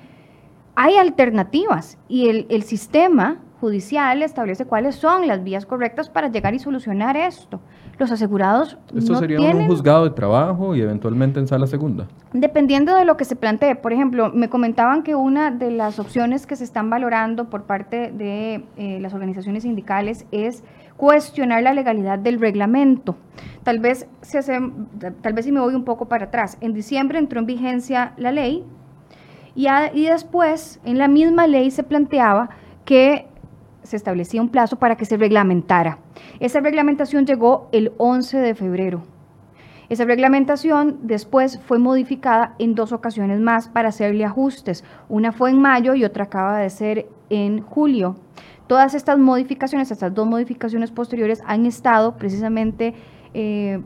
hay 0.73 0.95
alternativas 0.97 1.99
y 2.07 2.29
el, 2.29 2.47
el 2.49 2.63
sistema 2.63 3.37
judicial 3.61 4.23
establece 4.23 4.65
cuáles 4.65 4.95
son 4.95 5.27
las 5.27 5.43
vías 5.43 5.67
correctas 5.67 6.09
para 6.09 6.29
llegar 6.29 6.55
y 6.55 6.59
solucionar 6.59 7.15
esto. 7.15 7.61
Los 8.03 8.11
asegurados 8.11 8.77
Esto 8.93 9.13
no 9.13 9.19
sería 9.19 9.37
tienen... 9.37 9.57
un 9.63 9.67
juzgado 9.67 10.03
de 10.03 10.09
trabajo 10.09 10.75
y 10.75 10.81
eventualmente 10.81 11.39
en 11.39 11.47
sala 11.47 11.67
segunda. 11.67 12.05
Dependiendo 12.33 12.95
de 12.97 13.05
lo 13.05 13.15
que 13.15 13.23
se 13.23 13.37
plantee, 13.37 13.75
por 13.75 13.93
ejemplo, 13.93 14.29
me 14.33 14.49
comentaban 14.49 15.03
que 15.03 15.15
una 15.15 15.51
de 15.51 15.71
las 15.71 15.99
opciones 15.99 16.45
que 16.45 16.57
se 16.57 16.65
están 16.65 16.89
valorando 16.89 17.49
por 17.49 17.63
parte 17.63 18.11
de 18.11 18.65
eh, 18.75 18.99
las 18.99 19.13
organizaciones 19.13 19.63
sindicales 19.63 20.25
es 20.31 20.63
cuestionar 20.97 21.63
la 21.63 21.73
legalidad 21.73 22.19
del 22.19 22.41
reglamento. 22.41 23.15
Tal 23.63 23.79
vez, 23.79 24.05
se 24.21 24.37
hace, 24.39 24.59
tal 25.21 25.31
vez 25.33 25.45
si 25.45 25.51
me 25.53 25.61
voy 25.61 25.73
un 25.73 25.85
poco 25.85 26.05
para 26.09 26.25
atrás, 26.25 26.57
en 26.59 26.73
diciembre 26.73 27.19
entró 27.19 27.39
en 27.39 27.45
vigencia 27.45 28.11
la 28.17 28.33
ley 28.33 28.65
y, 29.55 29.67
a- 29.67 29.95
y 29.95 30.07
después 30.07 30.81
en 30.83 30.97
la 30.97 31.07
misma 31.07 31.47
ley 31.47 31.71
se 31.71 31.83
planteaba 31.83 32.49
que 32.85 33.27
se 33.83 33.95
establecía 33.95 34.41
un 34.41 34.49
plazo 34.49 34.77
para 34.77 34.95
que 34.95 35.05
se 35.05 35.17
reglamentara. 35.17 35.99
Esa 36.39 36.59
reglamentación 36.59 37.25
llegó 37.25 37.69
el 37.71 37.93
11 37.97 38.39
de 38.39 38.55
febrero. 38.55 39.03
Esa 39.89 40.05
reglamentación 40.05 40.99
después 41.03 41.59
fue 41.65 41.77
modificada 41.77 42.55
en 42.57 42.73
dos 42.73 42.91
ocasiones 42.93 43.39
más 43.39 43.67
para 43.67 43.89
hacerle 43.89 44.25
ajustes. 44.25 44.83
Una 45.09 45.31
fue 45.31 45.51
en 45.51 45.61
mayo 45.61 45.93
y 45.93 46.03
otra 46.03 46.23
acaba 46.23 46.57
de 46.57 46.69
ser 46.69 47.07
en 47.29 47.61
julio. 47.61 48.15
Todas 48.67 48.95
estas 48.95 49.19
modificaciones, 49.19 49.91
estas 49.91 50.13
dos 50.13 50.25
modificaciones 50.25 50.89
posteriores 50.91 51.43
han 51.45 51.65
estado 51.65 52.15
precisamente 52.15 52.93
eh, 53.33 53.81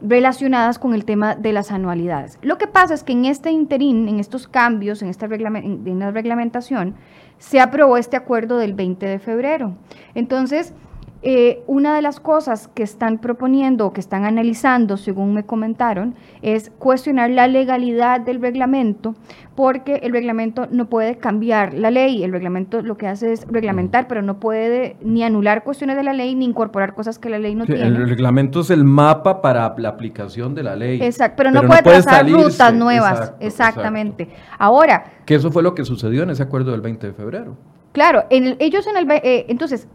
relacionadas 0.00 0.78
con 0.78 0.94
el 0.94 1.04
tema 1.04 1.34
de 1.34 1.52
las 1.52 1.70
anualidades. 1.70 2.38
Lo 2.42 2.58
que 2.58 2.66
pasa 2.66 2.94
es 2.94 3.02
que 3.02 3.12
en 3.12 3.24
este 3.24 3.50
interín, 3.50 4.08
en 4.08 4.20
estos 4.20 4.48
cambios, 4.48 5.02
en 5.02 5.08
esta 5.08 5.26
en 5.26 5.98
la 5.98 6.10
reglamentación, 6.10 6.94
se 7.38 7.60
aprobó 7.60 7.96
este 7.96 8.16
acuerdo 8.16 8.58
del 8.58 8.74
20 8.74 9.06
de 9.06 9.18
febrero. 9.18 9.74
Entonces, 10.14 10.74
eh, 11.22 11.62
una 11.66 11.96
de 11.96 12.02
las 12.02 12.20
cosas 12.20 12.68
que 12.68 12.84
están 12.84 13.18
proponiendo 13.18 13.86
o 13.86 13.92
que 13.92 14.00
están 14.00 14.24
analizando, 14.24 14.96
según 14.96 15.34
me 15.34 15.44
comentaron, 15.44 16.14
es 16.42 16.70
cuestionar 16.78 17.30
la 17.30 17.48
legalidad 17.48 18.20
del 18.20 18.40
reglamento, 18.40 19.16
porque 19.56 19.96
el 20.04 20.12
reglamento 20.12 20.68
no 20.70 20.88
puede 20.88 21.16
cambiar 21.18 21.74
la 21.74 21.90
ley. 21.90 22.22
El 22.22 22.30
reglamento 22.30 22.82
lo 22.82 22.96
que 22.96 23.08
hace 23.08 23.32
es 23.32 23.44
reglamentar, 23.48 24.06
pero 24.06 24.22
no 24.22 24.38
puede 24.38 24.96
ni 25.02 25.24
anular 25.24 25.64
cuestiones 25.64 25.96
de 25.96 26.04
la 26.04 26.12
ley 26.12 26.36
ni 26.36 26.44
incorporar 26.44 26.94
cosas 26.94 27.18
que 27.18 27.28
la 27.28 27.40
ley 27.40 27.56
no 27.56 27.64
Sí, 27.66 27.72
tiene. 27.72 27.88
el 27.88 28.08
reglamento 28.08 28.60
es 28.60 28.70
el 28.70 28.84
mapa 28.84 29.42
para 29.42 29.74
la 29.76 29.88
aplicación 29.88 30.54
de 30.54 30.62
la 30.62 30.76
ley. 30.76 31.02
Exacto, 31.02 31.34
pero, 31.38 31.50
no 31.50 31.62
puede 31.64 31.82
trazar 31.82 32.14
salirse. 32.18 32.44
rutas 32.44 32.74
nuevas. 32.74 33.18
Exacto, 33.18 33.44
exactamente. 33.44 34.28
Ahora. 34.56 35.04
Que 35.26 35.34
eso 35.34 35.50
fue 35.50 35.64
lo 35.64 35.74
que 35.74 35.84
sucedió 35.84 36.22
en 36.22 36.30
ese 36.30 36.44
acuerdo 36.44 36.70
del 36.70 36.80
20 36.80 37.08
de 37.08 37.12
febrero. 37.12 37.56
Claro, 37.90 38.22
en 38.30 38.44
el- 38.46 38.56
ellos 38.60 38.86
en 38.86 38.96
el, 38.96 39.10
eh, 39.10 39.46
entonces, 39.48 39.88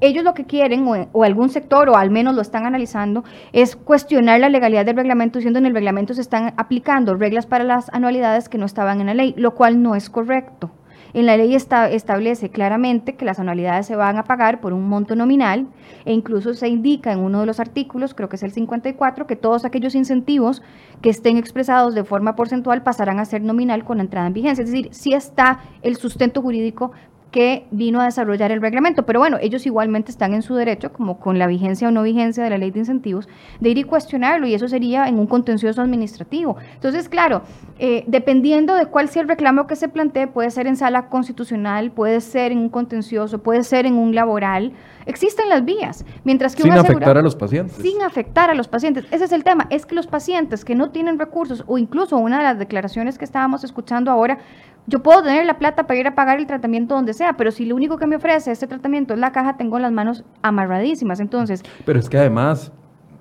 ellos 0.00 0.24
lo 0.24 0.34
que 0.34 0.44
quieren, 0.44 0.86
o, 1.12 1.24
algún 1.24 1.50
sector, 1.50 1.88
o 1.88 1.96
al 1.96 2.10
menos 2.10 2.34
lo 2.34 2.42
están 2.42 2.66
analizando, 2.66 3.24
es 3.52 3.76
cuestionar 3.76 4.40
la 4.40 4.48
legalidad 4.48 4.86
del 4.86 4.96
reglamento, 4.96 5.38
diciendo 5.38 5.58
en 5.58 5.66
el 5.66 5.74
reglamento 5.74 6.14
se 6.14 6.20
están 6.20 6.54
aplicando 6.56 7.14
reglas 7.14 7.46
para 7.46 7.64
las 7.64 7.88
anualidades 7.92 8.48
que 8.48 8.58
no 8.58 8.66
estaban 8.66 9.00
en 9.00 9.06
la 9.06 9.14
ley, 9.14 9.34
lo 9.36 9.54
cual 9.54 9.82
no 9.82 9.94
es 9.94 10.10
correcto. 10.10 10.70
En 11.12 11.26
la 11.26 11.36
ley 11.36 11.54
establece 11.56 12.50
claramente 12.50 13.16
que 13.16 13.24
las 13.24 13.40
anualidades 13.40 13.86
se 13.86 13.96
van 13.96 14.16
a 14.16 14.24
pagar 14.24 14.60
por 14.60 14.72
un 14.72 14.88
monto 14.88 15.16
nominal 15.16 15.66
e 16.04 16.12
incluso 16.12 16.54
se 16.54 16.68
indica 16.68 17.12
en 17.12 17.18
uno 17.18 17.40
de 17.40 17.46
los 17.46 17.58
artículos, 17.58 18.14
creo 18.14 18.28
que 18.28 18.36
es 18.36 18.44
el 18.44 18.52
54, 18.52 19.26
que 19.26 19.34
todos 19.34 19.64
aquellos 19.64 19.96
incentivos 19.96 20.62
que 21.02 21.10
estén 21.10 21.36
expresados 21.36 21.94
de 21.94 22.04
forma 22.04 22.36
porcentual 22.36 22.82
pasarán 22.84 23.18
a 23.18 23.24
ser 23.24 23.42
nominal 23.42 23.84
con 23.84 24.00
entrada 24.00 24.28
en 24.28 24.34
vigencia. 24.34 24.62
Es 24.62 24.70
decir, 24.70 24.88
sí 24.92 25.12
está 25.12 25.60
el 25.82 25.96
sustento 25.96 26.42
jurídico 26.42 26.92
que 27.30 27.66
vino 27.70 28.00
a 28.00 28.04
desarrollar 28.04 28.50
el 28.50 28.60
reglamento. 28.60 29.04
Pero 29.04 29.20
bueno, 29.20 29.38
ellos 29.40 29.66
igualmente 29.66 30.10
están 30.10 30.34
en 30.34 30.42
su 30.42 30.54
derecho, 30.54 30.92
como 30.92 31.18
con 31.18 31.38
la 31.38 31.46
vigencia 31.46 31.88
o 31.88 31.90
no 31.90 32.02
vigencia 32.02 32.42
de 32.42 32.50
la 32.50 32.58
ley 32.58 32.70
de 32.70 32.80
incentivos, 32.80 33.28
de 33.60 33.70
ir 33.70 33.78
y 33.78 33.84
cuestionarlo, 33.84 34.46
y 34.46 34.54
eso 34.54 34.68
sería 34.68 35.06
en 35.08 35.18
un 35.18 35.26
contencioso 35.26 35.82
administrativo. 35.82 36.56
Entonces, 36.74 37.08
claro, 37.08 37.42
eh, 37.78 38.04
dependiendo 38.06 38.74
de 38.74 38.86
cuál 38.86 39.08
sea 39.08 39.22
el 39.22 39.28
reclamo 39.28 39.66
que 39.66 39.76
se 39.76 39.88
plantee, 39.88 40.26
puede 40.26 40.50
ser 40.50 40.66
en 40.66 40.76
sala 40.76 41.08
constitucional, 41.08 41.90
puede 41.92 42.20
ser 42.20 42.52
en 42.52 42.58
un 42.58 42.68
contencioso, 42.68 43.38
puede 43.38 43.62
ser 43.64 43.86
en 43.86 43.94
un 43.94 44.14
laboral, 44.14 44.72
existen 45.06 45.48
las 45.48 45.64
vías. 45.64 46.04
Mientras 46.24 46.56
que 46.56 46.62
Sin 46.62 46.72
un 46.72 46.78
afectar 46.78 47.16
a 47.16 47.22
los 47.22 47.36
pacientes. 47.36 47.76
sin 47.76 48.02
afectar 48.02 48.50
a 48.50 48.54
los 48.54 48.68
pacientes. 48.68 49.06
Ese 49.10 49.24
es 49.24 49.32
el 49.32 49.44
tema, 49.44 49.66
es 49.70 49.86
que 49.86 49.94
los 49.94 50.06
pacientes 50.06 50.64
que 50.64 50.74
no 50.74 50.90
tienen 50.90 51.18
recursos, 51.18 51.64
o 51.66 51.78
incluso 51.78 52.16
una 52.18 52.38
de 52.38 52.44
las 52.44 52.58
declaraciones 52.58 53.18
que 53.18 53.24
estábamos 53.24 53.64
escuchando 53.64 54.10
ahora, 54.10 54.38
yo 54.86 55.02
puedo 55.02 55.22
tener 55.22 55.46
la 55.46 55.58
plata 55.58 55.86
para 55.86 56.00
ir 56.00 56.06
a 56.06 56.14
pagar 56.14 56.38
el 56.38 56.46
tratamiento 56.46 56.94
donde 56.94 57.14
sea, 57.14 57.34
pero 57.34 57.50
si 57.50 57.64
lo 57.64 57.76
único 57.76 57.96
que 57.96 58.06
me 58.06 58.16
ofrece 58.16 58.50
este 58.50 58.66
tratamiento 58.66 59.14
es 59.14 59.20
la 59.20 59.32
caja, 59.32 59.56
tengo 59.56 59.78
las 59.78 59.92
manos 59.92 60.24
amarradísimas. 60.42 61.20
Entonces, 61.20 61.62
Pero 61.84 61.98
es 61.98 62.08
que 62.08 62.18
además, 62.18 62.72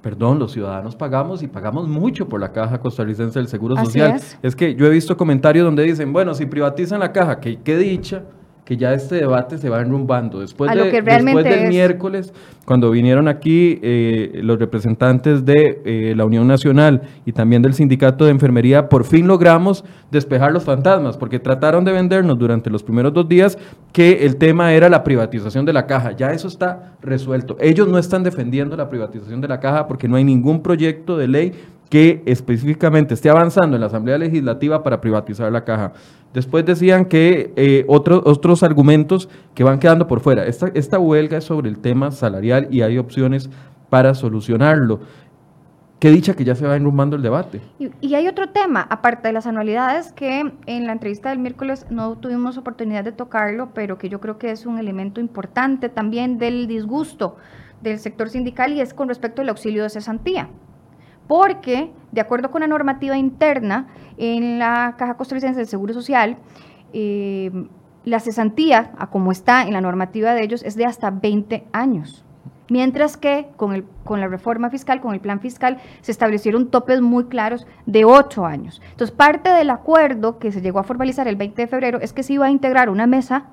perdón, 0.01 0.39
los 0.39 0.51
ciudadanos 0.51 0.95
pagamos 0.95 1.43
y 1.43 1.47
pagamos 1.47 1.88
mucho 1.88 2.28
por 2.28 2.39
la 2.39 2.51
caja 2.51 2.80
costarricense 2.80 3.39
del 3.39 3.47
Seguro 3.47 3.76
Social. 3.78 4.20
es. 4.41 4.55
que 4.55 4.76
yo 4.76 4.86
he 4.86 4.89
visto 4.89 5.16
comentarios 5.16 5.66
donde 5.66 5.84
dicen, 5.84 6.12
bueno, 6.14 6.34
si 6.34 6.45
privatizan 6.45 6.99
la 6.99 7.12
caja, 7.12 7.39
que 7.39 7.62
qué 7.62 7.78
dicha 7.78 8.24
que 8.70 8.78
ya 8.78 8.93
este 8.93 9.15
debate 9.15 9.57
se 9.57 9.67
va 9.67 9.82
enrumbando. 9.82 10.41
Después, 10.41 10.70
de- 10.84 10.91
después 11.32 11.43
del 11.43 11.63
es. 11.65 11.70
miércoles, 11.70 12.34
cuando 12.65 12.91
vinieron 12.91 13.28
aquí 13.28 13.80
eh, 13.82 14.41
los 14.43 14.59
representantes 14.59 15.43
de 15.43 15.82
eh, 15.86 16.13
la 16.15 16.24
Unión 16.24 16.47
Nacional 16.47 17.01
y 17.26 17.32
también 17.32 17.63
del 17.63 17.74
Sindicato 17.74 18.26
de 18.26 18.30
Enfermería, 18.32 18.88
por 18.88 19.05
fin 19.05 19.26
logramos 19.26 19.84
despejar 20.11 20.51
los 20.51 20.65
fantasmas, 20.65 21.17
porque 21.17 21.39
trataron 21.39 21.84
de 21.84 21.93
vendernos 21.93 22.38
durante 22.38 22.70
los 22.70 22.84
primeros 22.84 23.11
dos 23.11 23.28
días 23.28 23.57
que 23.91 24.24
el 24.28 24.36
tema 24.38 24.72
era 24.72 24.88
la 24.88 25.03
privatización 25.03 25.65
de 25.65 25.74
la 25.74 25.88
caja. 25.88 26.11
Ya 26.11 26.28
eso 26.32 26.47
está 26.47 26.93
resuelto. 27.01 27.57
Ellos 27.59 27.88
no 27.88 27.97
están 27.97 28.22
defendiendo 28.22 28.78
la 28.78 28.88
privatización 28.88 29.41
de 29.41 29.47
la 29.47 29.59
caja 29.59 29.88
porque 29.88 30.07
no 30.07 30.15
hay 30.15 30.24
ningún 30.24 30.61
proyecto 30.61 31.17
de 31.17 31.28
ley 31.28 31.53
que 31.89 32.21
específicamente 32.25 33.15
esté 33.15 33.29
avanzando 33.29 33.75
en 33.75 33.81
la 33.81 33.87
Asamblea 33.87 34.17
Legislativa 34.17 34.83
para 34.83 35.01
privatizar 35.01 35.51
la 35.51 35.65
caja. 35.65 35.93
Después 36.33 36.63
decían 36.65 37.05
que 37.05 37.51
eh, 37.55 37.85
otros 37.87 38.21
otros 38.25 38.61
argumentos 38.61 39.27
que 39.55 39.63
van 39.63 39.79
quedando 39.79 40.07
por 40.07 40.19
fuera. 40.19 40.45
Esta, 40.45 40.67
esta 40.75 40.99
huelga 40.99 41.37
es 41.37 41.45
sobre 41.45 41.69
el 41.69 41.79
tema 41.79 42.11
salarial 42.11 42.67
y 42.69 42.81
hay 42.83 42.99
opciones 42.99 43.49
para 43.89 44.13
solucionarlo. 44.13 44.99
Qué 45.97 46.11
dicha 46.11 46.33
que 46.33 46.45
ya 46.45 46.55
se 46.55 46.65
va 46.65 46.77
enrumbando 46.77 47.17
el 47.17 47.21
debate. 47.21 47.59
y, 47.77 47.89
y 47.99 48.15
hay 48.15 48.27
otro 48.27 48.49
tema, 48.49 48.87
aparte 48.89 49.27
de 49.27 49.33
las 49.33 49.47
anualidades, 49.47 50.13
que 50.13 50.53
en 50.65 50.87
la 50.87 50.93
entrevista 50.93 51.29
del 51.29 51.39
miércoles 51.39 51.87
no 51.89 52.17
tuvimos 52.17 52.57
oportunidad 52.57 53.03
de 53.03 53.11
tocarlo, 53.11 53.71
pero 53.73 53.97
que 53.97 54.07
yo 54.07 54.21
creo 54.21 54.37
que 54.37 54.51
es 54.51 54.65
un 54.65 54.77
elemento 54.77 55.19
importante 55.19 55.89
también 55.89 56.37
del 56.37 56.67
disgusto 56.67 57.35
del 57.81 57.99
sector 57.99 58.29
sindical 58.29 58.73
y 58.73 58.81
es 58.81 58.93
con 58.93 59.09
respecto 59.09 59.41
al 59.41 59.49
auxilio 59.49 59.83
de 59.83 59.89
cesantía. 59.89 60.49
Porque, 61.30 61.91
de 62.11 62.21
acuerdo 62.21 62.49
con 62.49 62.61
la 62.61 62.67
normativa 62.67 63.15
interna, 63.15 63.86
en 64.17 64.57
la 64.57 64.95
Caja 64.97 65.13
Costarricense 65.13 65.59
del 65.59 65.67
Seguro 65.67 65.93
Social, 65.93 66.38
eh, 66.91 67.51
la 68.03 68.19
cesantía, 68.19 68.93
a 68.97 69.11
como 69.11 69.32
está 69.32 69.61
en 69.61 69.73
la 69.73 69.80
normativa 69.80 70.34
de 70.34 70.43
ellos, 70.43 70.63
es 70.63 70.75
de 70.75 70.86
hasta 70.88 71.11
20 71.11 71.67
años. 71.71 72.25
Mientras 72.71 73.15
que 73.15 73.49
con, 73.57 73.75
el, 73.75 73.86
con 74.03 74.19
la 74.21 74.27
reforma 74.27 74.71
fiscal, 74.71 75.01
con 75.01 75.13
el 75.13 75.19
plan 75.19 75.39
fiscal, 75.39 75.77
se 76.01 76.11
establecieron 76.11 76.71
topes 76.71 76.99
muy 76.99 77.25
claros 77.25 77.67
de 77.86 78.05
8 78.05 78.47
años. 78.47 78.82
Entonces, 78.89 79.15
parte 79.15 79.51
del 79.51 79.69
acuerdo 79.69 80.39
que 80.39 80.51
se 80.51 80.61
llegó 80.61 80.80
a 80.80 80.84
formalizar 80.84 81.27
el 81.27 81.36
20 81.36 81.61
de 81.61 81.67
febrero 81.67 81.99
es 82.01 82.11
que 82.11 82.23
se 82.23 82.34
iba 82.34 82.47
a 82.47 82.49
integrar 82.49 82.89
una 82.89 83.05
mesa 83.05 83.43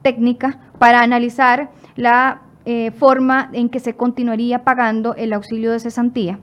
técnica 0.00 0.60
para 0.78 1.02
analizar 1.02 1.72
la 1.94 2.40
eh, 2.64 2.90
forma 2.92 3.50
en 3.52 3.68
que 3.68 3.80
se 3.80 3.96
continuaría 3.96 4.64
pagando 4.64 5.14
el 5.14 5.34
auxilio 5.34 5.72
de 5.72 5.78
cesantía 5.78 6.38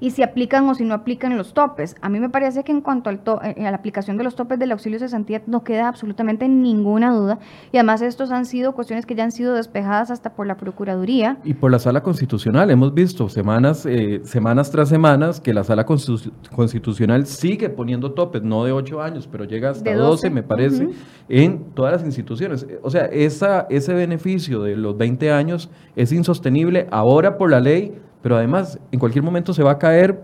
y 0.00 0.10
si 0.10 0.22
aplican 0.22 0.68
o 0.68 0.74
si 0.74 0.84
no 0.84 0.94
aplican 0.94 1.36
los 1.36 1.54
topes. 1.54 1.96
A 2.00 2.08
mí 2.08 2.20
me 2.20 2.28
parece 2.30 2.64
que 2.64 2.72
en 2.72 2.80
cuanto 2.80 3.10
al 3.10 3.20
to- 3.20 3.40
eh, 3.42 3.66
a 3.66 3.70
la 3.70 3.76
aplicación 3.76 4.16
de 4.16 4.24
los 4.24 4.34
topes 4.34 4.58
del 4.58 4.72
auxilio 4.72 4.98
de 4.98 5.06
cesantía 5.06 5.42
no 5.46 5.64
queda 5.64 5.88
absolutamente 5.88 6.48
ninguna 6.48 7.12
duda 7.12 7.38
y 7.72 7.76
además 7.78 8.02
estos 8.02 8.30
han 8.30 8.46
sido 8.46 8.72
cuestiones 8.72 9.06
que 9.06 9.14
ya 9.14 9.24
han 9.24 9.32
sido 9.32 9.54
despejadas 9.54 10.10
hasta 10.10 10.34
por 10.34 10.46
la 10.46 10.56
Procuraduría. 10.56 11.38
Y 11.44 11.54
por 11.54 11.70
la 11.70 11.78
sala 11.78 12.02
constitucional, 12.02 12.70
hemos 12.70 12.94
visto 12.94 13.28
semanas, 13.28 13.86
eh, 13.86 14.20
semanas 14.24 14.70
tras 14.70 14.88
semanas 14.88 15.40
que 15.40 15.52
la 15.54 15.64
sala 15.64 15.84
constitu- 15.86 16.32
constitucional 16.54 17.26
sigue 17.26 17.68
poniendo 17.68 18.12
topes, 18.12 18.42
no 18.42 18.64
de 18.64 18.72
8 18.72 19.02
años, 19.02 19.28
pero 19.30 19.44
llega 19.44 19.70
hasta 19.70 19.90
De 19.90 19.96
12, 19.96 20.28
12, 20.28 20.30
me 20.30 20.42
parece, 20.42 20.88
en 21.28 21.72
todas 21.74 21.92
las 21.92 22.04
instituciones. 22.04 22.66
O 22.82 22.90
sea, 22.90 23.04
esa, 23.06 23.66
ese 23.70 23.94
beneficio 23.94 24.62
de 24.62 24.76
los 24.76 24.96
20 24.96 25.30
años 25.32 25.70
es 25.96 26.12
insostenible 26.12 26.86
ahora 26.90 27.36
por 27.38 27.50
la 27.50 27.60
ley, 27.60 27.94
pero 28.24 28.38
además 28.38 28.78
en 28.90 28.98
cualquier 28.98 29.22
momento 29.22 29.52
se 29.52 29.62
va 29.62 29.72
a 29.72 29.78
caer 29.78 30.18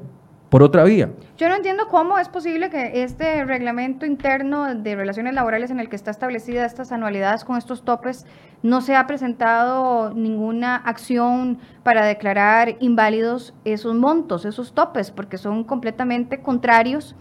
por 0.49 0.63
otra 0.63 0.85
vía. 0.85 1.11
Yo 1.37 1.51
no 1.51 1.55
entiendo 1.55 1.87
cómo 1.89 2.19
es 2.19 2.31
posible 2.31 2.71
que 2.71 3.03
este 3.03 3.45
reglamento 3.45 4.07
interno 4.07 4.75
de 4.75 4.97
relaciones 4.97 5.35
laborales 5.35 5.71
en 5.71 5.81
el 5.81 5.91
que 5.91 5.97
está 5.97 6.11
establecida 6.11 6.65
estas 6.65 6.93
anualidades 6.93 7.45
con 7.45 7.59
estos 7.59 7.85
topes 7.85 8.25
no 8.63 8.81
se 8.81 8.97
ha 8.97 9.07
presentado 9.07 10.15
ninguna 10.15 10.77
acción 10.77 11.59
para 11.83 12.07
declarar 12.07 12.77
inválidos 12.81 13.53
esos 13.67 13.95
montos, 13.95 14.47
esos 14.47 14.73
topes, 14.73 15.11
porque 15.11 15.37
son 15.37 15.63
completamente 15.63 16.41
contrarios 16.41 17.15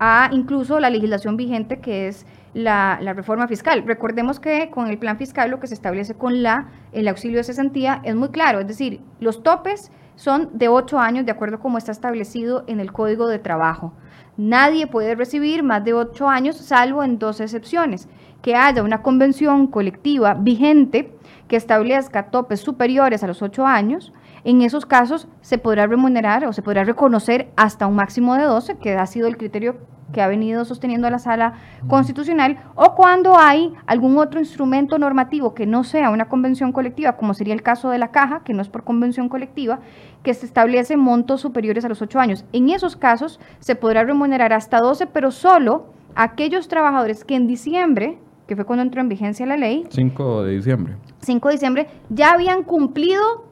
a 0.00 0.30
incluso 0.32 0.80
la 0.80 0.88
legislación 0.88 1.36
vigente 1.36 1.80
que 1.80 2.08
es 2.08 2.24
la, 2.54 2.98
reforma 3.14 3.48
fiscal. 3.48 3.84
Recordemos 3.86 4.40
que 4.40 4.70
con 4.70 4.88
el 4.88 4.96
plan 4.96 5.18
fiscal 5.18 5.50
lo 5.50 5.60
que 5.60 5.66
se 5.66 5.74
establece 5.74 6.14
con 6.14 6.42
la, 6.42 6.68
el 6.92 7.06
auxilio 7.08 7.36
de 7.36 7.44
cesantía 7.44 8.00
es 8.02 8.14
muy 8.14 8.30
claro, 8.30 8.60
es 8.60 8.66
decir, 8.66 9.02
los 9.20 9.42
topes 9.42 9.92
son 10.16 10.50
de 10.52 10.68
ocho 10.68 10.98
años, 10.98 11.26
de 11.26 11.32
acuerdo 11.32 11.60
como 11.60 11.78
está 11.78 11.92
establecido 11.92 12.64
en 12.66 12.80
el 12.80 12.92
Código 12.92 13.26
de 13.28 13.38
Trabajo. 13.38 13.92
Nadie 14.36 14.86
puede 14.86 15.14
recibir 15.14 15.62
más 15.62 15.84
de 15.84 15.92
ocho 15.94 16.28
años, 16.28 16.56
salvo 16.56 17.02
en 17.02 17.18
dos 17.18 17.40
excepciones, 17.40 18.08
que 18.40 18.56
haya 18.56 18.82
una 18.82 19.02
convención 19.02 19.66
colectiva 19.66 20.34
vigente 20.34 21.14
que 21.48 21.56
establezca 21.56 22.30
topes 22.30 22.60
superiores 22.60 23.22
a 23.22 23.26
los 23.26 23.42
ocho 23.42 23.66
años. 23.66 24.12
En 24.44 24.62
esos 24.62 24.86
casos 24.86 25.28
se 25.42 25.58
podrá 25.58 25.86
remunerar 25.86 26.46
o 26.46 26.52
se 26.52 26.62
podrá 26.62 26.82
reconocer 26.84 27.50
hasta 27.56 27.86
un 27.86 27.94
máximo 27.94 28.34
de 28.34 28.44
12, 28.44 28.78
que 28.78 28.94
ha 28.94 29.06
sido 29.06 29.28
el 29.28 29.36
criterio 29.36 29.76
que 30.12 30.22
ha 30.22 30.28
venido 30.28 30.64
sosteniendo 30.64 31.08
la 31.10 31.18
sala 31.18 31.54
constitucional, 31.88 32.58
o 32.74 32.94
cuando 32.94 33.38
hay 33.38 33.72
algún 33.86 34.18
otro 34.18 34.38
instrumento 34.40 34.98
normativo 34.98 35.54
que 35.54 35.66
no 35.66 35.84
sea 35.84 36.10
una 36.10 36.26
convención 36.26 36.72
colectiva, 36.72 37.16
como 37.16 37.34
sería 37.34 37.54
el 37.54 37.62
caso 37.62 37.90
de 37.90 37.98
la 37.98 38.08
caja, 38.08 38.42
que 38.44 38.54
no 38.54 38.62
es 38.62 38.68
por 38.68 38.84
convención 38.84 39.28
colectiva, 39.28 39.80
que 40.22 40.34
se 40.34 40.46
establece 40.46 40.96
montos 40.96 41.40
superiores 41.40 41.84
a 41.84 41.88
los 41.88 42.02
ocho 42.02 42.20
años. 42.20 42.44
En 42.52 42.70
esos 42.70 42.96
casos 42.96 43.40
se 43.58 43.74
podrá 43.74 44.04
remunerar 44.04 44.52
hasta 44.52 44.78
12, 44.78 45.06
pero 45.08 45.30
solo 45.30 45.86
aquellos 46.14 46.68
trabajadores 46.68 47.24
que 47.24 47.34
en 47.34 47.46
diciembre, 47.46 48.18
que 48.46 48.56
fue 48.56 48.64
cuando 48.64 48.82
entró 48.82 49.00
en 49.00 49.08
vigencia 49.08 49.46
la 49.46 49.56
ley. 49.56 49.84
5 49.88 50.42
de 50.44 50.52
diciembre. 50.52 50.96
5 51.20 51.48
de 51.48 51.54
diciembre, 51.54 51.86
ya 52.10 52.32
habían 52.32 52.64
cumplido 52.64 53.51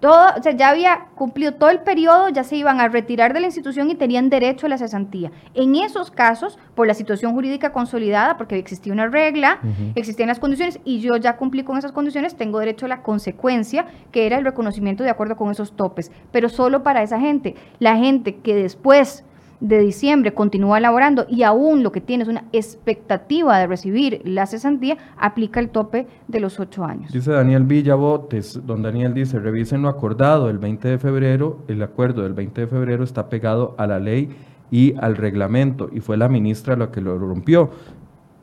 todo, 0.00 0.26
o 0.38 0.42
sea, 0.42 0.52
ya 0.52 0.70
había 0.70 1.06
cumplido 1.14 1.52
todo 1.52 1.70
el 1.70 1.80
periodo, 1.80 2.28
ya 2.30 2.42
se 2.42 2.56
iban 2.56 2.80
a 2.80 2.88
retirar 2.88 3.34
de 3.34 3.40
la 3.40 3.46
institución 3.46 3.90
y 3.90 3.94
tenían 3.94 4.30
derecho 4.30 4.66
a 4.66 4.68
la 4.68 4.78
cesantía. 4.78 5.30
En 5.54 5.76
esos 5.76 6.10
casos, 6.10 6.58
por 6.74 6.86
la 6.86 6.94
situación 6.94 7.32
jurídica 7.32 7.72
consolidada, 7.72 8.36
porque 8.36 8.56
existía 8.56 8.92
una 8.92 9.08
regla, 9.08 9.60
existían 9.94 10.28
las 10.28 10.40
condiciones 10.40 10.80
y 10.84 11.00
yo 11.00 11.16
ya 11.16 11.36
cumplí 11.36 11.62
con 11.62 11.76
esas 11.76 11.92
condiciones, 11.92 12.34
tengo 12.34 12.58
derecho 12.58 12.86
a 12.86 12.88
la 12.88 13.02
consecuencia, 13.02 13.86
que 14.10 14.26
era 14.26 14.38
el 14.38 14.44
reconocimiento 14.44 15.04
de 15.04 15.10
acuerdo 15.10 15.36
con 15.36 15.50
esos 15.50 15.76
topes, 15.76 16.10
pero 16.32 16.48
solo 16.48 16.82
para 16.82 17.02
esa 17.02 17.20
gente. 17.20 17.54
La 17.78 17.96
gente 17.96 18.36
que 18.36 18.54
después 18.54 19.24
de 19.60 19.78
diciembre 19.78 20.32
continúa 20.32 20.80
laborando 20.80 21.26
y 21.28 21.42
aún 21.42 21.82
lo 21.82 21.92
que 21.92 22.00
tiene 22.00 22.22
es 22.22 22.28
una 22.28 22.44
expectativa 22.52 23.58
de 23.58 23.66
recibir 23.66 24.22
la 24.24 24.46
cesantía, 24.46 24.96
aplica 25.18 25.60
el 25.60 25.68
tope 25.68 26.06
de 26.28 26.40
los 26.40 26.58
ocho 26.58 26.84
años. 26.84 27.12
Dice 27.12 27.30
Daniel 27.30 27.64
Villabotes, 27.64 28.66
don 28.66 28.82
Daniel 28.82 29.14
dice, 29.14 29.38
revisen 29.38 29.82
lo 29.82 29.88
acordado 29.88 30.48
el 30.48 30.58
20 30.58 30.88
de 30.88 30.98
febrero, 30.98 31.58
el 31.68 31.82
acuerdo 31.82 32.22
del 32.22 32.32
20 32.32 32.62
de 32.62 32.66
febrero 32.66 33.04
está 33.04 33.28
pegado 33.28 33.74
a 33.78 33.86
la 33.86 33.98
ley 33.98 34.30
y 34.70 34.94
al 34.98 35.16
reglamento 35.16 35.90
y 35.92 36.00
fue 36.00 36.16
la 36.16 36.28
ministra 36.28 36.76
la 36.76 36.90
que 36.90 37.00
lo 37.00 37.18
rompió 37.18 37.70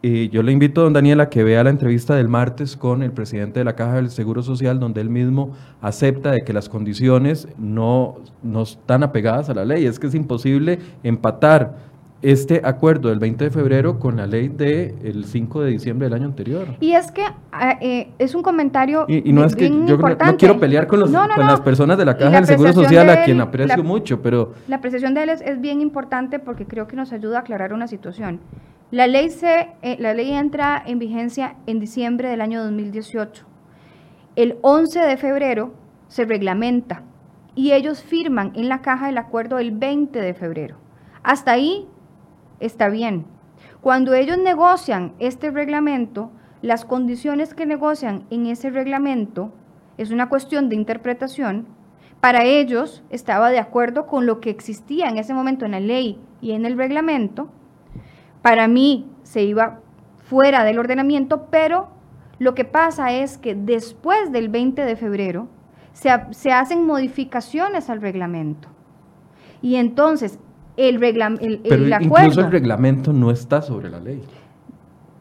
yo 0.01 0.43
le 0.43 0.51
invito 0.51 0.81
a 0.81 0.83
don 0.85 0.93
Daniel 0.93 1.21
a 1.21 1.29
que 1.29 1.43
vea 1.43 1.63
la 1.63 1.69
entrevista 1.69 2.15
del 2.15 2.27
martes 2.27 2.77
con 2.77 3.03
el 3.03 3.11
presidente 3.11 3.59
de 3.59 3.65
la 3.65 3.75
Caja 3.75 3.95
del 3.95 4.09
Seguro 4.09 4.43
Social, 4.43 4.79
donde 4.79 5.01
él 5.01 5.09
mismo 5.09 5.53
acepta 5.81 6.31
de 6.31 6.41
que 6.41 6.53
las 6.53 6.69
condiciones 6.69 7.47
no, 7.57 8.19
no 8.43 8.61
están 8.61 9.03
apegadas 9.03 9.49
a 9.49 9.53
la 9.53 9.65
ley. 9.65 9.85
Es 9.85 9.99
que 9.99 10.07
es 10.07 10.15
imposible 10.15 10.79
empatar 11.03 11.75
este 12.22 12.61
acuerdo 12.63 13.09
del 13.09 13.20
20 13.20 13.45
de 13.45 13.51
febrero 13.51 13.99
con 13.99 14.18
la 14.18 14.26
ley 14.26 14.47
del 14.47 15.26
5 15.26 15.61
de 15.61 15.72
diciembre 15.72 16.07
del 16.07 16.13
año 16.13 16.26
anterior. 16.26 16.68
Y 16.80 16.93
es 16.93 17.11
que 17.11 17.24
ah, 17.51 17.78
eh, 17.80 18.11
es 18.18 18.34
un 18.34 18.41
comentario 18.41 19.05
y, 19.07 19.32
no 19.32 19.45
es 19.45 19.55
que 19.55 19.70
yo 19.70 19.97
no, 19.97 20.38
quiero 20.38 20.59
pelear 20.59 20.88
con, 20.88 20.99
los, 20.99 21.11
con 21.11 21.47
las 21.47 21.61
personas 21.61 21.97
de 21.97 22.05
la 22.05 22.18
Caja 22.18 22.38
del 22.38 22.45
Seguro 22.45 22.74
Social 22.74 23.09
a 23.09 23.24
quien 23.24 23.39
aprecio 23.41 23.84
mucho, 23.84 24.22
pero... 24.22 24.53
La 24.68 24.78
apreciación 24.78 25.13
de 25.13 25.24
él 25.24 25.30
es 25.30 25.61
bien 25.61 25.82
importante 25.82 26.39
porque 26.39 26.65
creo 26.65 26.88
que 26.88 26.95
nos 26.95 27.13
ayuda 27.13 27.38
a 27.38 27.41
aclarar 27.41 27.74
una 27.74 27.88
situación. 27.88 28.39
La 28.89 29.05
ley, 29.05 29.30
se, 29.30 29.70
eh, 29.82 29.97
la 29.99 30.13
ley 30.13 30.32
entra 30.32 30.82
en 30.86 30.97
vigencia 30.97 31.55
en 31.65 31.80
diciembre 31.80 32.30
del 32.30 32.41
año 32.41 32.63
2018. 32.63 33.45
El 34.38 34.57
11 34.61 34.99
de 35.01 35.18
febrero 35.18 35.74
se 36.07 36.24
reglamenta 36.24 37.03
y 37.53 37.74
ellos 37.74 38.01
firman 38.01 38.53
en 38.55 38.70
la 38.70 38.82
caja 38.82 39.09
el 39.09 39.18
acuerdo 39.18 39.59
el 39.59 39.72
20 39.72 40.22
de 40.22 40.34
febrero. 40.34 40.78
Hasta 41.22 41.51
ahí 41.51 41.86
está 42.60 42.89
bien. 42.89 43.26
Cuando 43.82 44.14
ellos 44.14 44.38
negocian 44.38 45.14
este 45.20 45.51
reglamento, 45.51 46.32
las 46.62 46.86
condiciones 46.86 47.53
que 47.53 47.66
negocian 47.66 48.26
en 48.30 48.47
ese 48.47 48.70
reglamento 48.70 49.51
es 49.97 50.12
una 50.12 50.30
cuestión 50.30 50.70
de 50.70 50.76
interpretación. 50.76 51.68
Para 52.20 52.43
ellos 52.43 53.03
estaba 53.10 53.49
de 53.49 53.60
acuerdo 53.60 54.08
con 54.08 54.26
lo 54.26 54.39
que 54.39 54.49
existía 54.49 55.08
en 55.08 55.18
ese 55.18 55.34
momento 55.34 55.66
en 55.66 55.72
la 55.72 55.80
ley 55.80 56.20
y 56.41 56.51
en 56.51 56.66
el 56.66 56.78
reglamento 56.78 57.49
para 58.47 58.70
mí 58.70 59.12
se 59.24 59.43
iba 59.43 59.82
fuera 60.20 60.64
del 60.64 60.80
ordenamiento, 60.80 61.47
pero 61.49 61.89
lo 62.39 62.55
que 62.55 62.64
pasa 62.64 63.12
es 63.12 63.38
que 63.38 63.55
después 63.55 64.32
del 64.32 64.47
20 64.47 64.86
de 64.86 64.95
febrero 64.95 65.49
se, 65.91 66.51
hacen 66.51 66.86
modificaciones 66.86 67.89
al 67.89 68.01
reglamento. 68.01 68.70
Y 69.62 69.76
entonces 69.76 70.39
el, 70.78 70.99
reglamento 70.99 71.45
el, 71.45 71.59
pero 71.67 71.88
Incluso 72.01 72.41
el 72.41 72.51
reglamento 72.51 73.11
no 73.11 73.32
está 73.32 73.61
sobre 73.61 73.89
la 73.89 73.99
ley. 73.99 74.21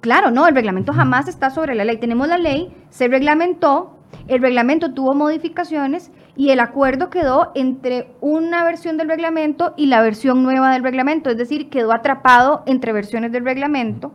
Claro, 0.00 0.30
no, 0.30 0.46
el 0.46 0.54
reglamento 0.54 0.92
jamás 0.92 1.26
está 1.26 1.50
sobre 1.50 1.74
la 1.74 1.84
ley. 1.84 1.98
Tenemos 1.98 2.28
la 2.28 2.38
ley, 2.38 2.72
se 2.90 3.09
reglamentó, 3.09 3.98
el 4.28 4.40
reglamento 4.40 4.92
tuvo 4.94 5.14
modificaciones 5.14 6.12
y 6.36 6.50
el 6.50 6.61
acuerdo 6.61 7.11
quedó 7.11 7.50
entre 7.54 8.14
una 8.20 8.62
versión 8.62 8.98
del 8.98 9.09
reglamento 9.09 9.74
y 9.76 9.86
la 9.86 10.02
versión 10.02 10.42
nueva 10.42 10.70
del 10.72 10.84
reglamento, 10.84 11.30
es 11.30 11.38
decir, 11.38 11.70
quedó 11.70 11.92
atrapado 11.92 12.62
entre 12.66 12.92
versiones 12.92 13.32
del 13.32 13.44
reglamento 13.44 14.12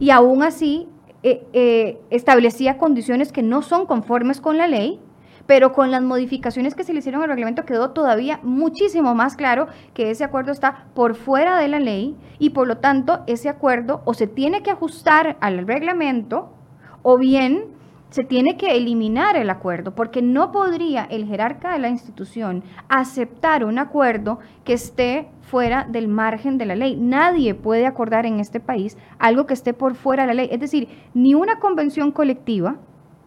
y 0.00 0.10
aún 0.10 0.42
así 0.42 0.88
eh, 1.22 1.46
eh, 1.52 2.00
establecía 2.10 2.78
condiciones 2.78 3.30
que 3.30 3.42
no 3.42 3.62
son 3.62 3.86
conformes 3.86 4.40
con 4.40 4.56
la 4.56 4.66
ley, 4.66 4.98
pero 5.50 5.72
con 5.72 5.90
las 5.90 6.00
modificaciones 6.00 6.76
que 6.76 6.84
se 6.84 6.92
le 6.92 7.00
hicieron 7.00 7.24
al 7.24 7.28
reglamento 7.28 7.64
quedó 7.64 7.90
todavía 7.90 8.38
muchísimo 8.44 9.16
más 9.16 9.34
claro 9.34 9.66
que 9.94 10.12
ese 10.12 10.22
acuerdo 10.22 10.52
está 10.52 10.84
por 10.94 11.16
fuera 11.16 11.58
de 11.58 11.66
la 11.66 11.80
ley 11.80 12.16
y 12.38 12.50
por 12.50 12.68
lo 12.68 12.76
tanto 12.76 13.24
ese 13.26 13.48
acuerdo 13.48 14.00
o 14.04 14.14
se 14.14 14.28
tiene 14.28 14.62
que 14.62 14.70
ajustar 14.70 15.36
al 15.40 15.66
reglamento 15.66 16.52
o 17.02 17.18
bien 17.18 17.64
se 18.10 18.22
tiene 18.22 18.56
que 18.56 18.76
eliminar 18.76 19.36
el 19.36 19.50
acuerdo, 19.50 19.92
porque 19.92 20.22
no 20.22 20.52
podría 20.52 21.04
el 21.04 21.26
jerarca 21.26 21.72
de 21.72 21.80
la 21.80 21.88
institución 21.88 22.62
aceptar 22.88 23.64
un 23.64 23.80
acuerdo 23.80 24.38
que 24.62 24.74
esté 24.74 25.30
fuera 25.40 25.84
del 25.88 26.06
margen 26.06 26.58
de 26.58 26.66
la 26.66 26.76
ley. 26.76 26.96
Nadie 26.96 27.56
puede 27.56 27.86
acordar 27.86 28.24
en 28.24 28.38
este 28.38 28.60
país 28.60 28.96
algo 29.18 29.46
que 29.46 29.54
esté 29.54 29.74
por 29.74 29.96
fuera 29.96 30.22
de 30.22 30.26
la 30.28 30.34
ley. 30.34 30.48
Es 30.52 30.60
decir, 30.60 30.88
ni 31.12 31.34
una 31.34 31.58
convención 31.58 32.12
colectiva, 32.12 32.76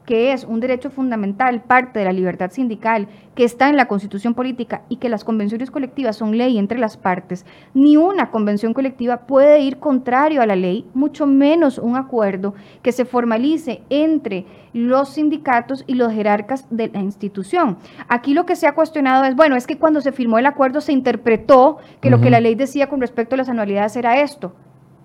que 0.05 0.33
es 0.33 0.43
un 0.43 0.59
derecho 0.59 0.89
fundamental, 0.89 1.61
parte 1.61 1.99
de 1.99 2.05
la 2.05 2.11
libertad 2.11 2.51
sindical, 2.51 3.07
que 3.35 3.43
está 3.43 3.69
en 3.69 3.77
la 3.77 3.87
constitución 3.87 4.33
política 4.33 4.83
y 4.89 4.97
que 4.97 5.09
las 5.09 5.23
convenciones 5.23 5.71
colectivas 5.71 6.17
son 6.17 6.37
ley 6.37 6.57
entre 6.57 6.77
las 6.77 6.97
partes, 6.97 7.45
ni 7.73 7.97
una 7.97 8.29
convención 8.29 8.73
colectiva 8.73 9.25
puede 9.25 9.59
ir 9.61 9.79
contrario 9.79 10.41
a 10.41 10.45
la 10.45 10.55
ley, 10.55 10.85
mucho 10.93 11.25
menos 11.25 11.77
un 11.77 11.95
acuerdo 11.95 12.53
que 12.81 12.91
se 12.91 13.05
formalice 13.05 13.81
entre 13.89 14.45
los 14.73 15.09
sindicatos 15.09 15.83
y 15.87 15.95
los 15.95 16.11
jerarcas 16.11 16.67
de 16.69 16.89
la 16.89 16.99
institución. 16.99 17.77
Aquí 18.07 18.33
lo 18.33 18.45
que 18.45 18.55
se 18.55 18.67
ha 18.67 18.75
cuestionado 18.75 19.23
es, 19.25 19.35
bueno, 19.35 19.55
es 19.55 19.67
que 19.67 19.77
cuando 19.77 20.01
se 20.01 20.11
firmó 20.11 20.37
el 20.39 20.45
acuerdo 20.45 20.81
se 20.81 20.91
interpretó 20.91 21.77
que 22.01 22.09
lo 22.09 22.19
que 22.19 22.29
la 22.29 22.41
ley 22.41 22.55
decía 22.55 22.87
con 22.87 23.01
respecto 23.01 23.35
a 23.35 23.37
las 23.37 23.49
anualidades 23.49 23.95
era 23.95 24.19
esto. 24.19 24.55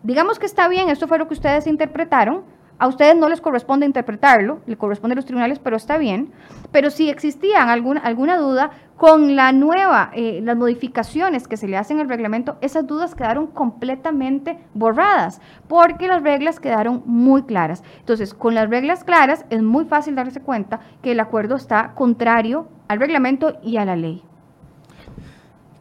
Digamos 0.03 0.39
que 0.39 0.47
está 0.47 0.69
bien, 0.69 0.89
esto 0.89 1.09
fue 1.09 1.19
lo 1.19 1.29
que 1.29 1.35
ustedes 1.35 1.67
interpretaron, 1.67 2.45
a 2.79 2.87
ustedes 2.87 3.17
no 3.17 3.29
les 3.29 3.41
corresponde 3.41 3.87
interpretarlo, 3.87 4.61
le 4.67 4.77
corresponde 4.77 5.15
a 5.15 5.17
los 5.17 5.25
tribunales, 5.25 5.59
pero 5.59 5.77
está 5.77 5.99
bien. 5.99 6.31
Pero 6.71 6.91
si 6.91 7.11
existían 7.11 7.69
alguna, 7.69 8.01
alguna 8.03 8.37
duda, 8.37 8.71
con 8.97 9.37
la 9.37 9.53
nueva, 9.53 10.11
eh, 10.15 10.41
las 10.43 10.57
modificaciones 10.57 11.49
que 11.49 11.57
se 11.57 11.69
le 11.69 11.77
hacen 11.77 12.01
al 12.01 12.09
reglamento, 12.09 12.57
esas 12.61 12.87
dudas 12.87 13.15
quedaron 13.15 13.47
completamente 13.49 14.59
borradas, 14.75 15.41
porque 15.69 16.09
las 16.09 16.23
reglas 16.23 16.61
quedaron 16.61 17.03
muy 17.07 17.43
claras. 17.43 17.83
Entonces, 18.01 18.35
con 18.35 18.55
las 18.55 18.69
reglas 18.69 19.05
claras 19.05 19.45
es 19.51 19.63
muy 19.63 19.85
fácil 19.85 20.15
darse 20.15 20.41
cuenta 20.41 20.81
que 21.03 21.13
el 21.13 21.21
acuerdo 21.21 21.57
está 21.57 21.95
contrario 21.95 22.69
al 22.89 23.01
reglamento 23.01 23.59
y 23.63 23.77
a 23.77 23.85
la 23.85 23.97
ley. 23.97 24.23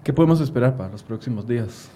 ¿Qué 0.03 0.13
podemos 0.13 0.39
esperar 0.39 0.77
para 0.77 0.89
los 0.89 1.03
próximos 1.03 1.47
días? 1.47 1.91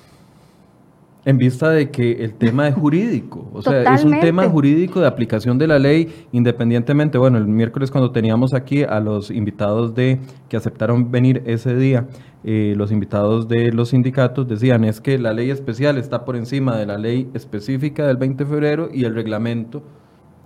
En 1.24 1.38
vista 1.38 1.70
de 1.70 1.92
que 1.92 2.24
el 2.24 2.34
tema 2.34 2.68
es 2.68 2.74
jurídico, 2.74 3.48
o 3.54 3.62
sea, 3.62 3.94
es 3.94 4.04
un 4.04 4.20
tema 4.20 4.50
jurídico 4.50 5.00
de 5.00 5.06
aplicación 5.06 5.60
de 5.60 5.68
la 5.68 5.78
ley, 5.78 6.12
independientemente, 6.32 7.20
bueno, 7.20 7.38
el 7.38 7.46
miércoles 7.46 7.92
cuando 7.92 8.12
teníamos 8.12 8.56
aquí 8.56 8.84
a 8.84 9.00
los 9.00 9.30
invitados 9.30 9.94
de 9.94 10.20
que 10.50 10.58
aceptaron 10.58 11.12
venir 11.12 11.44
ese 11.46 11.76
día, 11.76 12.08
eh, 12.44 12.74
los 12.76 12.92
invitados 12.92 13.48
de 13.48 13.72
los 13.72 13.90
sindicatos 13.90 14.48
decían 14.48 14.84
es 14.84 15.00
que 15.00 15.20
la 15.20 15.32
ley 15.32 15.52
especial 15.52 16.00
está 16.00 16.26
por 16.26 16.36
encima 16.36 16.76
de 16.76 16.88
la 16.88 16.98
ley 16.98 17.30
específica 17.36 18.08
del 18.08 18.18
20 18.18 18.44
de 18.44 18.50
febrero 18.50 18.90
y 18.92 19.04
el 19.04 19.14
reglamento 19.14 19.84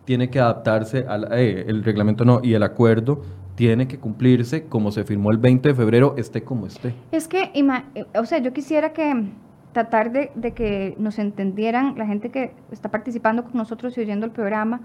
tiene 0.03 0.29
que 0.29 0.41
adaptarse 0.41 1.05
al 1.07 1.29
eh, 1.31 1.63
el 1.69 1.85
reglamento 1.85 2.25
no 2.25 2.41
y 2.43 2.53
el 2.53 2.63
acuerdo 2.63 3.21
tiene 3.55 3.87
que 3.87 3.97
cumplirse 3.97 4.65
como 4.65 4.91
se 4.91 5.05
firmó 5.05 5.31
el 5.31 5.37
20 5.37 5.69
de 5.69 5.75
febrero, 5.75 6.15
esté 6.17 6.43
como 6.43 6.67
esté. 6.67 6.93
Es 7.13 7.29
que, 7.29 7.51
eh, 7.53 8.05
o 8.19 8.25
sea, 8.25 8.39
yo 8.39 8.51
quisiera 8.51 8.91
que 8.91 9.31
tratar 9.75 10.13
de, 10.13 10.53
que 10.53 10.95
nos 10.97 11.19
entendieran 11.19 11.97
la 11.97 12.05
gente 12.05 12.31
que 12.31 12.53
está 12.71 12.89
participando 12.89 13.43
con 13.43 13.55
nosotros 13.55 13.97
y 13.97 13.99
oyendo 13.99 14.25
el 14.25 14.31
programa 14.31 14.79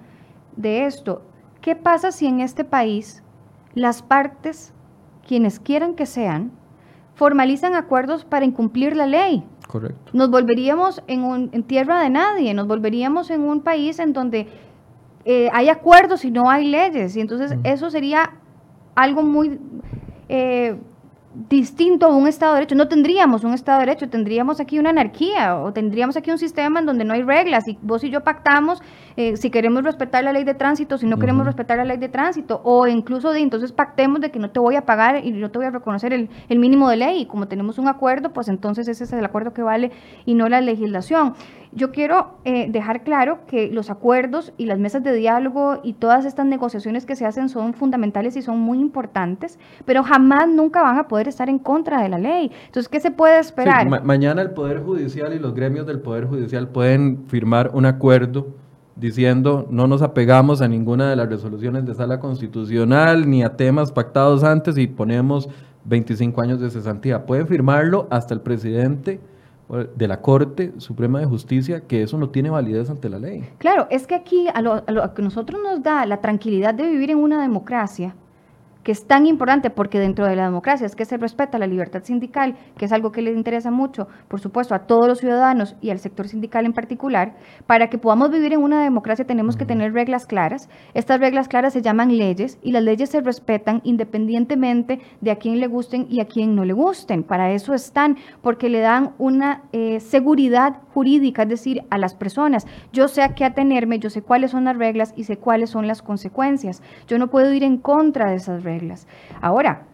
de 0.56 0.84
esto. 0.84 1.22
¿Qué 1.60 1.76
pasa 1.76 2.10
si 2.10 2.26
en 2.26 2.40
este 2.40 2.64
país 2.64 3.22
las 3.72 4.02
partes, 4.02 4.74
quienes 5.24 5.60
quieran 5.60 5.94
que 5.94 6.06
sean, 6.06 6.50
formalizan 7.14 7.76
acuerdos 7.76 8.24
para 8.24 8.44
incumplir 8.44 8.96
la 8.96 9.06
ley? 9.06 9.44
Correcto. 9.68 10.10
Nos 10.12 10.28
volveríamos 10.28 11.04
en, 11.06 11.22
un, 11.22 11.50
en 11.52 11.62
tierra 11.62 12.00
de 12.00 12.10
nadie, 12.10 12.52
nos 12.52 12.66
volveríamos 12.66 13.30
en 13.30 13.42
un 13.42 13.60
país 13.60 14.00
en 14.00 14.12
donde 14.12 14.48
eh, 15.24 15.50
hay 15.52 15.68
acuerdos 15.68 16.24
y 16.24 16.32
no 16.32 16.50
hay 16.50 16.66
leyes. 16.66 17.14
Y 17.14 17.20
entonces 17.20 17.56
eso 17.62 17.92
sería 17.92 18.32
algo 18.96 19.22
muy 19.22 19.60
eh, 20.28 20.80
distinto 21.48 22.06
a 22.06 22.08
un 22.16 22.26
Estado 22.26 22.54
de 22.54 22.60
Derecho. 22.60 22.74
No 22.74 22.88
tendríamos 22.88 23.44
un 23.44 23.54
Estado 23.54 23.80
de 23.80 23.86
Derecho, 23.86 24.08
tendríamos 24.08 24.60
aquí 24.60 24.78
una 24.78 24.90
anarquía 24.90 25.56
o 25.56 25.72
tendríamos 25.72 26.16
aquí 26.16 26.30
un 26.30 26.38
sistema 26.38 26.80
en 26.80 26.86
donde 26.86 27.04
no 27.04 27.14
hay 27.14 27.22
reglas 27.22 27.68
y 27.68 27.78
vos 27.82 28.02
y 28.02 28.10
yo 28.10 28.22
pactamos 28.22 28.82
eh, 29.16 29.36
si 29.36 29.50
queremos 29.50 29.84
respetar 29.84 30.24
la 30.24 30.32
ley 30.32 30.44
de 30.44 30.54
tránsito, 30.54 30.98
si 30.98 31.06
no 31.06 31.18
queremos 31.18 31.46
respetar 31.46 31.76
la 31.78 31.84
ley 31.84 31.98
de 31.98 32.08
tránsito 32.08 32.60
o 32.64 32.86
incluso 32.86 33.30
de 33.30 33.40
entonces 33.40 33.72
pactemos 33.72 34.20
de 34.20 34.30
que 34.30 34.38
no 34.38 34.50
te 34.50 34.58
voy 34.58 34.76
a 34.76 34.82
pagar 34.82 35.24
y 35.24 35.30
no 35.30 35.50
te 35.50 35.58
voy 35.58 35.66
a 35.66 35.70
reconocer 35.70 36.12
el, 36.12 36.30
el 36.48 36.58
mínimo 36.58 36.88
de 36.88 36.96
ley 36.96 37.20
y 37.22 37.26
como 37.26 37.46
tenemos 37.46 37.78
un 37.78 37.86
acuerdo, 37.86 38.32
pues 38.32 38.48
entonces 38.48 38.88
ese 38.88 39.04
es 39.04 39.12
el 39.12 39.24
acuerdo 39.24 39.52
que 39.52 39.62
vale 39.62 39.92
y 40.24 40.34
no 40.34 40.48
la 40.48 40.60
legislación. 40.60 41.34
Yo 41.72 41.92
quiero 41.92 42.34
eh, 42.44 42.66
dejar 42.68 43.04
claro 43.04 43.40
que 43.46 43.70
los 43.70 43.90
acuerdos 43.90 44.52
y 44.56 44.66
las 44.66 44.80
mesas 44.80 45.04
de 45.04 45.14
diálogo 45.14 45.78
y 45.84 45.92
todas 45.92 46.24
estas 46.24 46.46
negociaciones 46.46 47.06
que 47.06 47.14
se 47.14 47.26
hacen 47.26 47.48
son 47.48 47.74
fundamentales 47.74 48.36
y 48.36 48.42
son 48.42 48.58
muy 48.58 48.80
importantes, 48.80 49.58
pero 49.84 50.02
jamás 50.02 50.48
nunca 50.48 50.82
van 50.82 50.98
a 50.98 51.06
poder 51.06 51.28
estar 51.28 51.48
en 51.48 51.60
contra 51.60 52.02
de 52.02 52.08
la 52.08 52.18
ley. 52.18 52.50
Entonces, 52.66 52.88
¿qué 52.88 52.98
se 52.98 53.12
puede 53.12 53.38
esperar? 53.38 54.02
mañana 54.02 54.42
el 54.42 54.50
Poder 54.50 54.82
Judicial 54.82 55.32
y 55.32 55.38
los 55.38 55.54
gremios 55.54 55.86
del 55.86 56.00
Poder 56.00 56.26
Judicial 56.26 56.68
pueden 56.68 57.26
firmar 57.28 57.70
un 57.72 57.86
acuerdo 57.86 58.48
diciendo 58.96 59.66
no 59.70 59.86
nos 59.86 60.02
apegamos 60.02 60.60
a 60.60 60.68
ninguna 60.68 61.08
de 61.08 61.16
las 61.16 61.28
resoluciones 61.28 61.86
de 61.86 61.94
sala 61.94 62.18
constitucional 62.18 63.30
ni 63.30 63.44
a 63.44 63.56
temas 63.56 63.92
pactados 63.92 64.42
antes 64.42 64.76
y 64.76 64.88
ponemos 64.88 65.48
25 65.84 66.40
años 66.40 66.60
de 66.60 66.68
cesantía. 66.70 67.26
Pueden 67.26 67.46
firmarlo 67.46 68.08
hasta 68.10 68.34
el 68.34 68.40
presidente 68.40 69.20
de 69.70 70.08
la 70.08 70.20
Corte 70.20 70.72
Suprema 70.78 71.20
de 71.20 71.26
Justicia 71.26 71.82
que 71.86 72.02
eso 72.02 72.18
no 72.18 72.30
tiene 72.30 72.50
validez 72.50 72.90
ante 72.90 73.08
la 73.08 73.18
ley. 73.18 73.48
Claro, 73.58 73.86
es 73.90 74.06
que 74.06 74.14
aquí 74.14 74.46
a 74.52 74.60
lo, 74.60 74.82
a 74.86 74.90
lo 74.90 75.14
que 75.14 75.22
nosotros 75.22 75.60
nos 75.62 75.82
da 75.82 76.06
la 76.06 76.20
tranquilidad 76.20 76.74
de 76.74 76.88
vivir 76.88 77.10
en 77.10 77.18
una 77.18 77.40
democracia, 77.42 78.14
que 78.90 78.94
es 78.94 79.06
tan 79.06 79.24
importante 79.26 79.70
porque 79.70 80.00
dentro 80.00 80.26
de 80.26 80.34
la 80.34 80.46
democracia 80.46 80.84
es 80.84 80.96
que 80.96 81.04
se 81.04 81.16
respeta 81.16 81.60
la 81.60 81.68
libertad 81.68 82.02
sindical, 82.02 82.56
que 82.76 82.86
es 82.86 82.92
algo 82.92 83.12
que 83.12 83.22
les 83.22 83.36
interesa 83.36 83.70
mucho, 83.70 84.08
por 84.26 84.40
supuesto, 84.40 84.74
a 84.74 84.80
todos 84.80 85.06
los 85.06 85.20
ciudadanos 85.20 85.76
y 85.80 85.90
al 85.90 86.00
sector 86.00 86.26
sindical 86.26 86.66
en 86.66 86.72
particular, 86.72 87.36
para 87.68 87.86
que 87.86 87.98
podamos 87.98 88.32
vivir 88.32 88.52
en 88.52 88.64
una 88.64 88.82
democracia 88.82 89.24
tenemos 89.24 89.56
que 89.56 89.64
tener 89.64 89.92
reglas 89.92 90.26
claras. 90.26 90.68
Estas 90.92 91.20
reglas 91.20 91.46
claras 91.46 91.72
se 91.72 91.82
llaman 91.82 92.18
leyes 92.18 92.58
y 92.64 92.72
las 92.72 92.82
leyes 92.82 93.10
se 93.10 93.20
respetan 93.20 93.80
independientemente 93.84 94.98
de 95.20 95.30
a 95.30 95.36
quién 95.36 95.60
le 95.60 95.68
gusten 95.68 96.08
y 96.10 96.18
a 96.18 96.24
quién 96.24 96.56
no 96.56 96.64
le 96.64 96.72
gusten. 96.72 97.22
Para 97.22 97.52
eso 97.52 97.74
están, 97.74 98.16
porque 98.42 98.68
le 98.68 98.80
dan 98.80 99.12
una 99.18 99.62
eh, 99.70 100.00
seguridad 100.00 100.78
jurídica, 100.92 101.44
es 101.44 101.48
decir, 101.48 101.84
a 101.90 101.98
las 101.98 102.16
personas. 102.16 102.66
Yo 102.92 103.06
sé 103.06 103.22
a 103.22 103.36
qué 103.36 103.44
atenerme, 103.44 104.00
yo 104.00 104.10
sé 104.10 104.20
cuáles 104.20 104.50
son 104.50 104.64
las 104.64 104.76
reglas 104.76 105.14
y 105.14 105.22
sé 105.22 105.36
cuáles 105.36 105.70
son 105.70 105.86
las 105.86 106.02
consecuencias. 106.02 106.82
Yo 107.06 107.18
no 107.18 107.28
puedo 107.28 107.54
ir 107.54 107.62
en 107.62 107.78
contra 107.78 108.30
de 108.30 108.34
esas 108.34 108.64
reglas 108.64 108.79
Ahora, 109.40 109.86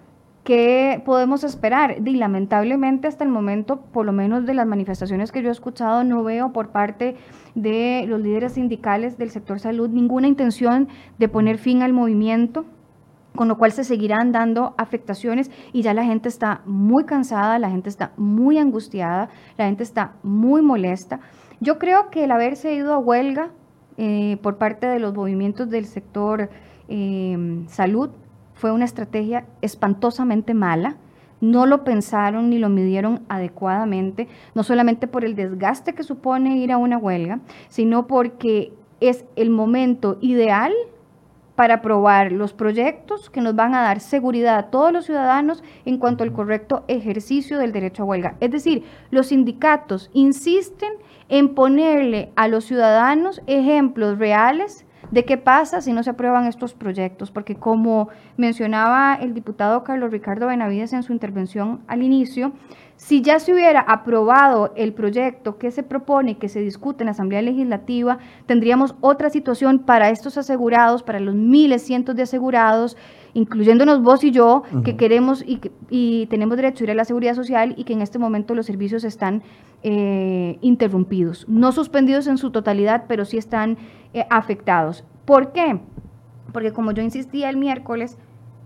¿Qué 0.46 1.02
podemos 1.04 1.42
esperar? 1.42 1.96
Lamentablemente 2.04 3.08
hasta 3.08 3.24
el 3.24 3.30
momento, 3.30 3.80
por 3.80 4.06
lo 4.06 4.12
menos 4.12 4.46
de 4.46 4.54
las 4.54 4.64
manifestaciones 4.64 5.32
que 5.32 5.42
yo 5.42 5.48
he 5.48 5.50
escuchado, 5.50 6.04
no 6.04 6.22
veo 6.22 6.52
por 6.52 6.70
parte 6.70 7.16
de 7.56 8.04
los 8.06 8.20
líderes 8.20 8.52
sindicales 8.52 9.18
del 9.18 9.30
sector 9.30 9.58
salud 9.58 9.90
ninguna 9.90 10.28
intención 10.28 10.86
de 11.18 11.28
poner 11.28 11.58
fin 11.58 11.82
al 11.82 11.92
movimiento, 11.92 12.64
con 13.34 13.48
lo 13.48 13.58
cual 13.58 13.72
se 13.72 13.82
seguirán 13.82 14.30
dando 14.30 14.76
afectaciones 14.78 15.50
y 15.72 15.82
ya 15.82 15.94
la 15.94 16.04
gente 16.04 16.28
está 16.28 16.62
muy 16.64 17.04
cansada, 17.06 17.58
la 17.58 17.70
gente 17.70 17.88
está 17.88 18.12
muy 18.16 18.56
angustiada, 18.58 19.30
la 19.58 19.66
gente 19.66 19.82
está 19.82 20.12
muy 20.22 20.62
molesta. 20.62 21.18
Yo 21.58 21.76
creo 21.80 22.08
que 22.08 22.22
el 22.22 22.30
haberse 22.30 22.72
ido 22.72 22.94
a 22.94 22.98
huelga 22.98 23.50
eh, 23.96 24.36
por 24.44 24.58
parte 24.58 24.86
de 24.86 25.00
los 25.00 25.12
movimientos 25.12 25.70
del 25.70 25.86
sector 25.86 26.50
eh, 26.88 27.64
salud 27.66 28.10
fue 28.56 28.72
una 28.72 28.84
estrategia 28.84 29.46
espantosamente 29.62 30.54
mala. 30.54 30.96
No 31.40 31.66
lo 31.66 31.84
pensaron 31.84 32.50
ni 32.50 32.58
lo 32.58 32.70
midieron 32.70 33.20
adecuadamente, 33.28 34.26
no 34.54 34.62
solamente 34.62 35.06
por 35.06 35.24
el 35.24 35.36
desgaste 35.36 35.94
que 35.94 36.02
supone 36.02 36.56
ir 36.56 36.72
a 36.72 36.78
una 36.78 36.96
huelga, 36.96 37.40
sino 37.68 38.06
porque 38.06 38.72
es 39.00 39.26
el 39.36 39.50
momento 39.50 40.16
ideal 40.22 40.72
para 41.56 41.74
aprobar 41.74 42.32
los 42.32 42.52
proyectos 42.54 43.28
que 43.30 43.40
nos 43.40 43.54
van 43.54 43.74
a 43.74 43.82
dar 43.82 44.00
seguridad 44.00 44.58
a 44.58 44.70
todos 44.70 44.92
los 44.92 45.06
ciudadanos 45.06 45.62
en 45.84 45.98
cuanto 45.98 46.24
al 46.24 46.32
correcto 46.32 46.84
ejercicio 46.88 47.58
del 47.58 47.72
derecho 47.72 48.02
a 48.02 48.06
huelga. 48.06 48.36
Es 48.40 48.50
decir, 48.50 48.84
los 49.10 49.28
sindicatos 49.28 50.10
insisten 50.14 50.92
en 51.28 51.54
ponerle 51.54 52.30
a 52.36 52.48
los 52.48 52.64
ciudadanos 52.64 53.42
ejemplos 53.46 54.18
reales 54.18 54.85
de 55.10 55.24
qué 55.24 55.36
pasa 55.36 55.80
si 55.80 55.92
no 55.92 56.02
se 56.02 56.10
aprueban 56.10 56.46
estos 56.46 56.74
proyectos, 56.74 57.30
porque 57.30 57.56
como 57.56 58.08
mencionaba 58.36 59.14
el 59.14 59.34
diputado 59.34 59.84
Carlos 59.84 60.10
Ricardo 60.10 60.46
Benavides 60.46 60.92
en 60.92 61.02
su 61.02 61.12
intervención 61.12 61.80
al 61.86 62.02
inicio, 62.02 62.52
si 62.96 63.20
ya 63.20 63.38
se 63.38 63.52
hubiera 63.52 63.80
aprobado 63.80 64.72
el 64.74 64.94
proyecto 64.94 65.58
que 65.58 65.70
se 65.70 65.82
propone 65.82 66.32
y 66.32 66.34
que 66.36 66.48
se 66.48 66.60
discute 66.60 67.02
en 67.02 67.06
la 67.06 67.10
Asamblea 67.12 67.42
Legislativa, 67.42 68.18
tendríamos 68.46 68.94
otra 69.02 69.28
situación 69.28 69.80
para 69.80 70.08
estos 70.08 70.38
asegurados, 70.38 71.02
para 71.02 71.20
los 71.20 71.34
miles, 71.34 71.82
cientos 71.82 72.16
de 72.16 72.22
asegurados, 72.22 72.96
incluyéndonos 73.34 74.02
vos 74.02 74.24
y 74.24 74.30
yo, 74.30 74.62
que 74.82 74.96
queremos 74.96 75.42
y, 75.46 75.60
y, 75.90 76.24
tenemos 76.26 76.56
derecho 76.56 76.82
a 76.82 76.86
ir 76.86 76.90
a 76.92 76.94
la 76.94 77.04
seguridad 77.04 77.34
social 77.34 77.74
y 77.76 77.84
que 77.84 77.92
en 77.92 78.00
este 78.00 78.18
momento 78.18 78.54
los 78.54 78.64
servicios 78.64 79.04
están 79.04 79.42
eh, 79.82 80.56
interrumpidos, 80.62 81.46
no 81.46 81.70
suspendidos 81.70 82.28
en 82.28 82.38
su 82.38 82.50
totalidad, 82.50 83.04
pero 83.08 83.26
sí 83.26 83.36
están 83.36 83.76
eh, 84.16 84.26
afectados. 84.30 85.04
¿Por 85.26 85.52
qué? 85.52 85.78
Porque 86.50 86.72
como 86.72 86.92
yo 86.92 87.02
insistía 87.02 87.50
el 87.50 87.58
miércoles, 87.58 88.16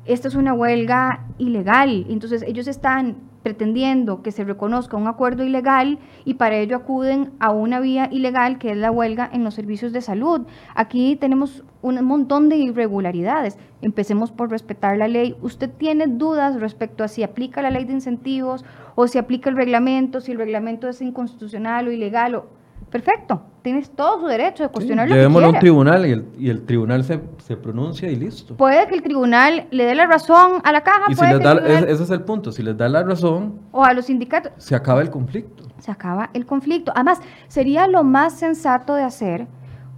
esta 0.05 0.29
es 0.29 0.37
una 0.37 0.55
huelga 0.55 1.27
ilegal, 1.39 2.07
entonces 2.09 2.45
ellos 2.47 2.69
están 2.69 3.17
pretendiendo 3.43 4.23
que 4.23 4.31
se 4.31 4.45
reconozca 4.45 4.97
un 4.97 5.09
acuerdo 5.09 5.43
ilegal 5.43 5.99
y 6.25 6.35
para 6.35 6.55
ello 6.55 6.77
acuden 6.77 7.33
a 7.41 7.51
una 7.51 7.81
vía 7.81 8.09
ilegal 8.13 8.59
que 8.59 8.71
es 8.71 8.77
la 8.77 8.93
huelga 8.93 9.29
en 9.33 9.43
los 9.43 9.55
servicios 9.55 9.93
de 9.93 10.03
salud. 10.03 10.43
Aquí 10.77 11.17
tenemos 11.17 11.65
un 11.83 12.01
montón 12.05 12.49
de 12.49 12.57
irregularidades. 12.57 13.59
Empecemos 13.83 14.31
por 14.31 14.51
respetar 14.51 14.99
la 14.99 15.09
ley. 15.09 15.35
¿Usted 15.43 15.69
tiene 15.69 16.07
dudas 16.07 16.61
respecto 16.61 17.03
a 17.03 17.09
si 17.09 17.25
aplica 17.25 17.61
la 17.61 17.71
ley 17.71 17.87
de 17.87 17.95
incentivos 17.95 18.65
o 18.95 19.09
si 19.09 19.19
aplica 19.19 19.51
el 19.51 19.57
reglamento, 19.57 20.21
si 20.21 20.31
el 20.31 20.39
reglamento 20.39 20.89
es 20.89 21.03
inconstitucional 21.03 21.89
o 21.89 21.91
ilegal? 21.91 22.37
O 22.37 22.60
Perfecto, 22.91 23.41
tienes 23.63 23.91
todo 23.91 24.21
su 24.21 24.27
derecho 24.27 24.65
de 24.65 24.69
cuestionar 24.69 25.09
lo 25.09 25.15
que 25.15 25.21
quiera. 25.27 25.47
a 25.47 25.49
un 25.49 25.59
tribunal 25.61 26.07
y 26.07 26.11
el, 26.11 26.27
y 26.37 26.51
el 26.51 26.67
tribunal 26.67 27.05
se, 27.05 27.21
se, 27.39 27.57
pronuncia 27.57 28.11
y 28.11 28.17
listo. 28.17 28.57
Puede 28.57 28.87
que 28.89 28.97
el 28.97 29.03
tribunal 29.03 29.69
le 29.71 29.85
dé 29.85 29.95
la 29.95 30.07
razón 30.07 30.61
a 30.65 30.73
la 30.73 30.83
caja. 30.83 31.05
Y 31.09 31.15
si 31.15 31.25
les 31.25 31.41
da, 31.41 31.53
ese 31.55 32.03
es 32.03 32.11
el 32.11 32.23
punto, 32.23 32.51
si 32.51 32.65
les 32.65 32.77
da 32.77 32.89
la 32.89 33.05
razón... 33.05 33.61
O 33.71 33.85
a 33.85 33.95
los 33.95 34.07
sindicatos. 34.07 34.53
Se 34.57 34.75
acaba 34.75 35.03
el 35.03 35.11
conflicto. 35.11 35.65
Se 35.79 35.91
acaba 35.93 36.31
el 36.35 36.47
conflicto. 36.47 36.91
Además, 36.95 37.21
sería 37.47 37.87
lo 37.87 38.03
más 38.03 38.35
sensato 38.35 38.95
de 38.95 39.05
hacer 39.05 39.47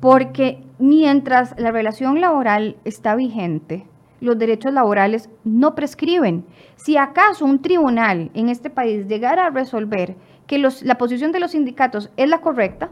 porque 0.00 0.62
mientras 0.78 1.54
la 1.58 1.70
relación 1.70 2.20
laboral 2.20 2.76
está 2.84 3.14
vigente, 3.14 3.86
los 4.20 4.38
derechos 4.38 4.72
laborales 4.72 5.30
no 5.44 5.74
prescriben. 5.74 6.44
Si 6.76 6.96
acaso 6.96 7.44
un 7.44 7.62
tribunal 7.62 8.30
en 8.34 8.48
este 8.48 8.68
país 8.68 9.06
llegara 9.06 9.46
a 9.46 9.50
resolver 9.50 10.16
que 10.52 10.58
los, 10.58 10.82
la 10.82 10.98
posición 10.98 11.32
de 11.32 11.40
los 11.40 11.52
sindicatos 11.52 12.10
es 12.18 12.28
la 12.28 12.42
correcta, 12.42 12.90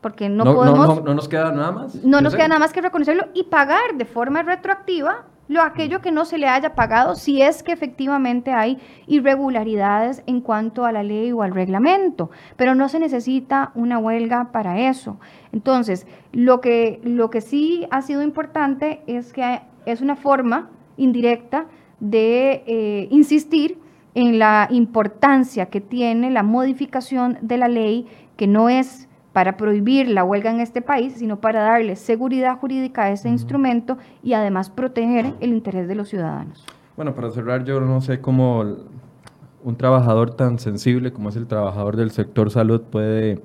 porque 0.00 0.28
no, 0.28 0.42
podemos... 0.42 1.04
No, 1.04 1.14
nos 1.14 1.28
queda 1.28 1.52
nada 1.52 1.70
más. 1.70 1.94
No 2.04 2.20
nos 2.20 2.34
queda 2.34 2.48
nada 2.48 2.58
más 2.58 2.72
que 2.72 2.80
reconocerlo 2.80 3.28
y 3.32 3.44
pagar 3.44 3.94
de 3.94 4.04
forma 4.04 4.42
retroactiva 4.42 5.26
lo 5.46 5.62
aquello 5.62 6.00
que 6.00 6.10
no 6.10 6.24
se 6.24 6.36
le 6.36 6.48
haya 6.48 6.74
pagado 6.74 7.14
si 7.14 7.40
es 7.42 7.62
que 7.62 7.70
efectivamente 7.70 8.50
hay 8.50 8.78
irregularidades 9.06 10.24
en 10.26 10.40
cuanto 10.40 10.84
a 10.84 10.90
la 10.90 11.04
ley 11.04 11.30
o 11.30 11.42
al 11.42 11.54
reglamento, 11.54 12.28
pero 12.56 12.74
no 12.74 12.88
se 12.88 12.98
necesita 12.98 13.70
una 13.76 13.98
huelga 13.98 14.50
para 14.50 14.88
eso. 14.88 15.20
Entonces, 15.52 16.08
lo 16.32 16.60
que, 16.60 17.00
lo 17.04 17.30
que 17.30 17.40
sí 17.40 17.86
ha 17.92 18.02
sido 18.02 18.20
importante 18.22 19.04
es 19.06 19.32
que 19.32 19.60
es 19.84 20.00
una 20.00 20.16
forma 20.16 20.70
indirecta 20.96 21.66
de 22.00 22.64
eh, 22.66 23.06
insistir 23.12 23.85
en 24.16 24.38
la 24.38 24.66
importancia 24.70 25.66
que 25.66 25.82
tiene 25.82 26.30
la 26.30 26.42
modificación 26.42 27.36
de 27.42 27.58
la 27.58 27.68
ley, 27.68 28.06
que 28.38 28.46
no 28.46 28.70
es 28.70 29.10
para 29.34 29.58
prohibir 29.58 30.08
la 30.08 30.24
huelga 30.24 30.50
en 30.50 30.60
este 30.60 30.80
país, 30.80 31.16
sino 31.18 31.38
para 31.38 31.60
darle 31.60 31.96
seguridad 31.96 32.56
jurídica 32.58 33.02
a 33.02 33.10
ese 33.10 33.28
instrumento 33.28 33.98
y 34.22 34.32
además 34.32 34.70
proteger 34.70 35.34
el 35.40 35.50
interés 35.50 35.86
de 35.86 35.96
los 35.96 36.08
ciudadanos. 36.08 36.64
Bueno, 36.96 37.14
para 37.14 37.30
cerrar, 37.30 37.64
yo 37.64 37.78
no 37.78 38.00
sé 38.00 38.22
cómo 38.22 38.64
un 39.62 39.76
trabajador 39.76 40.30
tan 40.30 40.58
sensible 40.58 41.12
como 41.12 41.28
es 41.28 41.36
el 41.36 41.46
trabajador 41.46 41.96
del 41.96 42.10
sector 42.10 42.50
salud 42.50 42.80
puede 42.90 43.42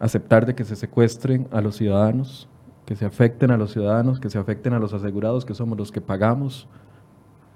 aceptar 0.00 0.44
de 0.44 0.54
que 0.54 0.64
se 0.64 0.76
secuestren 0.76 1.48
a 1.50 1.62
los 1.62 1.76
ciudadanos, 1.76 2.46
que 2.84 2.94
se 2.94 3.06
afecten 3.06 3.52
a 3.52 3.56
los 3.56 3.72
ciudadanos, 3.72 4.20
que 4.20 4.28
se 4.28 4.38
afecten 4.38 4.74
a 4.74 4.78
los 4.78 4.92
asegurados, 4.92 5.46
que 5.46 5.54
somos 5.54 5.78
los 5.78 5.92
que 5.92 6.02
pagamos, 6.02 6.68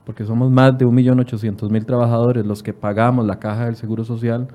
porque 0.04 0.24
somos 0.24 0.50
más 0.50 0.76
de 0.76 0.86
1.800.000 0.86 1.86
trabajadores 1.86 2.44
los 2.46 2.62
que 2.62 2.72
pagamos 2.72 3.24
la 3.26 3.38
caja 3.38 3.66
del 3.66 3.76
Seguro 3.76 4.04
Social 4.04 4.48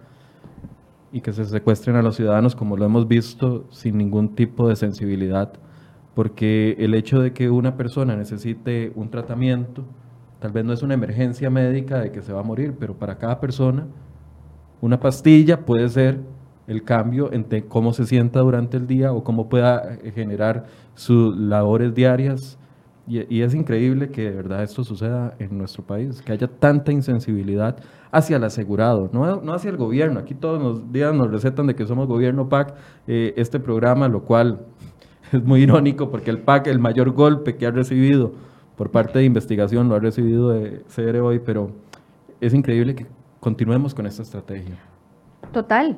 y 1.12 1.22
que 1.22 1.34
se 1.34 1.46
secuestren 1.46 1.96
a 1.96 2.02
los 2.02 2.16
ciudadanos 2.16 2.56
como 2.56 2.78
lo 2.78 2.86
hemos 2.86 3.08
visto 3.08 3.66
sin 3.72 3.98
ningún 3.98 4.36
tipo 4.36 4.68
de 4.70 4.76
sensibilidad, 4.76 5.54
porque 6.14 6.76
el 6.80 6.94
hecho 6.94 7.20
de 7.20 7.34
que 7.34 7.50
una 7.50 7.78
persona 7.78 8.16
necesite 8.16 8.92
un 8.96 9.10
tratamiento, 9.10 9.86
tal 10.40 10.52
vez 10.52 10.66
no 10.66 10.74
es 10.74 10.84
una 10.84 10.94
emergencia 10.94 11.50
médica 11.50 12.00
de 12.00 12.12
que 12.12 12.22
se 12.22 12.32
va 12.32 12.42
a 12.42 12.44
morir, 12.44 12.76
pero 12.80 12.94
para 12.94 13.18
cada 13.18 13.40
persona 13.40 13.88
una 14.82 15.00
pastilla 15.00 15.66
puede 15.66 15.90
ser 15.90 16.20
el 16.68 16.84
cambio 16.84 17.34
entre 17.34 17.66
cómo 17.66 17.94
se 17.94 18.06
sienta 18.06 18.40
durante 18.42 18.78
el 18.78 18.86
día 18.86 19.12
o 19.12 19.24
cómo 19.24 19.50
pueda 19.50 19.96
eh, 19.96 20.12
generar 20.14 20.68
sus 20.94 21.36
labores 21.36 21.96
diarias. 21.96 22.59
Y, 23.10 23.42
es 23.42 23.56
increíble 23.56 24.10
que 24.10 24.22
de 24.22 24.36
verdad 24.36 24.62
esto 24.62 24.84
suceda 24.84 25.34
en 25.40 25.58
nuestro 25.58 25.84
país, 25.84 26.22
que 26.22 26.32
haya 26.32 26.48
tanta 26.48 26.92
insensibilidad 26.92 27.76
hacia 28.12 28.38
el 28.38 28.44
asegurado, 28.44 29.10
no, 29.12 29.42
no 29.42 29.54
hacia 29.54 29.72
el 29.72 29.78
gobierno. 29.78 30.20
Aquí 30.20 30.36
todos 30.36 30.62
los 30.62 30.92
días 30.92 31.12
nos 31.16 31.32
recetan 31.32 31.66
de 31.66 31.74
que 31.74 31.88
somos 31.88 32.08
gobierno 32.08 32.50
PAC, 32.50 32.76
eh, 33.08 33.34
este 33.36 33.60
programa, 33.60 34.08
lo 34.08 34.26
cual 34.26 34.68
es 35.32 35.44
muy 35.44 35.64
irónico 35.64 36.12
porque 36.12 36.30
el 36.30 36.38
PAC, 36.38 36.68
el 36.68 36.78
mayor 36.78 37.10
golpe 37.10 37.56
que 37.56 37.66
ha 37.66 37.72
recibido 37.72 38.34
por 38.76 38.92
parte 38.92 39.18
de 39.18 39.26
investigación, 39.26 39.90
lo 39.90 39.96
ha 39.96 40.00
recibido 40.00 40.52
de 40.52 40.84
CR 40.96 41.18
hoy, 41.22 41.40
pero 41.40 41.72
es 42.40 42.54
increíble 42.54 42.94
que 42.94 43.08
continuemos 43.40 43.96
con 43.96 44.06
esta 44.06 44.22
estrategia. 44.22 44.78
Total. 45.52 45.98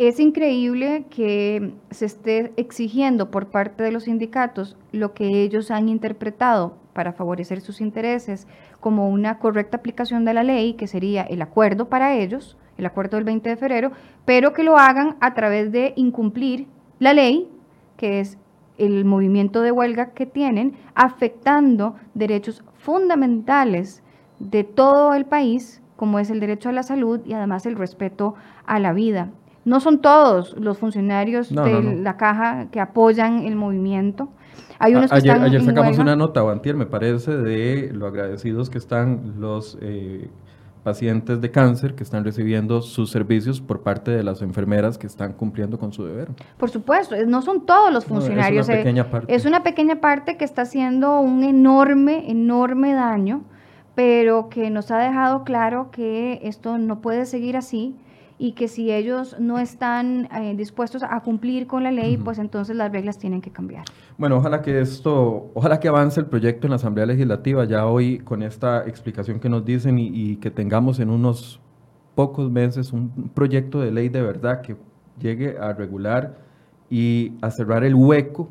Es 0.00 0.18
increíble 0.18 1.04
que 1.10 1.74
se 1.90 2.06
esté 2.06 2.54
exigiendo 2.56 3.30
por 3.30 3.48
parte 3.48 3.82
de 3.82 3.92
los 3.92 4.04
sindicatos 4.04 4.78
lo 4.92 5.12
que 5.12 5.42
ellos 5.42 5.70
han 5.70 5.90
interpretado 5.90 6.78
para 6.94 7.12
favorecer 7.12 7.60
sus 7.60 7.82
intereses 7.82 8.48
como 8.80 9.10
una 9.10 9.38
correcta 9.38 9.76
aplicación 9.76 10.24
de 10.24 10.32
la 10.32 10.42
ley, 10.42 10.72
que 10.72 10.86
sería 10.86 11.24
el 11.24 11.42
acuerdo 11.42 11.90
para 11.90 12.16
ellos, 12.16 12.56
el 12.78 12.86
acuerdo 12.86 13.18
del 13.18 13.26
20 13.26 13.50
de 13.50 13.56
febrero, 13.58 13.92
pero 14.24 14.54
que 14.54 14.62
lo 14.62 14.78
hagan 14.78 15.18
a 15.20 15.34
través 15.34 15.70
de 15.70 15.92
incumplir 15.96 16.66
la 16.98 17.12
ley, 17.12 17.50
que 17.98 18.20
es 18.20 18.38
el 18.78 19.04
movimiento 19.04 19.60
de 19.60 19.70
huelga 19.70 20.12
que 20.12 20.24
tienen, 20.24 20.78
afectando 20.94 21.96
derechos 22.14 22.64
fundamentales 22.78 24.02
de 24.38 24.64
todo 24.64 25.12
el 25.12 25.26
país, 25.26 25.82
como 25.96 26.18
es 26.18 26.30
el 26.30 26.40
derecho 26.40 26.70
a 26.70 26.72
la 26.72 26.84
salud 26.84 27.20
y 27.26 27.34
además 27.34 27.66
el 27.66 27.76
respeto 27.76 28.34
a 28.64 28.78
la 28.78 28.94
vida. 28.94 29.28
No 29.64 29.80
son 29.80 30.00
todos 30.00 30.56
los 30.58 30.78
funcionarios 30.78 31.54
de 31.54 31.96
la 32.02 32.16
caja 32.16 32.68
que 32.70 32.80
apoyan 32.80 33.44
el 33.44 33.56
movimiento. 33.56 34.30
Hay 34.78 34.94
unos 34.94 35.10
que 35.10 35.16
ayer, 35.16 35.38
ayer 35.38 35.62
sacamos 35.62 35.98
una 35.98 36.16
nota, 36.16 36.42
o 36.42 36.54
me 36.54 36.86
parece, 36.86 37.36
de 37.36 37.90
lo 37.92 38.06
agradecidos 38.06 38.70
que 38.70 38.78
están 38.78 39.34
los 39.38 39.76
eh, 39.82 40.30
pacientes 40.82 41.40
de 41.40 41.50
cáncer 41.50 41.94
que 41.94 42.02
están 42.02 42.24
recibiendo 42.24 42.80
sus 42.80 43.10
servicios 43.10 43.60
por 43.60 43.82
parte 43.82 44.10
de 44.10 44.22
las 44.22 44.40
enfermeras 44.40 44.96
que 44.96 45.06
están 45.06 45.34
cumpliendo 45.34 45.78
con 45.78 45.92
su 45.92 46.04
deber. 46.04 46.28
Por 46.56 46.70
supuesto, 46.70 47.14
no 47.26 47.42
son 47.42 47.66
todos 47.66 47.92
los 47.92 48.06
funcionarios. 48.06 48.68
es 48.68 48.68
una 48.68 48.74
eh, 48.74 48.82
pequeña 48.82 49.10
parte. 49.10 49.34
Es 49.34 49.44
una 49.44 49.62
pequeña 49.62 50.00
parte 50.00 50.36
que 50.38 50.44
está 50.44 50.62
haciendo 50.62 51.20
un 51.20 51.44
enorme, 51.44 52.30
enorme 52.30 52.94
daño, 52.94 53.42
pero 53.94 54.48
que 54.48 54.70
nos 54.70 54.90
ha 54.90 54.98
dejado 54.98 55.44
claro 55.44 55.90
que 55.90 56.40
esto 56.42 56.78
no 56.78 57.00
puede 57.00 57.26
seguir 57.26 57.56
así 57.58 57.94
y 58.42 58.52
que 58.52 58.68
si 58.68 58.90
ellos 58.90 59.36
no 59.38 59.58
están 59.58 60.26
eh, 60.34 60.54
dispuestos 60.56 61.02
a 61.02 61.20
cumplir 61.20 61.66
con 61.66 61.84
la 61.84 61.90
ley, 61.90 62.16
pues 62.16 62.38
entonces 62.38 62.74
las 62.74 62.90
reglas 62.90 63.18
tienen 63.18 63.42
que 63.42 63.50
cambiar. 63.50 63.84
Bueno, 64.16 64.38
ojalá 64.38 64.62
que 64.62 64.80
esto, 64.80 65.50
ojalá 65.52 65.78
que 65.78 65.88
avance 65.88 66.18
el 66.20 66.24
proyecto 66.24 66.66
en 66.66 66.70
la 66.70 66.76
Asamblea 66.76 67.04
Legislativa 67.04 67.66
ya 67.66 67.84
hoy 67.84 68.18
con 68.20 68.42
esta 68.42 68.88
explicación 68.88 69.40
que 69.40 69.50
nos 69.50 69.62
dicen 69.66 69.98
y, 69.98 70.06
y 70.06 70.36
que 70.36 70.50
tengamos 70.50 71.00
en 71.00 71.10
unos 71.10 71.60
pocos 72.14 72.50
meses 72.50 72.94
un 72.94 73.30
proyecto 73.34 73.82
de 73.82 73.92
ley 73.92 74.08
de 74.08 74.22
verdad 74.22 74.62
que 74.62 74.74
llegue 75.20 75.58
a 75.58 75.74
regular 75.74 76.38
y 76.88 77.32
a 77.42 77.50
cerrar 77.50 77.84
el 77.84 77.94
hueco 77.94 78.48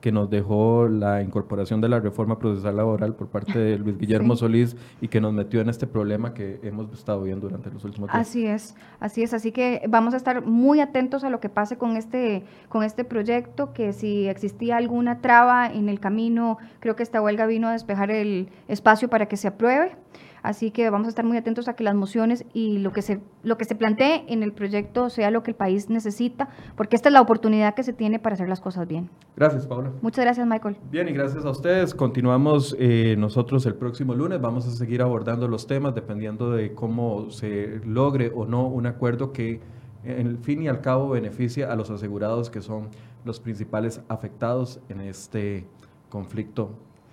que 0.00 0.12
nos 0.12 0.30
dejó 0.30 0.88
la 0.88 1.22
incorporación 1.22 1.80
de 1.80 1.88
la 1.88 2.00
reforma 2.00 2.38
procesal 2.38 2.76
laboral 2.76 3.14
por 3.14 3.28
parte 3.28 3.58
de 3.58 3.78
Luis 3.78 3.98
Guillermo 3.98 4.36
Solís 4.36 4.76
y 5.00 5.08
que 5.08 5.20
nos 5.20 5.32
metió 5.32 5.60
en 5.60 5.68
este 5.68 5.86
problema 5.86 6.34
que 6.34 6.60
hemos 6.62 6.92
estado 6.92 7.22
viendo 7.22 7.48
durante 7.48 7.70
los 7.70 7.84
últimos 7.84 8.10
días. 8.10 8.20
Así 8.20 8.46
es, 8.46 8.76
así 9.00 9.22
es, 9.22 9.34
así 9.34 9.52
que 9.52 9.82
vamos 9.88 10.14
a 10.14 10.16
estar 10.16 10.44
muy 10.44 10.80
atentos 10.80 11.24
a 11.24 11.30
lo 11.30 11.40
que 11.40 11.48
pase 11.48 11.76
con 11.76 11.96
este, 11.96 12.44
con 12.68 12.84
este 12.84 13.04
proyecto, 13.04 13.72
que 13.72 13.92
si 13.92 14.28
existía 14.28 14.76
alguna 14.76 15.20
traba 15.20 15.66
en 15.66 15.88
el 15.88 16.00
camino, 16.00 16.58
creo 16.80 16.96
que 16.96 17.02
esta 17.02 17.20
huelga 17.20 17.46
vino 17.46 17.68
a 17.68 17.72
despejar 17.72 18.10
el 18.10 18.48
espacio 18.68 19.08
para 19.08 19.26
que 19.26 19.36
se 19.36 19.48
apruebe. 19.48 19.96
Así 20.42 20.70
que 20.70 20.88
vamos 20.90 21.06
a 21.06 21.10
estar 21.10 21.24
muy 21.24 21.36
atentos 21.36 21.68
a 21.68 21.74
que 21.74 21.84
las 21.84 21.94
mociones 21.94 22.44
y 22.52 22.78
lo 22.78 22.92
que 22.92 23.02
se 23.02 23.20
lo 23.42 23.56
que 23.56 23.64
se 23.64 23.74
plantee 23.74 24.24
en 24.28 24.42
el 24.42 24.52
proyecto 24.52 25.10
sea 25.10 25.30
lo 25.30 25.42
que 25.42 25.52
el 25.52 25.56
país 25.56 25.90
necesita, 25.90 26.48
porque 26.76 26.96
esta 26.96 27.08
es 27.08 27.12
la 27.12 27.20
oportunidad 27.20 27.74
que 27.74 27.82
se 27.82 27.92
tiene 27.92 28.18
para 28.18 28.34
hacer 28.34 28.48
las 28.48 28.60
cosas 28.60 28.86
bien. 28.86 29.10
Gracias, 29.36 29.66
Paula. 29.66 29.92
Muchas 30.02 30.24
gracias, 30.24 30.46
Michael. 30.46 30.76
Bien, 30.90 31.08
y 31.08 31.12
gracias 31.12 31.44
a 31.44 31.50
ustedes. 31.50 31.94
Continuamos 31.94 32.76
eh, 32.78 33.16
nosotros 33.18 33.66
el 33.66 33.74
próximo 33.74 34.14
lunes. 34.14 34.40
Vamos 34.40 34.66
a 34.66 34.70
seguir 34.70 35.02
abordando 35.02 35.48
los 35.48 35.66
temas 35.66 35.94
dependiendo 35.94 36.50
de 36.50 36.74
cómo 36.74 37.30
se 37.30 37.80
logre 37.84 38.32
o 38.34 38.46
no 38.46 38.66
un 38.66 38.86
acuerdo 38.86 39.32
que 39.32 39.60
en 40.04 40.38
fin 40.38 40.62
y 40.62 40.68
al 40.68 40.80
cabo 40.80 41.10
beneficia 41.10 41.70
a 41.72 41.76
los 41.76 41.90
asegurados 41.90 42.50
que 42.50 42.62
son 42.62 42.88
los 43.24 43.40
principales 43.40 44.00
afectados 44.08 44.80
en 44.88 45.00
este 45.00 45.66
conflicto 46.08 46.70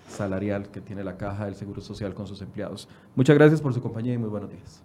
salarial 0.07 0.69
que 0.69 0.81
tiene 0.81 1.03
la 1.03 1.17
Caja 1.17 1.45
del 1.45 1.55
Seguro 1.55 1.81
Social 1.81 2.13
con 2.13 2.27
sus 2.27 2.41
empleados. 2.41 2.87
Muchas 3.15 3.35
gracias 3.35 3.61
por 3.61 3.73
su 3.73 3.81
compañía 3.81 4.13
y 4.13 4.17
muy 4.17 4.29
buenos 4.29 4.49
días. 4.49 4.83